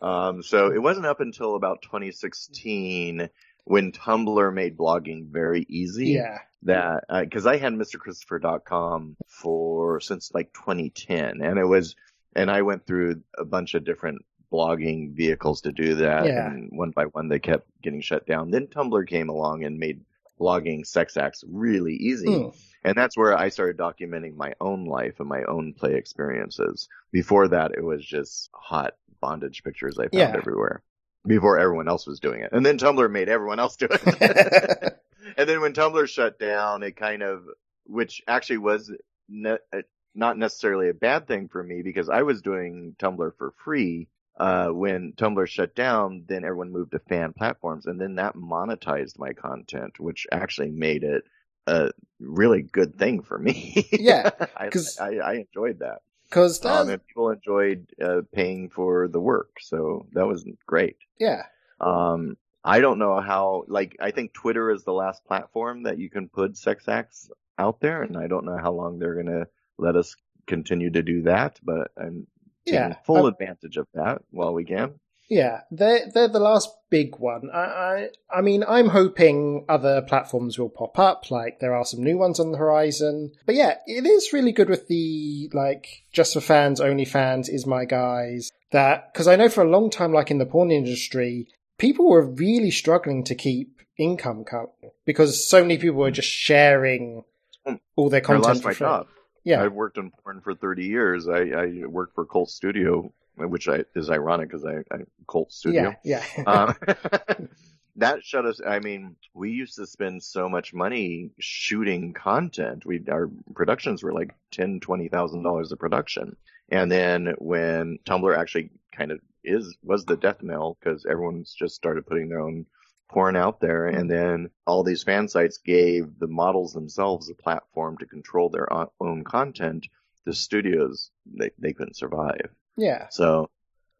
Um, 0.00 0.42
so 0.42 0.72
it 0.72 0.80
wasn't 0.80 1.06
up 1.06 1.20
until 1.20 1.54
about 1.54 1.82
2016 1.82 3.28
when 3.64 3.92
Tumblr 3.92 4.54
made 4.54 4.76
blogging 4.76 5.26
very 5.30 5.66
easy. 5.68 6.10
Yeah. 6.10 6.38
That 6.62 7.04
because 7.20 7.46
uh, 7.46 7.50
I 7.50 7.56
had 7.58 7.74
MrChristopher.com 7.74 9.16
for 9.28 10.00
since 10.00 10.32
like 10.34 10.52
2010, 10.54 11.40
and 11.40 11.58
it 11.58 11.64
was, 11.64 11.94
and 12.34 12.50
I 12.50 12.62
went 12.62 12.86
through 12.86 13.22
a 13.38 13.44
bunch 13.44 13.74
of 13.74 13.84
different 13.84 14.22
blogging 14.52 15.12
vehicles 15.14 15.60
to 15.62 15.72
do 15.72 15.96
that, 15.96 16.26
Yeah. 16.26 16.46
and 16.46 16.70
one 16.72 16.90
by 16.90 17.04
one 17.04 17.28
they 17.28 17.38
kept 17.38 17.66
getting 17.82 18.00
shut 18.00 18.26
down. 18.26 18.50
Then 18.50 18.66
Tumblr 18.68 19.06
came 19.08 19.28
along 19.28 19.64
and 19.64 19.78
made 19.78 20.00
blogging 20.40 20.86
sex 20.86 21.16
acts 21.16 21.42
really 21.48 21.94
easy. 21.94 22.26
Mm. 22.28 22.56
And 22.84 22.94
that's 22.96 23.16
where 23.16 23.36
I 23.36 23.48
started 23.48 23.76
documenting 23.78 24.36
my 24.36 24.52
own 24.60 24.84
life 24.84 25.18
and 25.18 25.28
my 25.28 25.42
own 25.44 25.72
play 25.72 25.94
experiences. 25.94 26.88
Before 27.10 27.48
that, 27.48 27.72
it 27.76 27.82
was 27.82 28.04
just 28.04 28.50
hot 28.52 28.94
bondage 29.20 29.64
pictures 29.64 29.98
I 29.98 30.02
found 30.04 30.12
Yeah. 30.14 30.34
everywhere. 30.36 30.82
Before 31.26 31.58
everyone 31.58 31.88
else 31.88 32.06
was 32.06 32.20
doing 32.20 32.42
it. 32.42 32.52
And 32.52 32.64
then 32.64 32.78
Tumblr 32.78 33.10
made 33.10 33.28
everyone 33.28 33.58
else 33.58 33.76
do 33.76 33.88
it. 33.90 34.00
and 35.36 35.48
then 35.48 35.60
when 35.60 35.72
Tumblr 35.72 36.06
shut 36.08 36.38
down, 36.38 36.82
it 36.84 36.96
kind 36.96 37.22
of, 37.22 37.42
which 37.86 38.22
actually 38.28 38.58
was 38.58 38.92
ne- 39.28 39.58
uh, 39.72 39.82
not 40.14 40.38
necessarily 40.38 40.88
a 40.88 40.94
bad 40.94 41.26
thing 41.26 41.48
for 41.48 41.62
me 41.62 41.82
because 41.82 42.08
I 42.08 42.22
was 42.22 42.42
doing 42.42 42.94
Tumblr 42.98 43.32
for 43.38 43.52
free. 43.64 44.08
Uh, 44.38 44.68
when 44.68 45.12
Tumblr 45.12 45.46
shut 45.48 45.74
down, 45.74 46.24
then 46.28 46.44
everyone 46.44 46.70
moved 46.70 46.92
to 46.92 46.98
fan 46.98 47.32
platforms 47.32 47.86
and 47.86 47.98
then 48.00 48.16
that 48.16 48.34
monetized 48.34 49.18
my 49.18 49.32
content, 49.32 49.98
which 49.98 50.26
actually 50.30 50.70
made 50.70 51.04
it 51.04 51.24
a 51.66 51.90
really 52.20 52.62
good 52.62 52.98
thing 52.98 53.22
for 53.22 53.38
me. 53.38 53.88
Yeah, 53.92 54.30
I, 54.56 54.70
I, 55.00 55.16
I 55.16 55.32
enjoyed 55.34 55.78
that. 55.80 56.00
Because 56.28 56.64
Um, 56.64 56.88
and 56.90 57.06
people 57.06 57.30
enjoyed 57.30 57.86
uh, 58.02 58.22
paying 58.32 58.68
for 58.68 59.08
the 59.08 59.20
work, 59.20 59.58
so 59.60 60.06
that 60.12 60.26
was 60.26 60.44
great. 60.66 60.96
yeah, 61.18 61.44
Um, 61.80 62.36
I 62.64 62.80
don't 62.80 62.98
know 62.98 63.20
how, 63.20 63.64
like, 63.68 63.96
I 64.00 64.10
think 64.10 64.32
Twitter 64.32 64.70
is 64.70 64.82
the 64.84 64.92
last 64.92 65.24
platform 65.24 65.84
that 65.84 65.98
you 65.98 66.10
can 66.10 66.28
put 66.28 66.56
sex 66.56 66.88
acts 66.88 67.30
out 67.58 67.80
there, 67.80 68.02
and 68.02 68.16
I 68.16 68.26
don't 68.26 68.44
know 68.44 68.58
how 68.58 68.72
long 68.72 68.98
they're 68.98 69.14
going 69.14 69.26
to 69.26 69.46
let 69.78 69.94
us 69.96 70.16
continue 70.46 70.90
to 70.90 71.02
do 71.02 71.22
that, 71.22 71.60
but 71.62 71.90
I'm 71.96 72.26
Yeah, 72.74 72.94
full 73.04 73.26
I- 73.26 73.28
advantage 73.30 73.76
of 73.76 73.86
that 73.94 74.22
while 74.30 74.52
we 74.54 74.64
can. 74.64 74.94
yeah, 75.28 75.60
they're 75.70 76.08
they're 76.12 76.28
the 76.28 76.38
last 76.40 76.68
big 76.90 77.16
one. 77.18 77.50
I, 77.52 77.58
I 77.58 78.08
I 78.38 78.40
mean, 78.42 78.62
I'm 78.66 78.88
hoping 78.88 79.64
other 79.68 80.02
platforms 80.02 80.58
will 80.58 80.68
pop 80.68 80.98
up. 80.98 81.30
Like 81.30 81.58
there 81.60 81.74
are 81.74 81.84
some 81.84 82.02
new 82.04 82.16
ones 82.18 82.38
on 82.40 82.52
the 82.52 82.58
horizon. 82.58 83.32
But 83.44 83.54
yeah, 83.56 83.74
it 83.86 84.06
is 84.06 84.32
really 84.32 84.52
good 84.52 84.68
with 84.68 84.86
the 84.88 85.50
like 85.52 86.04
just 86.12 86.34
for 86.34 86.40
fans, 86.40 86.80
OnlyFans 86.80 87.48
is 87.48 87.66
my 87.66 87.84
guys. 87.84 88.50
That 88.72 89.12
because 89.12 89.26
I 89.28 89.36
know 89.36 89.48
for 89.48 89.62
a 89.64 89.68
long 89.70 89.90
time, 89.90 90.12
like 90.12 90.30
in 90.30 90.38
the 90.38 90.46
porn 90.46 90.70
industry, 90.70 91.48
people 91.78 92.08
were 92.08 92.24
really 92.26 92.70
struggling 92.70 93.24
to 93.24 93.34
keep 93.34 93.80
income 93.98 94.44
coming 94.44 94.90
because 95.06 95.48
so 95.48 95.62
many 95.62 95.78
people 95.78 95.96
were 95.98 96.10
just 96.10 96.28
sharing 96.28 97.22
Hmm. 97.66 97.74
all 97.96 98.10
their 98.10 98.20
content 98.20 98.46
lost 98.46 98.62
for 98.62 98.68
my 98.68 98.74
free. 98.74 98.84
job. 98.86 99.06
Yeah, 99.46 99.62
I've 99.62 99.72
worked 99.72 99.96
in 99.96 100.10
porn 100.10 100.40
for 100.40 100.56
30 100.56 100.84
years. 100.84 101.28
I, 101.28 101.38
I 101.38 101.86
worked 101.86 102.16
for 102.16 102.26
Colt 102.26 102.50
Studio, 102.50 103.12
which 103.36 103.68
I, 103.68 103.84
is 103.94 104.10
ironic 104.10 104.48
because 104.48 104.64
I, 104.64 104.78
I 104.92 105.04
Colt 105.28 105.52
Studio. 105.52 105.94
yeah, 106.02 106.24
yeah. 106.36 106.42
um, 106.46 106.74
that 107.96 108.24
shut 108.24 108.44
us. 108.44 108.60
I 108.66 108.80
mean, 108.80 109.14
we 109.34 109.52
used 109.52 109.76
to 109.76 109.86
spend 109.86 110.24
so 110.24 110.48
much 110.48 110.74
money 110.74 111.30
shooting 111.38 112.12
content. 112.12 112.84
We 112.84 113.04
our 113.08 113.30
productions 113.54 114.02
were 114.02 114.12
like 114.12 114.34
ten, 114.50 114.80
twenty 114.80 115.06
thousand 115.06 115.44
dollars 115.44 115.70
a 115.70 115.76
production. 115.76 116.34
And 116.68 116.90
then 116.90 117.34
when 117.38 118.00
Tumblr 118.04 118.36
actually 118.36 118.70
kind 118.96 119.12
of 119.12 119.20
is 119.44 119.76
was 119.84 120.04
the 120.04 120.16
death 120.16 120.42
knell 120.42 120.76
because 120.80 121.06
everyone's 121.08 121.54
just 121.54 121.76
started 121.76 122.04
putting 122.04 122.28
their 122.28 122.40
own 122.40 122.66
porn 123.08 123.36
out 123.36 123.60
there, 123.60 123.86
and 123.86 124.10
then 124.10 124.50
all 124.66 124.82
these 124.82 125.02
fan 125.02 125.28
sites 125.28 125.58
gave 125.58 126.18
the 126.18 126.26
models 126.26 126.72
themselves 126.72 127.30
a 127.30 127.34
platform 127.34 127.96
to 127.98 128.06
control 128.06 128.48
their 128.50 128.68
own 129.00 129.24
content. 129.24 129.86
The 130.24 130.34
studios 130.34 131.10
they 131.24 131.50
they 131.58 131.72
couldn't 131.72 131.96
survive. 131.96 132.50
yeah. 132.76 133.06
So, 133.10 133.48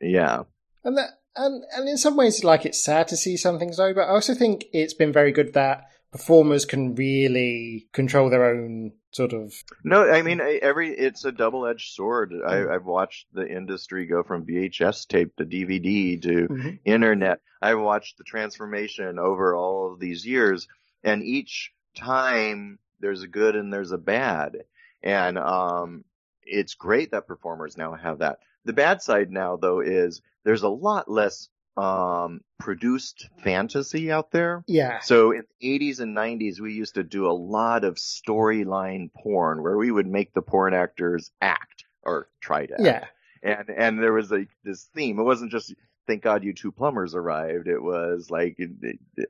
yeah, 0.01 0.43
And 0.83 0.99
that 0.99 1.21
and 1.37 1.65
and 1.73 1.89
in 1.89 1.97
some 1.99 2.17
ways 2.17 2.43
like 2.43 2.67
it's 2.67 2.83
sad 2.83 3.07
to 3.09 3.17
see 3.17 3.37
some 3.37 3.59
things 3.59 3.79
over. 3.79 4.03
I 4.03 4.09
also 4.09 4.35
think 4.35 4.65
it's 4.73 4.95
been 4.95 5.13
very 5.13 5.31
good 5.31 5.53
that 5.55 5.85
performers 6.13 6.65
can 6.65 6.95
really 6.95 7.87
control 7.93 8.31
their 8.31 8.45
own 8.45 8.93
sort 9.13 9.33
of 9.33 9.53
No, 9.85 10.09
I 10.11 10.23
mean 10.23 10.41
every 10.41 10.91
it's 10.91 11.25
a 11.25 11.33
double-edged 11.33 11.95
sword. 11.95 12.33
I, 12.47 12.67
I've 12.75 12.85
watched 12.85 13.27
the 13.33 13.47
industry 13.49 14.07
go 14.07 14.23
from 14.23 14.47
VHS 14.47 15.07
tape 15.07 15.35
to 15.37 15.45
DVD 15.45 16.21
to 16.23 16.49
Mhm. 16.49 16.79
internet. 16.85 17.41
I've 17.63 17.81
watched 17.81 18.19
the 18.19 18.25
transformation 18.25 19.19
over 19.19 19.55
all 19.57 19.93
of 19.93 19.99
these 20.01 20.27
years, 20.27 20.69
and 21.03 21.23
each 21.23 21.73
time 21.97 22.79
there's 23.01 23.23
a 23.23 23.29
good 23.29 23.57
and 23.57 23.73
there's 23.73 23.93
a 23.93 23.99
bad, 23.99 24.65
and 25.03 25.39
um, 25.39 26.05
it's 26.43 26.75
great 26.75 27.11
that 27.11 27.27
performers 27.27 27.77
now 27.77 27.95
have 27.95 28.19
that. 28.19 28.39
The 28.65 28.73
bad 28.73 29.01
side 29.03 29.31
now, 29.31 29.57
though, 29.57 29.81
is 29.81 30.21
there's 30.45 30.63
a 30.63 30.69
lot 30.69 31.11
less 31.11 31.49
um, 31.77 32.41
produced 32.59 33.29
fantasy 33.45 34.11
out 34.11 34.31
there. 34.31 34.65
yeah. 34.67 35.01
So 35.01 35.33
in 35.33 35.43
the 35.61 35.79
80s 35.79 36.01
and 36.01 36.17
90s, 36.17 36.59
we 36.61 36.73
used 36.73 36.95
to 36.95 37.03
do 37.03 37.27
a 37.29 37.33
lot 37.33 37.85
of 37.85 37.97
storyline 37.97 39.11
porn 39.13 39.63
where 39.63 39.77
we 39.77 39.91
would 39.91 40.07
make 40.07 40.33
the 40.33 40.43
porn 40.43 40.75
actors 40.75 41.31
act 41.41 41.85
or 42.03 42.29
try 42.41 42.67
to 42.67 42.75
act. 42.75 42.83
Yeah. 42.83 43.05
And, 43.43 43.69
and 43.71 44.03
there 44.03 44.13
was 44.13 44.33
a, 44.33 44.47
this 44.65 44.85
theme. 44.95 45.19
It 45.19 45.23
wasn't 45.25 45.53
just, 45.53 45.75
thank 46.07 46.23
God 46.23 46.45
you 46.45 46.53
two 46.55 46.73
plumbers 46.73 47.15
arrived. 47.15 47.69
It 47.69 47.83
was 47.83 48.31
like, 48.31 48.59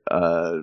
uh, 0.09 0.59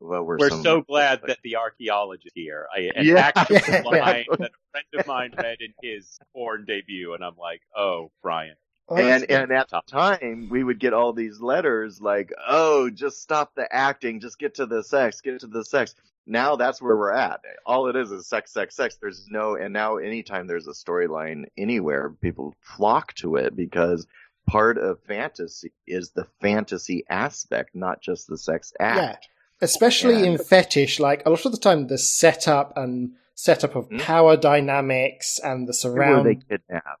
well, 0.00 0.22
we're, 0.24 0.38
We're 0.38 0.48
some- 0.50 0.62
so 0.62 0.80
glad 0.80 1.20
that 1.26 1.38
the 1.44 1.56
archaeologist 1.56 2.32
here. 2.34 2.66
I, 2.74 2.90
an 2.96 3.04
Yeah. 3.06 3.30
actual 3.34 3.56
Yeah. 3.66 3.82
line 3.82 4.24
that 4.30 4.50
a 4.52 4.70
friend 4.72 4.86
of 4.94 5.06
mine 5.06 5.34
read 5.36 5.58
in 5.60 5.74
his 5.82 6.18
porn 6.32 6.64
debut, 6.66 7.12
and 7.14 7.22
I'm 7.22 7.36
like, 7.36 7.60
oh, 7.76 8.10
Brian. 8.22 8.54
And 8.90 9.30
and 9.30 9.52
at 9.52 9.68
the 9.70 9.80
time 9.86 10.48
we 10.50 10.62
would 10.64 10.78
get 10.80 10.92
all 10.92 11.12
these 11.12 11.40
letters 11.40 12.00
like 12.00 12.32
oh 12.48 12.90
just 12.90 13.20
stop 13.22 13.54
the 13.54 13.66
acting 13.74 14.20
just 14.20 14.38
get 14.38 14.54
to 14.56 14.66
the 14.66 14.82
sex 14.82 15.20
get 15.20 15.40
to 15.40 15.46
the 15.46 15.64
sex 15.64 15.94
now 16.26 16.56
that's 16.56 16.82
where 16.82 16.96
we're 16.96 17.12
at 17.12 17.40
all 17.66 17.88
it 17.88 17.96
is 17.96 18.10
is 18.10 18.26
sex 18.26 18.52
sex 18.52 18.74
sex 18.76 18.96
there's 19.00 19.26
no 19.30 19.54
and 19.56 19.72
now 19.72 19.96
anytime 19.96 20.46
there's 20.46 20.66
a 20.66 20.72
storyline 20.72 21.44
anywhere 21.56 22.10
people 22.20 22.54
flock 22.60 23.14
to 23.14 23.36
it 23.36 23.54
because 23.56 24.06
part 24.46 24.76
of 24.78 24.98
fantasy 25.04 25.72
is 25.86 26.10
the 26.10 26.26
fantasy 26.40 27.04
aspect 27.08 27.74
not 27.74 28.00
just 28.00 28.26
the 28.26 28.36
sex 28.38 28.72
act. 28.80 28.98
yeah. 28.98 29.16
Especially 29.62 30.16
And- 30.16 30.24
in 30.24 30.38
fetish, 30.38 30.98
like 30.98 31.22
a 31.26 31.30
lot 31.30 31.44
of 31.44 31.52
the 31.52 31.58
time 31.58 31.86
the 31.86 31.98
setup 31.98 32.72
and 32.76 33.12
setup 33.34 33.76
of 33.76 33.88
Mhm. 33.90 34.00
power 34.00 34.36
dynamics 34.36 35.38
and 35.44 35.68
the 35.68 35.72
where 35.72 35.74
surround 35.74 36.26
they 36.26 36.34
kidnap 36.36 36.98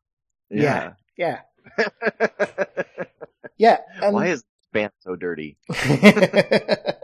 Yeah. 0.50 0.62
yeah. 0.62 0.92
yeah 1.16 1.40
Yeah. 3.60 3.76
And 4.02 4.14
why 4.14 4.28
is 4.28 4.42
band 4.72 4.92
so 5.00 5.16
dirty 5.16 5.58
but 5.68 6.98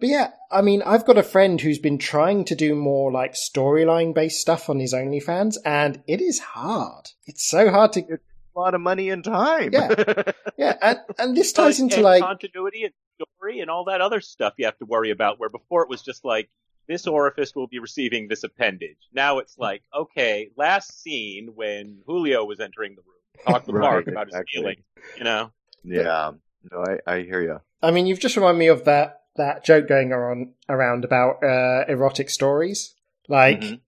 yeah, 0.00 0.30
I 0.50 0.60
mean, 0.60 0.82
I've 0.82 1.06
got 1.06 1.16
a 1.16 1.22
friend 1.22 1.60
who's 1.60 1.78
been 1.78 1.98
trying 1.98 2.44
to 2.46 2.56
do 2.56 2.74
more 2.74 3.12
like 3.12 3.34
storyline 3.34 4.12
based 4.12 4.40
stuff 4.40 4.68
on 4.68 4.80
his 4.80 4.92
OnlyFans, 4.92 5.56
and 5.64 6.02
it 6.08 6.20
is 6.20 6.40
hard. 6.40 7.10
It's 7.26 7.48
so 7.48 7.70
hard 7.70 7.92
to, 7.92 8.00
a 8.00 8.58
lot 8.58 8.74
of 8.74 8.80
money 8.80 9.08
and 9.08 9.22
time 9.22 9.70
Yeah. 9.72 10.22
yeah, 10.58 10.76
and, 10.82 10.98
and 11.18 11.36
this 11.36 11.52
ties 11.52 11.78
into 11.78 11.96
and 11.96 12.04
like, 12.04 12.22
continuity 12.22 12.84
and 12.84 12.92
story 13.14 13.60
and 13.60 13.70
all 13.70 13.84
that 13.84 14.00
other 14.00 14.20
stuff 14.20 14.54
you 14.56 14.64
have 14.64 14.78
to 14.78 14.86
worry 14.86 15.10
about. 15.10 15.38
Where 15.38 15.48
before 15.48 15.82
it 15.82 15.88
was 15.88 16.02
just 16.02 16.24
like 16.24 16.50
this 16.88 17.06
orifice 17.06 17.54
will 17.54 17.68
be 17.68 17.78
receiving 17.78 18.26
this 18.26 18.42
appendage. 18.42 18.98
Now 19.12 19.38
it's 19.38 19.54
hmm. 19.54 19.62
like, 19.62 19.82
okay, 19.96 20.50
last 20.56 21.02
scene 21.02 21.50
when 21.54 22.00
Julio 22.06 22.44
was 22.44 22.58
entering 22.58 22.96
the 22.96 23.02
room, 23.02 23.13
talk 23.46 23.64
to 23.64 23.72
Right, 23.72 23.80
Mark 23.80 24.06
about 24.08 24.26
exactly. 24.28 24.50
his 24.52 24.60
feeling. 24.62 24.76
You 25.16 25.24
know, 25.24 25.50
Yeah, 25.84 26.32
no, 26.70 26.84
I, 27.06 27.12
I 27.14 27.20
hear 27.22 27.42
you. 27.42 27.60
I 27.82 27.90
mean, 27.90 28.06
you've 28.06 28.20
just 28.20 28.36
reminded 28.36 28.58
me 28.58 28.68
of 28.68 28.84
that 28.84 29.20
that 29.36 29.64
joke 29.64 29.88
going 29.88 30.12
on 30.12 30.52
around 30.68 31.04
about 31.04 31.42
uh, 31.42 31.84
erotic 31.88 32.30
stories. 32.30 32.94
Like 33.28 33.60
Mhm. 33.60 33.80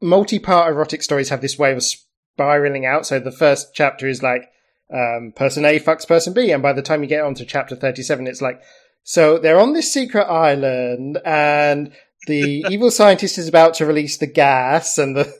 multi-part 0.00 0.72
erotic 0.72 1.02
stories 1.02 1.28
have 1.28 1.40
this 1.40 1.58
way 1.58 1.72
of 1.72 1.82
spiraling 1.82 2.86
out. 2.86 3.06
So 3.06 3.18
the 3.20 3.30
first 3.32 3.74
chapter 3.74 4.06
is 4.08 4.22
like 4.22 4.50
um, 4.92 5.32
person 5.34 5.64
A 5.64 5.78
fucks 5.80 6.06
person 6.06 6.32
B, 6.32 6.50
and 6.52 6.62
by 6.62 6.72
the 6.72 6.82
time 6.82 7.02
you 7.02 7.08
get 7.08 7.24
onto 7.24 7.44
chapter 7.44 7.74
thirty-seven, 7.76 8.26
it's 8.26 8.42
like 8.42 8.60
so 9.02 9.38
they're 9.38 9.60
on 9.60 9.72
this 9.72 9.92
secret 9.92 10.24
island, 10.26 11.18
and 11.24 11.92
the 12.26 12.64
evil 12.70 12.90
scientist 12.90 13.38
is 13.38 13.48
about 13.48 13.74
to 13.74 13.86
release 13.86 14.16
the 14.18 14.26
gas, 14.26 14.98
and 14.98 15.16
the 15.16 15.34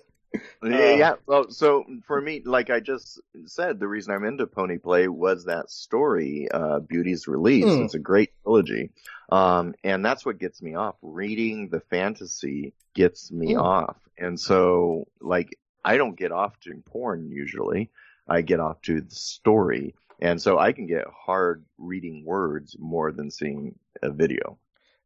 Yeah, 0.65 0.95
yeah. 0.95 1.15
Well, 1.27 1.51
so 1.51 1.85
for 2.07 2.21
me, 2.21 2.43
like 2.45 2.71
I 2.71 2.81
just 2.81 3.21
said, 3.47 3.79
the 3.79 3.89
reason 3.89 4.15
I'm 4.15 4.25
into 4.25 4.47
pony 4.47 4.79
play 4.79 5.09
was 5.09 5.45
that 5.45 5.71
story, 5.71 6.49
uh, 6.53 6.81
Beauty's 6.81 7.27
Release. 7.29 7.65
Hmm. 7.65 7.83
It's 7.83 7.95
a 7.95 7.99
great 7.99 8.31
trilogy. 8.43 8.91
Um, 9.31 9.75
and 9.85 10.05
that's 10.05 10.25
what 10.25 10.39
gets 10.39 10.63
me 10.63 10.75
off. 10.75 10.97
Reading 11.03 11.69
the 11.69 11.81
fantasy 11.81 12.73
gets 12.95 13.31
me 13.31 13.55
Hmm. 13.55 13.61
off. 13.61 13.97
And 14.19 14.39
so, 14.39 15.07
like, 15.21 15.59
I 15.85 15.97
don't 15.97 16.17
get 16.17 16.33
off 16.33 16.59
to 16.61 16.75
porn 16.87 17.31
usually. 17.31 17.91
I 18.29 18.41
get 18.43 18.61
off 18.61 18.81
to 18.83 19.01
the 19.01 19.15
story. 19.15 19.95
And 20.21 20.41
so 20.41 20.59
I 20.59 20.73
can 20.73 20.87
get 20.87 21.05
hard 21.09 21.65
reading 21.77 22.25
words 22.25 22.77
more 22.79 23.13
than 23.13 23.31
seeing 23.31 23.75
a 24.03 24.11
video. 24.11 24.57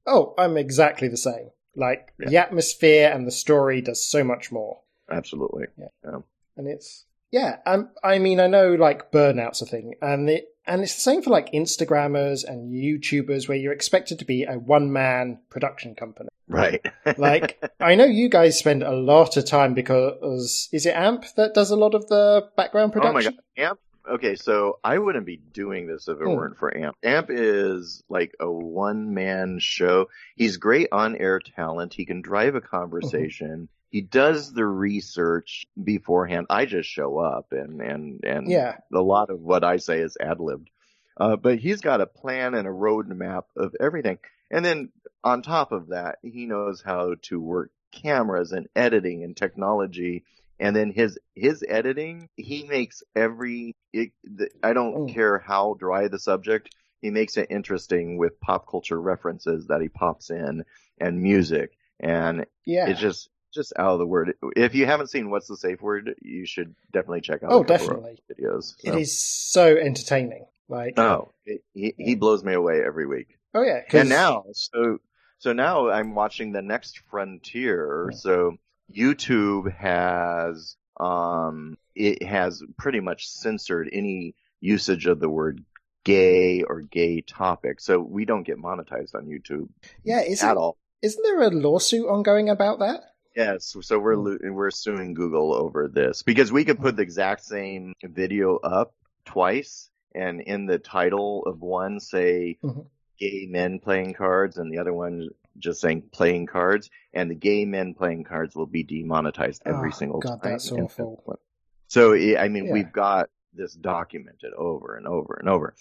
Oh, 0.06 0.34
I'm 0.38 0.56
exactly 0.56 1.08
the 1.08 1.16
same. 1.16 1.50
Like 1.74 2.12
Yeah. 2.18 2.28
the 2.28 2.36
atmosphere 2.36 3.10
and 3.12 3.26
the 3.26 3.30
story 3.32 3.80
does 3.80 4.04
so 4.04 4.22
much 4.22 4.52
more. 4.52 4.80
Absolutely. 5.10 5.66
Yeah. 5.78 6.18
and 6.56 6.66
it's 6.68 7.04
yeah 7.30 7.56
um, 7.66 7.90
i 8.02 8.18
mean 8.18 8.40
i 8.40 8.46
know 8.46 8.74
like 8.74 9.12
burnout's 9.12 9.60
a 9.62 9.66
thing 9.66 9.94
and 10.00 10.30
it 10.30 10.46
and 10.66 10.82
it's 10.82 10.94
the 10.94 11.00
same 11.02 11.20
for 11.22 11.30
like 11.30 11.52
instagrammers 11.52 12.42
and 12.42 12.72
youtubers 12.72 13.48
where 13.48 13.56
you're 13.56 13.72
expected 13.72 14.18
to 14.18 14.24
be 14.24 14.44
a 14.44 14.54
one-man 14.58 15.38
production 15.50 15.94
company 15.94 16.28
Right. 16.48 16.80
like 17.18 17.62
i 17.80 17.94
know 17.94 18.06
you 18.06 18.28
guys 18.30 18.58
spend 18.58 18.82
a 18.82 18.92
lot 18.92 19.36
of 19.36 19.44
time 19.44 19.74
because 19.74 20.68
is 20.72 20.86
it 20.86 20.94
amp 20.94 21.24
that 21.36 21.52
does 21.54 21.70
a 21.70 21.76
lot 21.76 21.94
of 21.94 22.08
the 22.08 22.48
background 22.56 22.92
production? 22.94 23.16
oh 23.16 23.20
my 23.20 23.22
god. 23.22 23.34
Amp. 23.56 23.78
Okay, 24.08 24.36
so 24.36 24.78
I 24.82 24.96
wouldn't 24.96 25.26
be 25.26 25.36
doing 25.36 25.86
this 25.86 26.08
if 26.08 26.16
it 26.18 26.24
Hmm. 26.24 26.32
weren't 26.34 26.56
for 26.56 26.74
Amp. 26.74 26.96
Amp 27.02 27.26
is 27.30 28.02
like 28.08 28.32
a 28.40 28.50
one 28.50 29.12
man 29.12 29.58
show. 29.58 30.08
He's 30.34 30.56
great 30.56 30.88
on 30.92 31.14
air 31.14 31.40
talent. 31.40 31.92
He 31.92 32.06
can 32.06 32.22
drive 32.22 32.54
a 32.54 32.62
conversation. 32.62 33.68
He 33.90 34.02
does 34.02 34.52
the 34.52 34.66
research 34.66 35.66
beforehand. 35.82 36.46
I 36.50 36.66
just 36.66 36.88
show 36.88 37.18
up 37.18 37.52
and, 37.52 37.80
and, 37.80 38.20
and 38.24 38.50
yeah 38.50 38.76
a 38.92 39.00
lot 39.00 39.30
of 39.30 39.40
what 39.40 39.64
I 39.64 39.76
say 39.78 40.00
is 40.00 40.16
ad 40.20 40.40
libbed. 40.40 40.70
Uh, 41.18 41.36
but 41.36 41.58
he's 41.58 41.80
got 41.80 42.00
a 42.00 42.06
plan 42.06 42.54
and 42.54 42.66
a 42.66 42.70
roadmap 42.70 43.44
of 43.56 43.74
everything. 43.80 44.18
And 44.50 44.64
then 44.64 44.90
on 45.24 45.42
top 45.42 45.72
of 45.72 45.88
that, 45.88 46.18
he 46.22 46.46
knows 46.46 46.80
how 46.80 47.14
to 47.22 47.40
work 47.40 47.70
cameras 47.92 48.52
and 48.52 48.68
editing 48.76 49.24
and 49.24 49.36
technology. 49.36 50.24
And 50.60 50.74
then 50.76 50.92
his, 50.92 51.18
his 51.34 51.64
editing, 51.68 52.28
he 52.36 52.64
makes 52.64 53.02
every, 53.16 53.74
it, 53.92 54.12
the, 54.24 54.48
I 54.62 54.72
don't 54.72 55.08
Mm. 55.08 55.14
care 55.14 55.38
how 55.38 55.74
dry 55.74 56.08
the 56.08 56.18
subject, 56.18 56.74
he 57.00 57.10
makes 57.10 57.36
it 57.36 57.48
interesting 57.50 58.16
with 58.16 58.40
pop 58.40 58.68
culture 58.68 59.00
references 59.00 59.66
that 59.68 59.80
he 59.80 59.88
pops 59.88 60.30
in 60.30 60.64
and 61.00 61.22
music. 61.22 61.76
And 62.00 62.46
yeah 62.64 62.88
it's 62.88 63.00
just, 63.00 63.28
just 63.52 63.72
out 63.78 63.92
of 63.94 63.98
the 63.98 64.06
word. 64.06 64.34
If 64.56 64.74
you 64.74 64.86
haven't 64.86 65.08
seen 65.10 65.30
What's 65.30 65.48
the 65.48 65.56
Safe 65.56 65.80
Word, 65.80 66.14
you 66.22 66.44
should 66.46 66.74
definitely 66.92 67.22
check 67.22 67.42
out 67.42 67.50
oh 67.52 67.60
a 67.60 67.64
couple 67.64 67.74
of 67.74 67.80
definitely 67.80 68.22
videos. 68.30 68.74
it 68.84 68.92
so. 68.92 68.98
is 68.98 69.18
so 69.18 69.76
entertaining 69.76 70.46
like 70.68 70.98
Oh, 70.98 71.30
it, 71.46 71.62
he, 71.74 71.94
he 71.96 72.14
blows 72.14 72.44
me 72.44 72.52
away 72.54 72.82
every 72.84 73.06
week. 73.06 73.38
oh 73.54 73.62
yeah 73.62 73.80
'cause- 73.88 74.00
And 74.02 74.08
now, 74.10 74.44
so 74.52 74.98
so 75.38 75.52
now 75.52 75.88
I'm 75.88 76.14
watching 76.14 76.52
the 76.52 76.62
next 76.62 76.98
frontier. 77.10 78.10
So 78.14 78.56
YouTube 78.94 79.72
has 79.76 80.76
um 81.00 81.76
it 81.94 82.22
has 82.24 82.62
pretty 82.76 83.00
much 83.00 83.28
censored 83.28 83.88
any 83.92 84.34
usage 84.60 85.06
of 85.06 85.20
the 85.20 85.28
word 85.28 85.64
gay 86.04 86.62
or 86.62 86.80
gay 86.80 87.20
topic. 87.20 87.80
So 87.80 88.00
we 88.00 88.24
don't 88.24 88.42
get 88.44 88.58
monetized 88.58 89.14
on 89.14 89.26
YouTube 89.26 89.68
yeah 90.04 90.20
is 90.22 90.42
at 90.42 90.52
it, 90.52 90.56
all. 90.58 90.76
isn't 91.02 91.22
there 91.22 91.42
a 91.42 91.50
lawsuit 91.50 92.06
ongoing 92.08 92.48
about 92.48 92.78
that 92.80 93.00
Yes, 93.38 93.76
so 93.82 93.98
we're 94.00 94.16
lo- 94.16 94.36
we're 94.50 94.72
suing 94.72 95.14
Google 95.14 95.54
over 95.54 95.86
this 95.86 96.22
because 96.22 96.50
we 96.50 96.64
could 96.64 96.80
put 96.80 96.96
the 96.96 97.02
exact 97.02 97.44
same 97.44 97.94
video 98.02 98.56
up 98.56 98.94
twice, 99.24 99.90
and 100.12 100.40
in 100.40 100.66
the 100.66 100.80
title 100.80 101.44
of 101.46 101.60
one 101.62 102.00
say 102.00 102.58
Mhm. 102.64 102.86
"gay 103.16 103.46
men 103.48 103.78
playing 103.78 104.14
cards" 104.14 104.58
and 104.58 104.72
the 104.72 104.78
other 104.78 104.92
one 104.92 105.28
just 105.56 105.80
saying 105.80 106.02
"playing 106.10 106.46
cards," 106.46 106.90
and 107.12 107.30
the 107.30 107.36
gay 107.36 107.64
men 107.64 107.94
playing 107.94 108.24
cards 108.24 108.56
will 108.56 108.66
be 108.66 108.82
demonetized 108.82 109.62
every 109.64 109.90
Oh, 109.90 109.92
single 109.92 110.18
God, 110.20 110.42
time. 110.42 110.52
that's 110.54 110.72
awful. 110.72 111.38
So 111.86 112.14
I 112.14 112.38
I 112.40 112.48
mean, 112.48 112.66
Yeah. 112.66 112.72
we've 112.72 112.92
got 112.92 113.30
this 113.52 113.72
documented 113.74 114.52
over 114.54 114.96
and 114.96 115.06
over 115.06 115.34
and 115.38 115.48
over. 115.48 115.76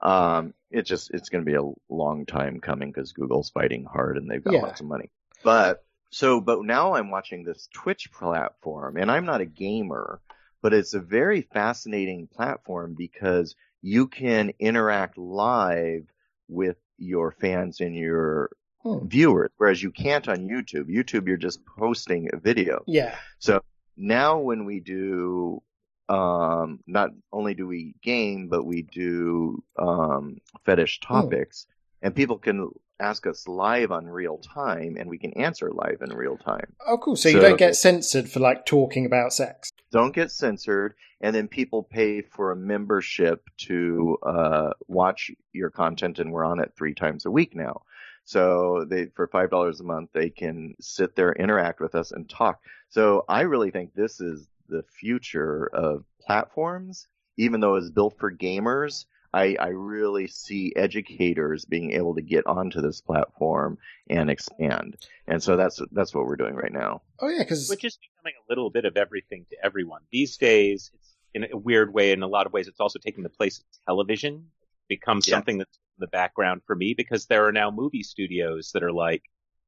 Um, 0.00 0.54
it 0.70 0.82
just 0.82 1.10
it's 1.10 1.28
going 1.28 1.44
to 1.44 1.50
be 1.50 1.56
a 1.58 1.72
long 1.92 2.24
time 2.24 2.60
coming 2.60 2.92
because 2.92 3.12
Google's 3.12 3.50
fighting 3.50 3.84
hard 3.84 4.16
and 4.16 4.30
they've 4.30 4.44
got 4.44 4.52
Yeah. 4.54 4.62
lots 4.62 4.80
of 4.80 4.86
money. 4.86 5.10
But 5.42 5.84
so, 6.10 6.40
but 6.40 6.64
now 6.64 6.94
I'm 6.94 7.10
watching 7.10 7.44
this 7.44 7.68
Twitch 7.72 8.12
platform, 8.12 8.96
and 8.96 9.10
I'm 9.10 9.24
not 9.26 9.40
a 9.40 9.46
gamer, 9.46 10.20
but 10.62 10.74
it's 10.74 10.94
a 10.94 11.00
very 11.00 11.42
fascinating 11.42 12.26
platform 12.26 12.94
because 12.96 13.54
you 13.82 14.08
can 14.08 14.52
interact 14.58 15.16
live 15.16 16.06
with 16.48 16.76
your 16.98 17.32
fans 17.32 17.80
and 17.80 17.94
your 17.96 18.50
Hmm. 18.82 19.06
viewers, 19.06 19.50
whereas 19.58 19.82
you 19.82 19.90
can't 19.90 20.26
on 20.28 20.48
YouTube. 20.48 20.88
YouTube, 20.88 21.26
you're 21.28 21.36
just 21.36 21.64
posting 21.66 22.30
a 22.32 22.38
video. 22.38 22.82
yeah 22.86 23.14
So 23.38 23.62
now 23.96 24.38
when 24.38 24.64
we 24.64 24.80
do, 24.80 25.62
um, 26.08 26.80
not 26.86 27.10
only 27.30 27.54
do 27.54 27.66
we 27.66 27.94
game, 28.02 28.48
but 28.48 28.64
we 28.64 28.82
do, 28.82 29.62
um, 29.78 30.38
fetish 30.64 31.00
topics 31.00 31.66
and 32.02 32.14
people 32.14 32.38
can 32.38 32.70
ask 33.00 33.26
us 33.26 33.48
live 33.48 33.90
on 33.90 34.06
real 34.06 34.38
time 34.38 34.96
and 34.98 35.08
we 35.08 35.18
can 35.18 35.32
answer 35.32 35.70
live 35.72 35.98
in 36.02 36.10
real 36.10 36.36
time. 36.36 36.72
oh 36.86 36.98
cool 36.98 37.16
so, 37.16 37.28
you 37.28 37.40
don't 37.40 37.58
get 37.58 37.76
censored 37.76 38.28
for 38.28 38.40
like 38.40 38.66
talking 38.66 39.06
about 39.06 39.32
sex 39.32 39.70
Don't 39.90 40.14
get 40.14 40.30
censored 40.30 40.94
and 41.20 41.34
then 41.34 41.48
people 41.48 41.82
pay 41.82 42.22
for 42.22 42.52
a 42.52 42.56
membership 42.56 43.48
to, 43.58 44.18
uh, 44.22 44.70
watch 44.88 45.30
your 45.52 45.70
content 45.70 46.18
and 46.18 46.32
we're 46.32 46.44
on 46.44 46.60
it 46.60 46.72
three 46.76 46.94
times 46.94 47.26
a 47.26 47.30
week 47.30 47.54
now. 47.54 47.82
So 48.24 48.84
they, 48.88 49.06
for 49.06 49.26
$5 49.26 49.80
a 49.80 49.82
month, 49.82 50.10
they 50.12 50.30
can 50.30 50.74
sit 50.80 51.16
there, 51.16 51.32
interact 51.32 51.80
with 51.80 51.94
us 51.94 52.12
and 52.12 52.28
talk. 52.28 52.60
So 52.88 53.24
I 53.28 53.40
really 53.42 53.70
think 53.70 53.92
this 53.92 54.20
is 54.20 54.46
the 54.68 54.84
future 54.84 55.68
of 55.72 56.04
platforms, 56.20 57.08
even 57.36 57.60
though 57.60 57.74
it's 57.74 57.90
built 57.90 58.18
for 58.18 58.30
gamers. 58.30 59.04
I, 59.32 59.56
I 59.60 59.68
really 59.68 60.26
see 60.26 60.72
educators 60.76 61.64
being 61.64 61.92
able 61.92 62.14
to 62.16 62.22
get 62.22 62.46
onto 62.46 62.80
this 62.80 63.00
platform 63.00 63.78
and 64.08 64.28
expand. 64.30 64.96
And 65.28 65.42
so 65.42 65.56
that's, 65.56 65.80
that's 65.92 66.14
what 66.14 66.26
we're 66.26 66.36
doing 66.36 66.54
right 66.54 66.72
now. 66.72 67.02
oh 67.20 67.28
yeah 67.28 67.38
because 67.40 67.66
Twitch 67.68 67.84
is 67.84 67.96
becoming 67.98 68.34
a 68.38 68.44
little 68.50 68.70
bit 68.70 68.84
of 68.84 68.96
everything 68.96 69.46
to 69.50 69.56
everyone 69.64 70.00
these 70.10 70.36
days. 70.36 70.90
It's 70.94 71.14
in 71.34 71.46
a 71.52 71.56
weird 71.56 71.94
way. 71.94 72.10
In 72.12 72.22
a 72.22 72.26
lot 72.26 72.46
of 72.46 72.52
ways, 72.52 72.66
it's 72.66 72.80
also 72.80 72.98
taking 72.98 73.22
the 73.22 73.28
place 73.30 73.58
of 73.58 73.64
television. 73.86 74.34
It 74.62 74.88
becomes 74.88 75.28
Yeah. 75.28 75.36
something 75.36 75.58
that's 75.58 75.76
in 75.76 76.00
the 76.00 76.08
background 76.08 76.62
for 76.66 76.74
me 76.74 76.94
because 76.96 77.26
there 77.26 77.46
are 77.46 77.52
now 77.52 77.70
movie 77.70 78.02
studios 78.02 78.72
that 78.74 78.82
are 78.82 78.90
like, 78.92 79.22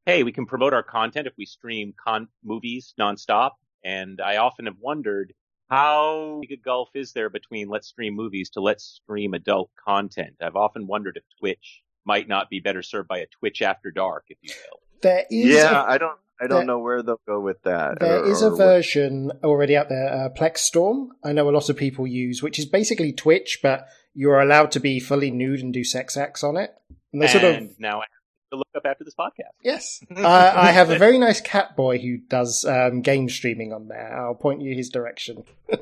"Hey, 0.04 0.24
we 0.24 0.32
can 0.32 0.44
promote 0.46 0.72
our 0.72 0.82
content 0.82 1.28
if 1.28 1.34
we 1.38 1.46
stream 1.46 1.94
con- 2.04 2.26
movies 2.42 2.94
nonstop." 2.98 3.52
And 3.84 4.20
I 4.20 4.38
often 4.38 4.66
have 4.66 4.78
wondered 4.80 5.34
how 5.70 6.38
big 6.42 6.52
a 6.52 6.62
gulf 6.62 6.90
is 6.94 7.12
there 7.12 7.30
between 7.30 7.68
let's 7.68 7.88
stream 7.88 8.14
movies 8.14 8.50
to 8.50 8.60
let's 8.60 8.84
stream 9.02 9.34
adult 9.34 9.70
content. 9.86 10.34
I've 10.40 10.56
often 10.56 10.86
wondered 10.86 11.16
if 11.16 11.24
Twitch 11.40 11.82
might 12.04 12.28
not 12.28 12.50
be 12.50 12.60
better 12.60 12.82
served 12.82 13.08
by 13.08 13.18
a 13.18 13.26
Twitch 13.38 13.62
after 13.62 13.90
dark, 13.90 14.24
if 14.28 14.38
you 14.42 14.52
will. 14.70 14.78
there 15.02 15.24
is 15.30 15.46
yeah, 15.54 15.82
a 15.82 15.84
I 15.84 15.98
don't, 15.98 16.18
I 16.40 16.46
don't 16.46 16.58
there- 16.58 16.66
know 16.66 16.78
where 16.80 17.02
they'll 17.02 17.20
go 17.26 17.40
with 17.40 17.62
that. 17.62 18.00
There 18.00 18.22
or- 18.24 18.30
is 18.30 18.42
a 18.42 18.46
or 18.46 18.50
what- 18.50 18.58
version 18.58 19.32
already 19.44 19.76
out 19.76 19.88
there, 19.88 20.08
uh, 20.12 20.28
Plexstorm. 20.30 21.08
I 21.24 21.32
know 21.32 21.48
a 21.48 21.52
lot 21.52 21.68
of 21.70 21.76
people 21.76 22.06
use, 22.06 22.42
which 22.42 22.58
is 22.58 22.66
basically 22.66 23.12
Twitch, 23.12 23.60
but 23.62 23.86
you're 24.14 24.40
allowed 24.40 24.70
to 24.72 24.80
be 24.80 25.00
fully 25.00 25.30
nude 25.30 25.60
and 25.60 25.72
do 25.72 25.84
sex 25.84 26.16
acts 26.16 26.42
on 26.44 26.56
it. 26.56 26.70
And 27.12 27.22
they 27.22 27.28
sort 27.28 27.44
of 27.44 27.78
now 27.78 27.98
I 27.98 28.04
have 28.04 28.21
to 28.52 28.58
look 28.58 28.68
up 28.76 28.86
after 28.86 29.04
this 29.04 29.14
podcast. 29.14 29.52
yes. 29.62 30.04
uh, 30.16 30.52
I 30.54 30.70
have 30.70 30.90
a 30.90 30.98
very 30.98 31.18
nice 31.18 31.40
cat 31.40 31.76
boy 31.76 31.98
who 31.98 32.18
does 32.18 32.64
um, 32.64 33.00
game 33.00 33.28
streaming 33.28 33.72
on 33.72 33.88
there. 33.88 34.16
I'll 34.16 34.34
point 34.34 34.62
you 34.62 34.74
his 34.74 34.90
direction. 34.90 35.44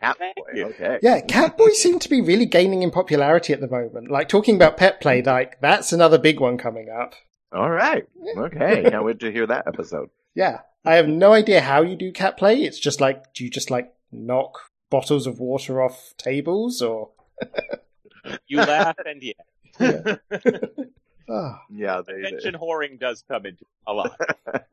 Cat 0.00 0.18
Boy. 0.18 0.64
Okay. 0.64 0.98
Yeah, 1.00 1.20
cat 1.20 1.56
boys 1.56 1.80
seem 1.80 2.00
to 2.00 2.08
be 2.08 2.20
really 2.20 2.44
gaining 2.44 2.82
in 2.82 2.90
popularity 2.90 3.52
at 3.52 3.60
the 3.60 3.68
moment. 3.68 4.10
Like 4.10 4.28
talking 4.28 4.56
about 4.56 4.76
pet 4.76 5.00
play, 5.00 5.22
like 5.22 5.60
that's 5.60 5.92
another 5.92 6.18
big 6.18 6.40
one 6.40 6.58
coming 6.58 6.88
up. 6.90 7.14
All 7.52 7.70
right. 7.70 8.04
Okay. 8.36 8.82
Can't 8.90 9.04
wait 9.04 9.20
to 9.20 9.30
hear 9.30 9.46
that 9.46 9.68
episode. 9.68 10.10
Yeah, 10.34 10.62
I 10.84 10.96
have 10.96 11.06
no 11.06 11.32
idea 11.32 11.60
how 11.60 11.82
you 11.82 11.94
do 11.94 12.10
cat 12.10 12.36
play. 12.36 12.62
It's 12.64 12.80
just 12.80 13.00
like, 13.00 13.32
do 13.32 13.44
you 13.44 13.50
just 13.50 13.70
like 13.70 13.94
knock 14.10 14.58
bottles 14.90 15.28
of 15.28 15.38
water 15.38 15.80
off 15.80 16.14
tables 16.18 16.82
or? 16.82 17.10
You 18.48 18.58
laugh, 18.58 18.96
and 19.06 19.22
yeah, 19.22 20.16
Ah. 21.28 21.62
Yeah. 21.70 22.02
They, 22.06 22.14
convention 22.14 22.54
whoring 22.54 22.98
does 22.98 23.24
come 23.28 23.46
into 23.46 23.64
a 23.86 23.92
lot. 23.92 24.18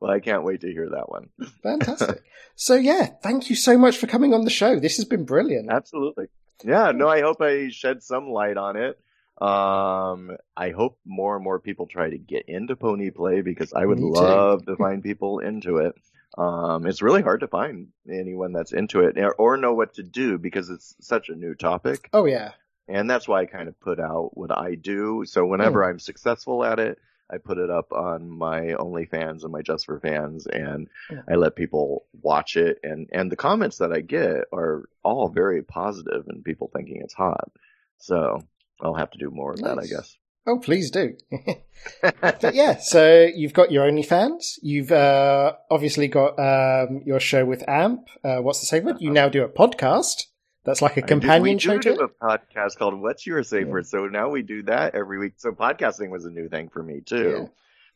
well, 0.00 0.10
I 0.10 0.20
can't 0.20 0.44
wait 0.44 0.60
to 0.62 0.70
hear 0.72 0.90
that 0.90 1.08
one. 1.08 1.28
Fantastic. 1.62 2.22
so 2.56 2.74
yeah, 2.74 3.06
thank 3.22 3.50
you 3.50 3.56
so 3.56 3.78
much 3.78 3.98
for 3.98 4.06
coming 4.06 4.34
on 4.34 4.44
the 4.44 4.50
show. 4.50 4.78
This 4.78 4.96
has 4.96 5.04
been 5.04 5.24
brilliant. 5.24 5.70
Absolutely. 5.70 6.26
Yeah. 6.62 6.92
No, 6.92 7.08
I 7.08 7.20
hope 7.20 7.40
I 7.40 7.68
shed 7.70 8.02
some 8.02 8.28
light 8.30 8.56
on 8.56 8.76
it. 8.76 8.98
Um, 9.40 10.36
I 10.56 10.70
hope 10.70 10.98
more 11.04 11.34
and 11.34 11.42
more 11.42 11.58
people 11.58 11.86
try 11.86 12.08
to 12.08 12.18
get 12.18 12.48
into 12.48 12.76
pony 12.76 13.10
play 13.10 13.40
because 13.40 13.72
I 13.72 13.84
would 13.84 13.98
Me 13.98 14.12
too. 14.12 14.20
love 14.20 14.64
to 14.66 14.76
find 14.76 15.02
people 15.02 15.40
into 15.40 15.78
it. 15.78 15.94
Um, 16.38 16.86
it's 16.86 17.02
really 17.02 17.22
hard 17.22 17.40
to 17.40 17.48
find 17.48 17.88
anyone 18.08 18.52
that's 18.52 18.72
into 18.72 19.00
it 19.00 19.18
or, 19.18 19.32
or 19.34 19.56
know 19.56 19.74
what 19.74 19.94
to 19.94 20.02
do 20.02 20.38
because 20.38 20.68
it's 20.70 20.94
such 21.00 21.28
a 21.28 21.34
new 21.34 21.54
topic. 21.54 22.08
Oh 22.12 22.26
yeah. 22.26 22.52
And 22.88 23.08
that's 23.08 23.26
why 23.26 23.40
I 23.40 23.46
kind 23.46 23.68
of 23.68 23.78
put 23.80 23.98
out 23.98 24.36
what 24.36 24.56
I 24.56 24.74
do. 24.74 25.24
So 25.26 25.46
whenever 25.46 25.82
I'm 25.84 25.98
successful 25.98 26.64
at 26.64 26.78
it, 26.78 26.98
I 27.30 27.38
put 27.38 27.56
it 27.56 27.70
up 27.70 27.92
on 27.92 28.28
my 28.28 28.60
OnlyFans 28.78 29.42
and 29.42 29.52
my 29.52 29.62
Just 29.62 29.86
for 29.86 29.98
Fans, 29.98 30.46
and 30.46 30.88
Yeah. 31.10 31.22
I 31.28 31.36
let 31.36 31.56
people 31.56 32.04
watch 32.20 32.56
it. 32.56 32.78
And 32.82 33.08
and 33.12 33.32
the 33.32 33.36
comments 33.36 33.78
that 33.78 33.92
I 33.92 34.00
get 34.00 34.44
are 34.52 34.88
all 35.02 35.28
very 35.28 35.62
positive, 35.62 36.26
and 36.28 36.44
people 36.44 36.70
thinking 36.74 37.00
it's 37.02 37.14
hot. 37.14 37.50
So 37.96 38.42
I'll 38.80 38.94
have 38.94 39.10
to 39.12 39.18
do 39.18 39.30
more 39.30 39.52
of 39.52 39.60
that, 39.62 39.78
I 39.78 39.86
guess. 39.86 40.16
Oh, 40.46 40.58
please 40.58 40.90
do. 40.90 41.16
but 42.02 42.44
yeah, 42.54 42.76
so 42.76 43.26
you've 43.34 43.54
got 43.54 43.72
your 43.72 43.90
OnlyFans. 43.90 44.58
You've 44.60 44.92
uh, 44.92 45.54
obviously 45.70 46.08
got 46.08 46.38
um, 46.38 47.00
your 47.06 47.20
show 47.20 47.46
with 47.46 47.66
AMP. 47.66 48.06
Uh, 48.22 48.36
What's 48.42 48.68
the 48.68 48.80
word? 48.82 48.96
You 49.00 49.10
now 49.10 49.30
do 49.30 49.42
a 49.42 49.48
podcast. 49.48 50.24
That's 50.64 50.80
like 50.82 50.96
a 50.96 51.02
companion 51.02 51.58
show 51.58 51.78
to 51.78 51.94
do 51.94 52.00
it. 52.02 52.10
a 52.20 52.24
podcast 52.26 52.76
called 52.78 52.98
"What's 53.00 53.26
Your 53.26 53.42
Safe 53.42 53.66
Word." 53.66 53.86
So 53.86 54.06
now 54.06 54.30
we 54.30 54.42
do 54.42 54.62
that 54.64 54.94
every 54.94 55.18
week. 55.18 55.34
So 55.36 55.52
podcasting 55.52 56.10
was 56.10 56.24
a 56.24 56.30
new 56.30 56.48
thing 56.48 56.68
for 56.70 56.82
me 56.82 57.00
too. 57.00 57.36
Yeah. 57.42 57.46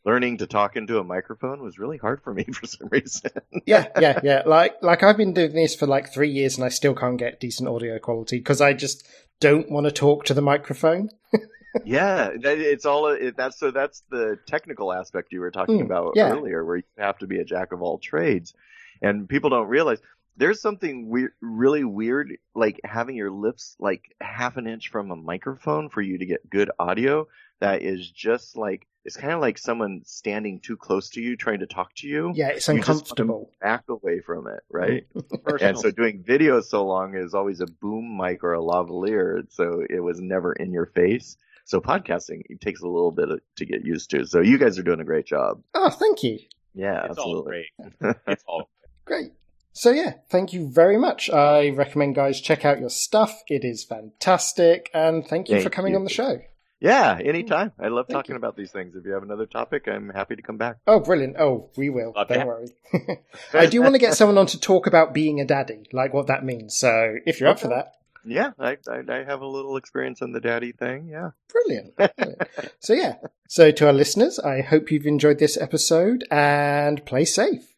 Learning 0.05 0.37
to 0.37 0.47
talk 0.47 0.77
into 0.77 0.97
a 0.97 1.03
microphone 1.03 1.61
was 1.61 1.77
really 1.77 1.97
hard 1.97 2.21
for 2.23 2.33
me 2.33 2.43
for 2.53 2.65
some 2.67 2.87
reason. 2.89 3.31
yeah, 3.65 3.87
yeah, 3.99 4.19
yeah. 4.23 4.43
Like, 4.45 4.75
like 4.81 5.03
I've 5.03 5.17
been 5.17 5.33
doing 5.33 5.51
this 5.53 5.75
for 5.75 5.87
like 5.87 6.13
three 6.13 6.29
years, 6.29 6.55
and 6.57 6.63
I 6.65 6.69
still 6.69 6.93
can't 6.95 7.17
get 7.17 7.39
decent 7.39 7.67
audio 7.67 7.99
quality 7.99 8.37
because 8.37 8.61
I 8.61 8.73
just 8.73 9.05
don't 9.41 9.69
want 9.69 9.85
to 9.87 9.91
talk 9.91 10.23
to 10.25 10.33
the 10.33 10.41
microphone. 10.41 11.09
yeah, 11.85 12.29
it's 12.33 12.85
all 12.85 13.07
it, 13.07 13.35
that's 13.35 13.59
so 13.59 13.71
that's 13.71 14.03
the 14.09 14.37
technical 14.47 14.93
aspect 14.93 15.31
you 15.33 15.39
were 15.41 15.51
talking 15.51 15.79
Mm, 15.81 15.85
about 15.85 16.13
yeah. 16.15 16.31
earlier, 16.31 16.63
where 16.63 16.77
you 16.77 16.83
have 16.97 17.17
to 17.19 17.27
be 17.27 17.39
a 17.39 17.45
jack 17.45 17.71
of 17.73 17.81
all 17.81 17.97
trades, 17.97 18.53
and 19.01 19.27
people 19.27 19.49
don't 19.49 19.67
realize 19.67 19.99
there's 20.39 20.61
something 20.61 21.09
weird, 21.09 21.33
really 21.41 21.83
weird, 21.83 22.37
like 22.55 22.79
having 22.83 23.15
your 23.15 23.29
lips 23.29 23.75
like 23.77 24.15
half 24.21 24.55
an 24.57 24.67
inch 24.67 24.89
from 24.89 25.11
a 25.11 25.15
microphone 25.15 25.89
for 25.89 26.01
you 26.01 26.17
to 26.17 26.25
get 26.25 26.49
good 26.49 26.71
audio. 26.79 27.27
That 27.59 27.81
is 27.81 28.09
just 28.09 28.55
like 28.57 28.87
it's 29.03 29.17
kind 29.17 29.33
of 29.33 29.41
like 29.41 29.57
someone 29.57 30.01
standing 30.05 30.61
too 30.61 30.77
close 30.77 31.09
to 31.11 31.21
you 31.21 31.35
trying 31.35 31.59
to 31.59 31.67
talk 31.67 31.93
to 31.95 32.07
you. 32.07 32.31
Yeah, 32.33 32.49
it's 32.49 32.67
You 32.67 32.75
just 32.75 32.87
wanna 32.87 32.99
uncomfortable. 32.99 33.51
Back 33.61 33.83
away 33.89 34.21
from 34.21 34.47
it, 34.47 34.61
right? 34.71 35.05
And 35.61 35.77
so 35.77 35.91
doing 35.91 36.23
video 36.25 36.61
so 36.61 36.85
long 36.85 37.15
is 37.15 37.33
always 37.33 37.59
a 37.59 37.65
boom 37.65 38.17
mic 38.17 38.43
or 38.43 38.53
a 38.53 38.59
lavalier, 38.59 39.43
so 39.49 39.83
it 39.89 39.99
was 39.99 40.21
never 40.21 40.53
in 40.53 40.71
your 40.71 40.85
face. 40.85 41.37
So 41.65 41.81
podcasting 41.81 42.43
it 42.49 42.61
takes 42.61 42.81
a 42.81 42.87
little 42.87 43.11
bit 43.11 43.27
to 43.57 43.65
get 43.65 43.83
used 43.85 44.09
to. 44.11 44.25
So 44.25 44.39
you 44.39 44.57
guys 44.57 44.79
are 44.79 44.83
doing 44.83 45.01
a 45.01 45.03
great 45.03 45.25
job. 45.25 45.61
Oh, 45.73 45.89
thank 45.89 46.23
you. 46.23 46.39
Yeah, 46.73 47.05
it's 47.05 47.17
all 47.17 47.45
absolutely. 47.45 47.65
great. 47.99 48.15
It's 48.27 48.43
all 48.47 48.69
Great. 49.05 49.33
So 49.73 49.91
yeah, 49.91 50.13
thank 50.29 50.51
you 50.53 50.67
very 50.69 50.97
much. 50.97 51.29
I 51.29 51.69
recommend 51.69 52.15
guys 52.15 52.41
check 52.41 52.65
out 52.65 52.79
your 52.79 52.89
stuff. 52.89 53.43
It 53.47 53.63
is 53.63 53.83
fantastic, 53.83 54.89
and 54.93 55.25
thank 55.25 55.47
you 55.49 55.55
Thank 55.55 55.63
for 55.63 55.69
coming 55.69 55.93
you. 55.93 55.97
on 55.99 56.03
the 56.03 56.09
show. 56.09 56.41
Yeah, 56.81 57.19
anytime. 57.21 57.73
I 57.77 57.89
love 57.89 58.05
Thank 58.07 58.15
talking 58.19 58.33
you. 58.35 58.37
about 58.37 58.55
these 58.55 58.71
things. 58.71 58.95
If 58.95 59.03
you 59.05 59.11
have 59.11 59.23
another 59.23 59.45
topic, 59.45 59.87
I'm 59.87 60.07
happy 60.09 60.37
to 60.37 60.41
come 60.41 60.55
back. 60.55 60.77
Oh, 60.87 61.01
brilliant! 61.01 61.35
Oh, 61.37 61.69
we 61.75 61.89
will. 61.89 62.13
Love 62.15 62.29
Don't 62.29 62.47
worry. 62.47 62.69
I 63.53 63.65
do 63.65 63.81
want 63.81 63.95
to 63.95 63.99
get 63.99 64.13
someone 64.15 64.37
on 64.37 64.45
to 64.47 64.59
talk 64.59 64.87
about 64.87 65.13
being 65.13 65.41
a 65.41 65.45
daddy, 65.45 65.89
like 65.91 66.13
what 66.13 66.27
that 66.27 66.45
means. 66.45 66.77
So 66.77 67.15
if 67.25 67.39
you're 67.41 67.49
up 67.49 67.59
for 67.59 67.67
that, 67.67 67.95
Yeah, 68.25 68.51
I, 68.57 68.77
I 68.87 69.01
I 69.09 69.23
have 69.25 69.41
a 69.41 69.47
little 69.47 69.75
experience 69.75 70.21
on 70.21 70.31
the 70.31 70.39
daddy 70.39 70.71
thing. 70.71 71.09
Yeah. 71.09 71.31
brilliant. 71.51 71.95
Brilliant. 71.97 72.41
so 72.79 72.93
yeah. 72.93 73.15
So 73.49 73.71
to 73.71 73.87
our 73.87 73.93
listeners, 73.93 74.39
I 74.39 74.61
hope 74.61 74.89
you've 74.89 75.05
enjoyed 75.05 75.39
this 75.39 75.57
episode 75.57 76.23
and 76.31 77.05
play 77.05 77.25
safe. 77.25 77.75